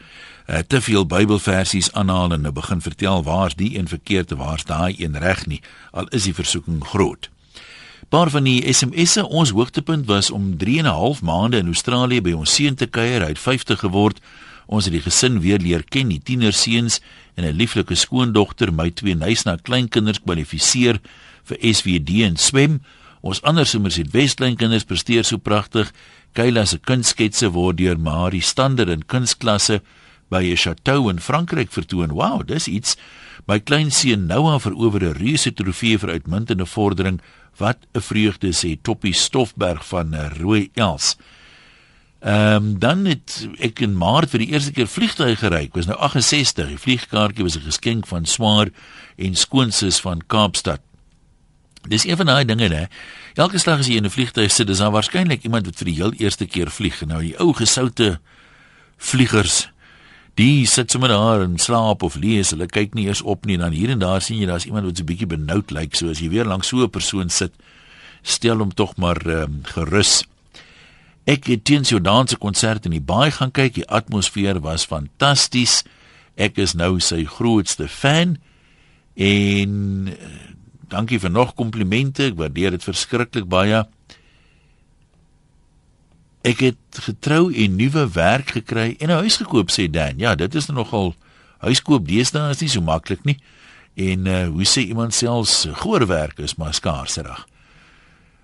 uh, 0.48 0.60
te 0.68 0.82
veel 0.82 1.06
Bybelversies 1.06 1.92
aanhaal 1.92 2.32
en 2.32 2.42
nou 2.42 2.52
begin 2.52 2.82
vertel 2.82 3.24
waar's 3.24 3.56
die 3.56 3.78
een 3.78 3.88
verkeerd 3.88 4.32
en 4.32 4.38
waar's 4.38 4.64
daai 4.64 4.96
een 4.98 5.18
reg 5.18 5.46
nie. 5.46 5.62
Al 5.92 6.08
is 6.08 6.24
die 6.24 6.34
versoeking 6.34 6.84
groot. 6.86 7.30
Paar 8.10 8.30
van 8.30 8.44
die 8.44 8.74
SMS'e, 8.74 9.28
ons 9.28 9.50
hoogtepunt 9.50 10.06
was 10.06 10.32
om 10.32 10.58
3 10.58 10.80
en 10.80 10.86
'n 10.86 10.98
half 11.00 11.22
maande 11.22 11.58
in 11.58 11.66
Australië 11.66 12.22
by 12.22 12.32
ons 12.32 12.54
seun 12.54 12.76
te 12.76 12.86
kuier, 12.86 13.22
hy 13.22 13.28
het 13.28 13.40
50 13.40 13.80
geword. 13.80 14.20
Ons 14.66 14.86
het 14.86 14.94
die 14.94 15.02
gesin 15.02 15.40
weer 15.40 15.60
leer 15.60 15.84
ken, 15.84 16.08
die 16.08 16.22
tienerseuns 16.24 17.02
en 17.36 17.46
'n 17.46 17.56
lieflike 17.56 17.96
skoondogter, 17.96 18.74
my 18.74 18.92
twee 18.92 19.16
neusna 19.16 19.56
kleinkinders 19.62 20.22
kwalifiseer 20.22 21.00
vir 21.44 21.58
SVD 21.74 22.24
en 22.24 22.38
swem. 22.38 22.82
Ons 23.22 23.42
ander 23.46 23.66
somers 23.70 24.00
het 24.02 24.14
Westlyn 24.14 24.58
kinders 24.58 24.88
presteer 24.90 25.24
so 25.24 25.38
pragtig. 25.38 25.92
Kayla 26.34 26.66
se 26.66 26.80
kunstsketse 26.80 27.52
word 27.54 27.78
deur 27.78 28.00
Marie 28.00 28.42
Stander 28.42 28.90
in 28.90 29.06
kunstklasse 29.06 29.82
by 30.30 30.44
'n 30.44 30.58
chateau 30.58 31.10
in 31.10 31.20
Frankryk 31.20 31.72
vertoon. 31.72 32.14
Wow, 32.14 32.42
dis 32.46 32.68
iets. 32.68 32.96
My 33.48 33.60
kleinseun 33.60 34.28
Noah 34.28 34.60
verower 34.60 35.04
'n 35.04 35.18
reuse 35.18 35.54
trofee 35.54 35.98
vir 35.98 36.10
uitmuntende 36.10 36.66
vordering. 36.66 37.22
Wat 37.58 37.78
'n 37.94 38.02
vreugde 38.02 38.54
sê 38.54 38.82
Toppie 38.82 39.14
Stoffberg 39.14 39.86
van 39.86 40.16
Rooi 40.40 40.70
Els. 40.74 41.18
Ehm 42.22 42.56
um, 42.56 42.80
dan 42.80 43.06
het 43.06 43.48
ek 43.60 43.80
in 43.80 43.98
Maart 43.98 44.30
vir 44.30 44.40
die 44.40 44.52
eerste 44.54 44.72
keer 44.72 44.88
vliegtuig 44.88 45.40
gery. 45.40 45.64
Ek 45.64 45.74
was 45.74 45.86
nou 45.86 45.98
68. 45.98 46.68
Die 46.68 46.78
vliegkaartjie 46.78 47.44
was 47.44 47.58
'n 47.58 47.66
geskenk 47.66 48.08
van 48.08 48.26
Swaar 48.26 48.70
en 49.18 49.36
skoonsis 49.36 50.00
van 50.00 50.22
Kaapstad. 50.28 50.82
Dis 51.88 52.06
een 52.06 52.18
van 52.18 52.26
daai 52.26 52.46
dinge 52.46 52.70
hè. 52.70 52.86
Elke 53.34 53.58
slag 53.58 53.80
as 53.80 53.88
jy 53.88 53.96
in 53.96 54.06
'n 54.06 54.10
vliegtuig 54.10 54.52
sit, 54.52 54.70
is 54.70 54.78
daar 54.78 54.92
waarskynlik 54.92 55.44
iemand 55.44 55.66
wat 55.66 55.76
vir 55.76 55.86
die 55.86 55.96
heel 55.96 56.14
eerste 56.14 56.46
keer 56.46 56.70
vlieg. 56.70 57.02
Nou 57.06 57.22
die 57.22 57.40
ou 57.40 57.54
gesoute 57.54 58.20
vliegers 58.98 59.72
Die 60.40 60.64
sit 60.66 60.92
sommer 60.92 61.12
daar 61.12 61.44
en 61.44 61.58
slaap 61.60 62.04
of 62.08 62.16
lees. 62.16 62.54
Hulle 62.56 62.70
kyk 62.72 62.96
nie 62.96 63.10
eers 63.10 63.22
op 63.22 63.46
nie. 63.46 63.58
Dan 63.60 63.76
hier 63.76 63.92
en 63.92 64.00
daar 64.00 64.24
sien 64.24 64.40
jy 64.40 64.48
daar's 64.48 64.66
iemand 64.66 64.88
wat 64.88 64.98
so 64.98 65.04
'n 65.04 65.10
bietjie 65.12 65.28
benoud 65.28 65.72
lyk. 65.72 65.96
So 65.96 66.10
as 66.10 66.20
jy 66.20 66.30
weer 66.30 66.46
langs 66.46 66.68
so 66.68 66.84
'n 66.84 66.90
persoon 66.90 67.30
sit, 67.30 67.52
stel 68.24 68.58
hom 68.58 68.74
tog 68.74 68.96
maar 68.98 69.20
um, 69.28 69.62
gerus. 69.64 70.24
Ek 71.26 71.46
het 71.48 71.66
teens 71.66 71.90
jou 71.90 72.02
danse 72.02 72.38
konsert 72.38 72.86
in 72.86 72.92
die 72.92 73.02
baai 73.02 73.32
gaan 73.32 73.52
kyk. 73.52 73.74
Die 73.74 73.88
atmosfeer 73.88 74.60
was 74.62 74.86
fantasties. 74.86 75.84
Ek 76.36 76.58
is 76.58 76.74
nou 76.74 77.00
sy 77.00 77.26
grootste 77.26 77.88
fan. 77.88 78.38
En 79.16 80.08
uh, 80.08 80.16
dankie 80.92 81.20
vir 81.20 81.32
nog 81.32 81.56
komplimente. 81.56 82.28
Ek 82.30 82.38
waardeer 82.40 82.76
dit 82.76 82.84
verskriklik 82.84 83.48
baie. 83.52 83.84
Ek 86.48 86.64
het 86.66 87.02
getrou 87.06 87.52
en 87.54 87.76
nuwe 87.78 88.08
werk 88.16 88.56
gekry 88.58 88.96
en 89.00 89.10
'n 89.10 89.22
huis 89.24 89.38
gekoop 89.38 89.70
sê 89.72 89.90
Dan. 89.90 90.18
Ja, 90.18 90.36
dit 90.36 90.56
is 90.56 90.68
nogal 90.68 91.16
huiskoop 91.60 92.08
deesdae 92.08 92.50
is 92.50 92.62
nie 92.62 92.70
so 92.70 92.82
maklik 92.82 93.24
nie. 93.24 93.38
En 93.96 94.28
uh 94.28 94.48
hoe 94.48 94.66
sê 94.66 94.88
iemand 94.88 95.14
selfs 95.14 95.68
goeie 95.84 96.06
werk 96.06 96.40
is 96.40 96.56
maar 96.56 96.74
skaarsig. 96.74 97.48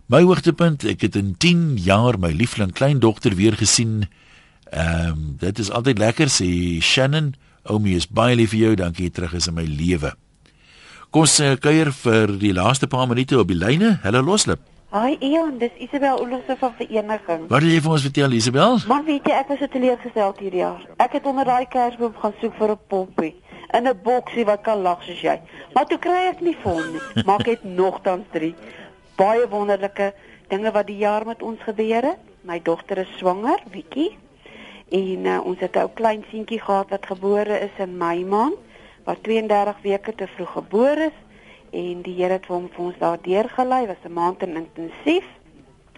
My 0.07 0.21
hoogtepunt, 0.23 0.85
ek 0.87 1.01
het 1.01 1.15
in 1.15 1.35
10 1.37 1.77
jaar 1.83 2.19
my 2.19 2.31
liefling 2.31 2.71
kleindogter 2.71 3.35
weer 3.35 3.57
gesien. 3.59 4.07
Ehm 4.71 5.09
um, 5.09 5.35
dit 5.39 5.59
is 5.59 5.71
altyd 5.71 5.97
lekker 5.97 6.27
sê 6.27 6.79
Shannon. 6.81 7.35
Oumie 7.63 7.95
is 7.95 8.07
baie 8.07 8.35
lief 8.35 8.49
vir 8.49 8.59
jou. 8.59 8.75
Dankie 8.75 9.11
terug 9.11 9.33
is 9.33 9.47
in 9.47 9.53
my 9.53 9.65
lewe. 9.65 10.13
Kom 11.07 11.23
ons 11.23 11.37
kuier 11.63 11.87
vir 11.95 12.31
die 12.35 12.49
laaste 12.51 12.87
paar 12.91 13.05
minute 13.07 13.37
op 13.39 13.47
die 13.47 13.55
lyne. 13.55 13.93
Hallo 14.03 14.19
Loslip. 14.27 14.59
Hi 14.91 15.15
Ian, 15.23 15.53
dis 15.61 15.71
Isabel 15.79 16.19
Olofse 16.19 16.57
van 16.59 16.73
Vereniging. 16.75 17.45
Wat 17.47 17.63
wil 17.63 17.71
jy 17.71 17.79
vir 17.85 17.93
ons 17.95 18.03
vertel 18.03 18.35
Isabel? 18.35 18.75
Man, 18.91 19.05
weet 19.07 19.29
jy, 19.29 19.37
ek 19.39 19.53
was 19.53 19.61
so 19.63 19.71
teleurgesteld 19.71 20.41
hierdie 20.43 20.65
jaar. 20.65 20.83
Ek 20.99 21.15
het 21.15 21.29
onder 21.31 21.47
daai 21.47 21.63
kersboom 21.71 22.11
gaan 22.19 22.35
soek 22.41 22.59
vir 22.59 22.75
'n 22.75 22.79
poppie 22.91 23.33
in 23.71 23.87
'n 23.87 23.95
boksie 24.03 24.45
wat 24.51 24.61
kan 24.67 24.83
lag 24.83 24.99
soos 25.07 25.21
jy. 25.21 25.39
Maar 25.73 25.87
toe 25.87 25.97
kry 25.97 26.27
ek 26.27 26.41
nie 26.41 26.57
vir 26.63 26.71
hom 26.71 26.91
nie. 26.91 27.23
Maar 27.23 27.39
ek 27.39 27.47
het 27.55 27.63
nogtans 27.81 28.27
3 28.35 28.53
baie 29.15 29.47
wonderlike 29.47 30.13
dinge 30.49 30.71
wat 30.71 30.87
die 30.87 30.99
jaar 30.99 31.25
met 31.25 31.41
ons 31.41 31.59
gebeur 31.63 32.03
het. 32.03 32.19
My 32.43 32.59
dogter 32.59 32.97
is 32.97 33.17
swanger, 33.17 33.63
Wiekie. 33.71 34.17
En 34.91 35.25
uh, 35.25 35.39
ons 35.45 35.59
het 35.59 35.75
'n 35.75 35.79
ou 35.79 35.89
klein 35.93 36.25
seentjie 36.31 36.59
gehad 36.59 36.89
wat 36.89 37.05
gebore 37.05 37.59
is 37.59 37.75
in 37.79 37.97
Mei 37.97 38.25
maand, 38.25 38.59
wat 39.07 39.23
32 39.23 39.81
weke 39.85 40.15
te 40.15 40.27
vroeg 40.35 40.51
gebore 40.59 41.09
is 41.11 41.23
en 41.71 42.01
die 42.03 42.15
Here 42.19 42.37
het 42.37 42.47
hom 42.51 42.69
vir 42.73 42.85
ons 42.89 42.99
daardeur 42.99 43.49
gelei, 43.55 43.87
was 43.87 44.03
'n 44.03 44.13
maand 44.13 44.43
in 44.43 44.55
intensief. 44.55 45.25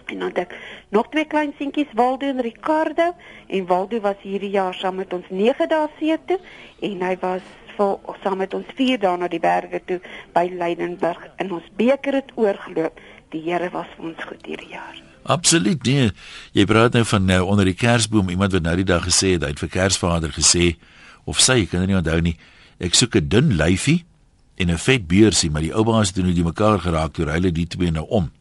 En 0.06 0.19
dan 0.19 0.28
het 0.28 0.38
ek 0.38 0.56
nog 0.89 1.10
twee 1.10 1.26
klein 1.26 1.54
seentjies, 1.58 1.93
Waldo 1.93 2.26
en 2.26 2.41
Ricardo, 2.41 3.13
en 3.48 3.65
Waldo 3.65 4.00
was 4.00 4.15
hierdie 4.22 4.50
jaar 4.50 4.74
saam 4.74 4.95
met 4.95 5.13
ons 5.13 5.26
9 5.30 5.67
dae 5.69 5.88
see 6.00 6.17
toe 6.26 6.39
en 6.80 7.02
hy 7.02 7.17
was 7.22 7.41
vir 7.78 7.98
saam 8.24 8.38
met 8.38 8.54
ons 8.54 8.65
4 8.76 9.00
dae 9.00 9.17
na 9.17 9.28
die 9.28 9.39
berge 9.39 9.82
toe 9.86 10.00
by 10.34 10.50
Leidenburg 10.54 11.28
en 11.36 11.52
ons 11.52 11.69
beker 11.76 12.13
het 12.13 12.32
oorgeloop. 12.36 13.00
Die 13.30 13.41
Here 13.41 13.69
was 13.69 13.88
vir 13.98 14.06
ons 14.06 14.24
goed 14.24 14.45
hierdie 14.45 14.69
jaar. 14.69 15.04
Absoluut 15.24 15.84
nee. 15.84 16.12
Jy 16.52 16.65
praat 16.65 16.93
nou 16.93 17.06
van 17.06 17.26
nou 17.26 17.41
onder 17.45 17.65
die 17.65 17.78
kersboom 17.78 18.30
iemand 18.30 18.52
wat 18.52 18.62
nou 18.62 18.76
die 18.76 18.88
dag 18.88 19.04
gesê 19.04 19.36
het 19.36 19.43
hy 19.43 19.54
het 19.54 19.60
vir 19.60 19.69
Kersvader 19.69 20.34
gesê 20.34 20.78
of 21.26 21.39
sy 21.39 21.65
kan 21.65 21.86
nie 21.86 21.95
onthou 21.95 22.22
nie. 22.22 22.38
Ek 22.80 22.96
soek 22.96 23.15
'n 23.15 23.28
dun 23.28 23.56
lyfie 23.56 24.06
en 24.56 24.72
'n 24.72 24.78
vet 24.78 25.08
beursie, 25.08 25.52
maar 25.52 25.62
die 25.62 25.74
ou 25.74 25.84
baas 25.84 26.08
het 26.08 26.24
nou 26.24 26.34
die 26.34 26.44
mekaar 26.44 26.80
geraak 26.80 27.13
toe 27.13 27.26
hulle 27.26 27.52
die 27.52 27.68
twee 27.68 27.92
nou 27.92 28.06
om. 28.08 28.32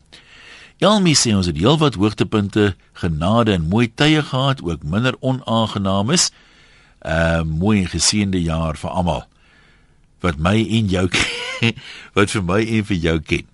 Elmi 0.78 1.14
sê 1.14 1.34
ons 1.34 1.46
het 1.46 1.56
heelwat 1.56 1.94
hoogtepunte, 1.94 2.76
genade 2.92 3.52
en 3.52 3.68
mooi 3.68 3.90
tye 3.94 4.22
gehad, 4.22 4.62
ook 4.62 4.82
minder 4.82 5.14
onaangenaam 5.20 6.10
is. 6.10 6.30
'n 7.02 7.08
uh, 7.10 7.42
Mooi 7.42 7.80
en 7.82 7.88
geseënde 7.88 8.42
jaar 8.42 8.76
vir 8.76 8.90
almal 8.90 9.26
wat 10.20 10.38
my 10.38 10.66
en 10.70 10.88
jou 10.90 11.08
wat 12.16 12.30
vir 12.30 12.42
my 12.42 12.60
en 12.62 12.84
vir 12.84 12.96
jou 12.96 13.18
ken. 13.20 13.46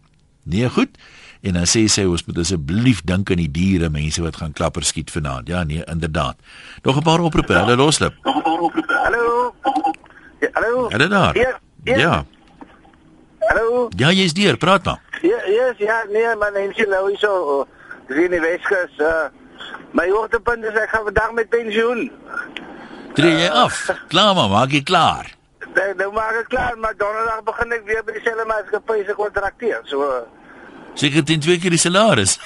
Nee, 0.45 0.69
goed. 0.69 0.97
En 1.45 1.53
dan 1.59 1.69
sê 1.69 1.85
sy 1.93 2.07
ons 2.09 2.25
moet 2.25 2.39
asseblief 2.41 3.03
dink 3.05 3.31
aan 3.31 3.43
die 3.43 3.51
diere, 3.53 3.91
mense 3.93 4.23
wat 4.25 4.41
gaan 4.41 4.57
klapper 4.57 4.85
skiet 4.85 5.13
vanaand. 5.13 5.49
Ja, 5.49 5.65
nee, 5.65 5.85
inderdaad. 5.85 6.37
Nog 6.83 6.97
'n 6.97 7.03
paar 7.03 7.21
oproepe, 7.21 7.53
hulle 7.53 7.77
loslip. 7.77 8.17
Nog 8.25 8.37
'n 8.37 8.43
paar 8.43 8.61
oproepe. 8.61 8.95
Hallo. 9.05 9.83
Ja, 10.41 10.49
hallo. 10.53 10.89
Hallo 10.91 11.09
daar. 11.09 11.37
Ja. 11.37 11.59
Ja. 11.85 11.97
ja. 11.97 12.25
Hallo. 13.39 13.89
Ja, 13.97 14.11
jy's 14.11 14.33
deur, 14.35 14.57
praat 14.57 14.85
maar. 14.85 15.01
Ja, 15.23 15.41
yes, 15.47 15.79
ja, 15.79 16.05
nee, 16.11 16.37
maar 16.37 16.53
mense 16.53 16.87
nou 16.89 17.09
hierso, 17.09 17.67
dis 18.09 18.25
in 18.25 18.31
die 18.31 18.41
Weskus, 18.41 18.99
uh 18.99 19.25
My 19.95 20.09
hoogtepunt 20.11 20.65
is 20.67 20.75
ek 20.75 20.91
gaan 20.91 21.05
vandag 21.07 21.33
met 21.33 21.49
pensioen. 21.49 22.09
Tree 23.15 23.37
jy 23.39 23.51
af? 23.55 23.77
Klaar 24.11 24.33
maar, 24.35 24.49
maak 24.51 24.73
jy 24.75 24.81
klaar. 24.83 25.29
Nee, 25.75 25.95
nou 26.01 26.09
maak 26.13 26.41
ek 26.41 26.49
klaar, 26.51 26.75
maar 26.83 26.97
donderdag 26.99 27.45
begin 27.47 27.77
ek 27.77 27.85
weer 27.87 28.03
by 28.07 28.17
dieselfde 28.17 28.47
maatskappy 28.51 29.05
se 29.07 29.15
kontrakteer. 29.15 29.85
So 29.87 30.09
Seker 30.99 31.25
teen 31.27 31.41
twee 31.43 31.59
keer 31.63 31.75
die 31.75 31.79
salaris. 31.83 32.37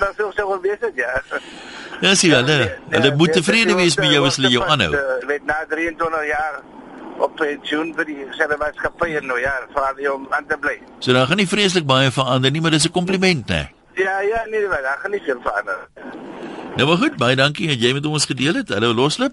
dan 0.00 0.14
sou 0.18 0.30
sou 0.34 0.54
wees 0.62 0.78
dit 0.86 1.02
ja. 1.02 1.12
Ja, 2.04 2.12
sien 2.14 2.34
hulle. 2.36 2.68
Hulle 2.92 3.10
moet 3.16 3.32
tevrede 3.32 3.74
wees 3.78 3.94
met 3.96 4.10
jou 4.12 4.24
as 4.28 4.36
hulle 4.36 4.50
jou 4.52 4.64
aanhou. 4.68 4.90
Ek 4.92 5.22
weet 5.30 5.46
na 5.48 5.62
23 5.70 6.26
jaar 6.28 6.58
op 7.24 7.32
pensioen 7.38 7.94
vir 7.96 8.08
die 8.10 8.26
selfe 8.36 8.58
maatskappy 8.60 9.14
en 9.20 9.30
nou 9.30 9.38
ja, 9.40 9.54
vir 9.72 9.94
die 9.96 10.10
om 10.12 10.26
aan 10.36 10.44
te 10.50 10.58
bly. 10.60 10.74
So 10.98 11.14
dan 11.16 11.24
gaan 11.30 11.40
nie 11.40 11.48
vreeslik 11.48 11.86
baie 11.88 12.10
verander 12.12 12.52
nie, 12.52 12.60
maar 12.60 12.74
dis 12.76 12.84
'n 12.84 12.92
kompliment, 12.92 13.48
né? 13.48 13.70
Ja, 13.96 14.20
ja, 14.20 14.44
nee, 14.50 14.68
maar 14.68 14.82
dan 14.82 14.98
gaan 15.00 15.10
nie 15.10 15.22
veel 15.24 15.40
verander. 15.40 15.88
Nou 16.76 16.88
maar 16.88 16.96
goed, 16.96 17.16
baie 17.16 17.36
dankie 17.36 17.68
dat 17.68 17.80
jy 17.80 17.92
met 17.92 18.06
ons 18.06 18.26
gedeel 18.26 18.54
het. 18.54 18.68
Hallo 18.68 18.92
Loslip. 18.92 19.32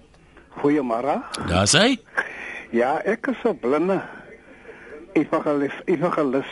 Goeiemôre. 0.62 1.20
Daar 1.48 1.68
sê. 1.68 1.98
Ja, 2.70 3.02
ek 3.04 3.26
is 3.26 3.36
so 3.42 3.52
blinde. 3.52 4.00
Evangelis, 5.12 5.74
evangelis 5.84 6.48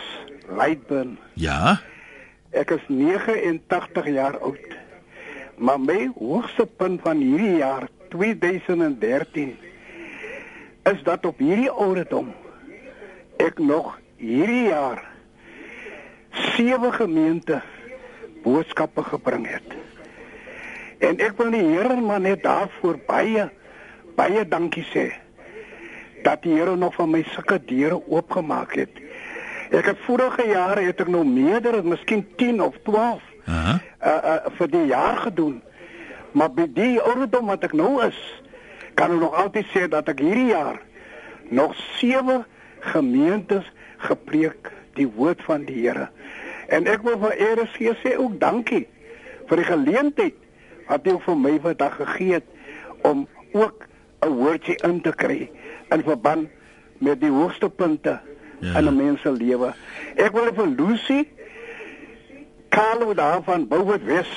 Leidburn. 0.57 1.19
Ja. 1.35 1.81
Ek 2.51 2.71
is 2.71 2.85
89 2.89 4.07
jaar 4.07 4.39
oud. 4.39 4.80
Maar 5.61 5.81
my 5.81 6.09
hoogste 6.17 6.65
punt 6.67 7.03
van 7.05 7.19
hierdie 7.21 7.57
jaar 7.61 7.89
2013 8.09 9.57
is 10.89 11.03
dat 11.05 11.27
op 11.29 11.39
hierdie 11.39 11.69
ouderdom 11.71 12.31
ek 13.37 13.61
nog 13.61 13.99
hierdie 14.17 14.71
jaar 14.71 15.05
sewe 16.57 16.93
gemeente 16.97 17.61
boodskappe 18.41 19.05
gebring 19.05 19.45
het. 19.53 19.77
En 21.05 21.21
ek 21.21 21.37
wil 21.37 21.53
die 21.53 21.67
Here 21.75 22.01
maar 22.01 22.25
net 22.25 22.41
daarvoor 22.45 22.97
baie 23.05 23.51
baie 24.17 24.49
dankie 24.49 24.87
sê 24.95 25.11
dat 26.25 26.41
die 26.45 26.57
Here 26.57 26.77
nog 26.77 26.97
van 26.97 27.13
my 27.13 27.21
sulke 27.35 27.61
deure 27.69 28.01
oopgemaak 28.09 28.79
het. 28.81 28.97
Ek 29.77 29.93
het 29.93 30.01
vorige 30.09 30.49
jare 30.49 30.89
het 30.89 31.05
ek 31.05 31.13
nou 31.13 31.25
meerder, 31.29 31.83
miskien 31.85 32.25
10 32.41 32.65
of 32.65 32.81
12 32.89 33.30
Uh 33.47 33.65
-huh. 33.65 33.79
uh, 34.05 34.25
uh 34.25 34.53
vir 34.59 34.71
die 34.71 34.87
jaar 34.87 35.17
gedoen. 35.17 35.63
Maar 36.33 36.53
by 36.53 36.67
die 36.73 37.01
ouderdom 37.01 37.47
wat 37.47 37.65
ek 37.65 37.73
nou 37.73 38.05
is, 38.07 38.19
kan 38.95 39.13
ek 39.13 39.21
nog 39.21 39.35
altyd 39.35 39.67
sê 39.75 39.89
dat 39.89 40.09
ek 40.09 40.19
hierdie 40.19 40.53
jaar 40.53 40.81
nog 41.49 41.75
sewe 41.99 42.45
gemeentes 42.79 43.67
gepreek 43.97 44.71
die 44.95 45.09
woord 45.09 45.43
van 45.43 45.65
die 45.65 45.87
Here. 45.87 46.09
En 46.69 46.87
ek 46.87 47.03
wil 47.03 47.19
vir 47.19 47.35
RSG 47.57 47.97
sê 48.05 48.17
ook 48.17 48.39
dankie 48.41 48.87
vir 49.51 49.57
die 49.57 49.67
geleentheid 49.67 50.37
wat 50.89 51.07
jy 51.07 51.17
vir 51.25 51.39
my 51.39 51.55
vandag 51.63 51.97
gegee 51.99 52.39
het 52.39 52.47
om 53.07 53.27
ook 53.53 53.87
'n 54.23 54.29
woordjie 54.29 54.77
in 54.87 55.01
te 55.01 55.13
kry 55.13 55.51
in 55.91 56.03
verband 56.03 56.49
met 56.99 57.21
die 57.21 57.31
hoogste 57.31 57.71
punte 57.71 58.21
ja. 58.61 58.79
in 58.79 58.85
'n 58.85 58.97
mens 58.97 59.21
se 59.21 59.33
lewe. 59.33 59.75
Ek 60.17 60.33
wil 60.33 60.53
vir 60.55 60.67
Lucy 60.67 61.29
Carlo 62.71 63.15
daarvan 63.15 63.69
Bouwet 63.69 64.05
Wes 64.05 64.31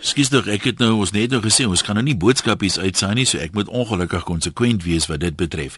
Skus 0.00 0.30
tog, 0.32 0.46
ek 0.48 0.64
het 0.64 0.78
nou 0.80 0.94
ons 1.02 1.10
net 1.12 1.32
nou 1.34 1.42
gesê 1.44 1.66
ons 1.68 1.82
kan 1.84 1.98
nou 1.98 2.04
nie 2.06 2.14
boodskapies 2.16 2.78
uitsaai 2.80 3.18
nie, 3.18 3.26
so 3.28 3.36
ek 3.42 3.52
moet 3.52 3.68
ongelukkig 3.68 4.22
konsekwent 4.24 4.86
wees 4.86 5.10
wat 5.10 5.20
dit 5.20 5.34
betref. 5.36 5.76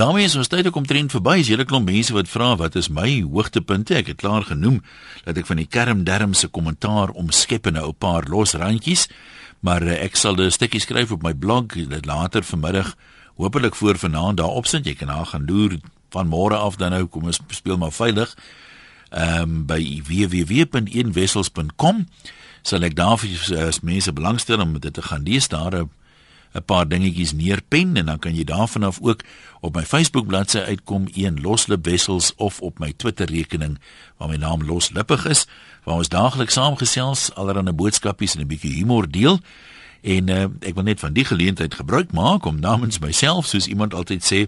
daarmee 0.00 0.24
is 0.24 0.36
ons 0.38 0.48
tyd 0.48 0.70
ook 0.70 0.78
omtrent 0.80 1.12
verby. 1.12 1.34
Is 1.42 1.50
hele 1.52 1.66
klomp 1.68 1.90
mense 1.90 2.14
wat 2.16 2.30
vra 2.32 2.54
wat 2.56 2.78
is 2.80 2.88
my 2.88 3.20
hoogtepunte? 3.20 3.98
Ek 3.98 4.14
het 4.14 4.22
klaar 4.22 4.46
genoem 4.48 4.78
dat 5.26 5.36
ek 5.36 5.50
van 5.50 5.60
die 5.60 5.68
kermderm 5.68 6.32
se 6.32 6.48
kommentaar 6.48 7.12
omskep 7.12 7.66
in 7.66 7.76
'n 7.76 7.84
ou 7.84 7.92
paar 7.92 8.24
los 8.32 8.54
randjies, 8.54 9.08
maar 9.60 9.82
uh, 9.82 10.00
ek 10.04 10.16
sal 10.16 10.40
'n 10.40 10.50
stukkie 10.50 10.80
skryf 10.80 11.12
op 11.12 11.22
my 11.22 11.34
blog 11.34 11.76
dit 11.76 12.06
later 12.06 12.42
vanmiddag, 12.42 12.96
hopelik 13.36 13.74
voor 13.74 13.98
vanaand 13.98 14.38
daarop 14.38 14.66
sit. 14.66 14.86
Jy 14.86 14.94
kan 14.94 15.08
daar 15.08 15.26
gaan 15.26 15.44
loer 15.44 15.76
van 16.10 16.28
môre 16.28 16.56
af 16.56 16.76
dan 16.76 16.90
nou 16.90 17.06
kom 17.06 17.24
ons 17.24 17.40
speel 17.48 17.76
maar 17.76 17.92
veilig. 17.92 18.36
Ehm 19.10 19.42
um, 19.42 19.66
by 19.66 20.02
www.eenwessels.com 20.06 22.06
sal 22.62 22.82
ek 22.82 22.96
daar 22.96 23.18
vir 23.18 23.66
as 23.66 23.80
mense 23.80 24.12
belangstel 24.12 24.60
om 24.60 24.78
dit 24.78 24.94
te 24.94 25.02
gaan 25.02 25.24
lees. 25.26 25.48
Daar 25.48 25.74
'n 25.74 25.90
'n 26.54 26.64
paar 26.64 26.88
dingetjies 26.88 27.32
neerpen 27.32 27.96
en 27.96 28.06
dan 28.06 28.18
kan 28.18 28.34
jy 28.34 28.44
daarvan 28.44 28.82
af 28.82 28.98
ook 29.00 29.22
op 29.60 29.74
my 29.74 29.86
Facebook 29.86 30.26
bladsy 30.26 30.58
uitkom 30.58 31.08
een 31.14 31.40
loslip 31.40 31.84
wessels 31.84 32.34
of 32.36 32.60
op 32.60 32.78
my 32.78 32.92
Twitter 32.96 33.30
rekening 33.30 33.78
waar 34.16 34.28
my 34.28 34.36
naam 34.36 34.64
loslippig 34.64 35.26
is 35.26 35.46
waar 35.84 35.96
ons 35.96 36.08
daagliks 36.08 36.52
saamgesels 36.52 37.34
allerlei 37.34 37.72
boodskapies 37.72 38.34
en 38.34 38.40
'n 38.40 38.46
bietjie 38.46 38.72
humor 38.72 39.10
deel 39.10 39.40
en 40.02 40.28
uh, 40.28 40.48
ek 40.60 40.74
wil 40.74 40.84
net 40.84 41.00
van 41.00 41.12
die 41.12 41.24
geleentheid 41.24 41.74
gebruik 41.74 42.12
maak 42.12 42.46
om 42.46 42.60
namens 42.60 42.98
myself 42.98 43.46
soos 43.46 43.66
iemand 43.66 43.94
altyd 43.94 44.24
sê 44.24 44.40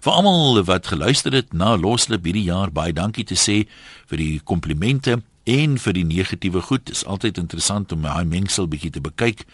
vir 0.00 0.12
almal 0.12 0.62
wat 0.64 0.86
geluister 0.86 1.32
het 1.32 1.52
na 1.52 1.76
loslip 1.76 2.24
hierdie 2.24 2.48
jaar 2.48 2.72
baie 2.72 2.92
dankie 2.92 3.24
te 3.24 3.36
sê 3.36 3.64
vir 4.08 4.18
die 4.18 4.40
komplimente 4.44 5.20
en 5.46 5.78
vir 5.78 5.94
die 5.94 6.04
negatiewe 6.04 6.60
goed. 6.60 6.84
Dit 6.88 6.96
is 6.96 7.04
altyd 7.06 7.38
interessant 7.38 7.92
om 7.94 8.02
daai 8.02 8.24
mengsel 8.26 8.66
bietjie 8.68 8.90
te 8.90 9.00
bekyk 9.00 9.44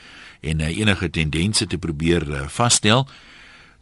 en 0.41 0.61
uh, 0.65 0.71
enige 0.73 1.11
tendense 1.11 1.67
te 1.67 1.79
probeer 1.79 2.27
uh, 2.29 2.47
vasstel. 2.49 3.07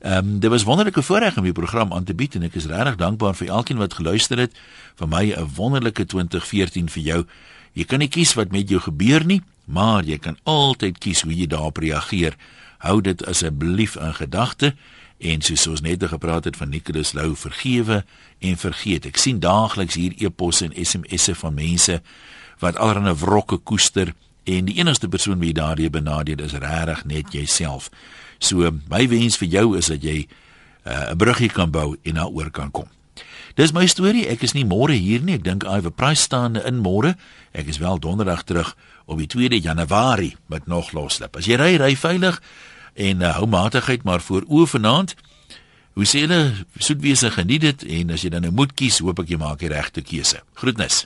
Ehm 0.00 0.16
um, 0.26 0.38
dit 0.40 0.50
was 0.50 0.64
wonderlike 0.64 1.02
voorreg 1.02 1.36
om 1.36 1.44
die 1.44 1.52
program 1.52 1.92
aan 1.92 2.04
te 2.04 2.14
bied 2.14 2.34
en 2.34 2.42
ek 2.48 2.54
is 2.56 2.66
regtig 2.66 2.96
dankbaar 2.96 3.34
vir 3.36 3.52
elkeen 3.52 3.76
wat 3.76 3.94
geluister 3.94 4.38
het. 4.40 4.56
Vir 4.96 5.08
my 5.08 5.24
'n 5.36 5.48
wonderlike 5.56 6.04
2014 6.06 6.88
vir 6.88 7.02
jou. 7.02 7.24
Jy 7.72 7.84
kan 7.84 7.98
nie 7.98 8.08
kies 8.08 8.34
wat 8.34 8.50
met 8.50 8.68
jou 8.68 8.80
gebeur 8.80 9.24
nie, 9.24 9.42
maar 9.70 10.04
jy 10.04 10.18
kan 10.18 10.38
altyd 10.42 10.98
kies 10.98 11.22
hoe 11.22 11.34
jy 11.34 11.46
daarop 11.50 11.78
reageer. 11.82 12.36
Hou 12.82 13.00
dit 13.04 13.22
asseblief 13.26 13.96
in 14.00 14.14
gedagte 14.14 14.74
en 15.20 15.42
soos 15.44 15.66
ons 15.68 15.82
net 15.84 16.04
gepraat 16.08 16.48
het 16.48 16.56
van 16.56 16.72
Nicholas 16.72 17.12
Lou 17.12 17.34
vergewe 17.36 18.04
en 18.38 18.56
vergeet. 18.56 19.06
Ek 19.06 19.20
sien 19.20 19.40
daagliks 19.40 19.98
hier 20.00 20.16
e-posse 20.18 20.70
en 20.70 20.74
SMS'e 20.74 21.36
van 21.42 21.54
mense 21.54 22.00
wat 22.60 22.80
allerlei 22.80 23.14
wrokke 23.20 23.56
koester 23.56 24.14
en 24.48 24.64
die 24.68 24.78
enigste 24.80 25.08
persoon 25.08 25.40
wie 25.40 25.52
daardie 25.56 25.90
benadeel 25.90 26.40
is 26.44 26.56
regtig 26.56 27.04
net 27.04 27.32
jouself. 27.32 27.90
So 28.38 28.72
my 28.88 29.06
wens 29.08 29.36
vir 29.40 29.52
jou 29.52 29.66
is 29.78 29.92
dat 29.92 30.02
jy 30.02 30.24
uh, 30.24 30.92
'n 30.92 31.12
uh, 31.12 31.16
bruggie 31.16 31.52
kan 31.52 31.70
bou 31.70 31.96
en 32.02 32.14
daaroor 32.14 32.50
kan 32.50 32.70
kom. 32.70 32.88
Dis 33.54 33.72
my 33.72 33.86
storie. 33.86 34.26
Ek 34.26 34.42
is 34.42 34.52
nie 34.52 34.64
môre 34.64 34.92
hier 34.92 35.20
nie. 35.20 35.34
Ek 35.34 35.44
dink 35.44 35.64
Ive 35.64 35.90
Price 35.90 36.22
staan 36.22 36.56
in 36.56 36.80
môre. 36.80 37.16
Ek 37.52 37.66
is 37.66 37.78
wel 37.78 37.98
donderdag 37.98 38.44
terug 38.44 38.76
op 39.10 39.18
die 39.18 39.28
2de 39.30 39.58
Januarie 39.62 40.36
met 40.46 40.66
nog 40.70 40.92
loslip. 40.94 41.36
As 41.36 41.48
jy 41.50 41.58
ry, 41.58 41.74
ry 41.82 41.94
veilig 41.98 42.38
en 42.94 43.24
uh, 43.24 43.34
hou 43.38 43.48
matigheid 43.50 44.06
maar 44.06 44.22
voor 44.22 44.46
oë 44.46 44.70
vanaand. 44.76 45.16
Hoe 45.98 46.06
sê 46.06 46.24
hulle, 46.24 46.54
soetwese 46.78 47.32
geniet 47.34 47.66
dit 47.66 47.86
en 47.98 48.14
as 48.14 48.22
jy 48.22 48.30
dan 48.30 48.46
nou 48.46 48.54
moet 48.54 48.74
kies, 48.78 49.02
hoop 49.02 49.22
ek 49.24 49.34
jy 49.34 49.40
maak 49.42 49.62
die 49.62 49.72
regte 49.72 50.04
keuse. 50.06 50.42
Groetnis. 50.62 51.04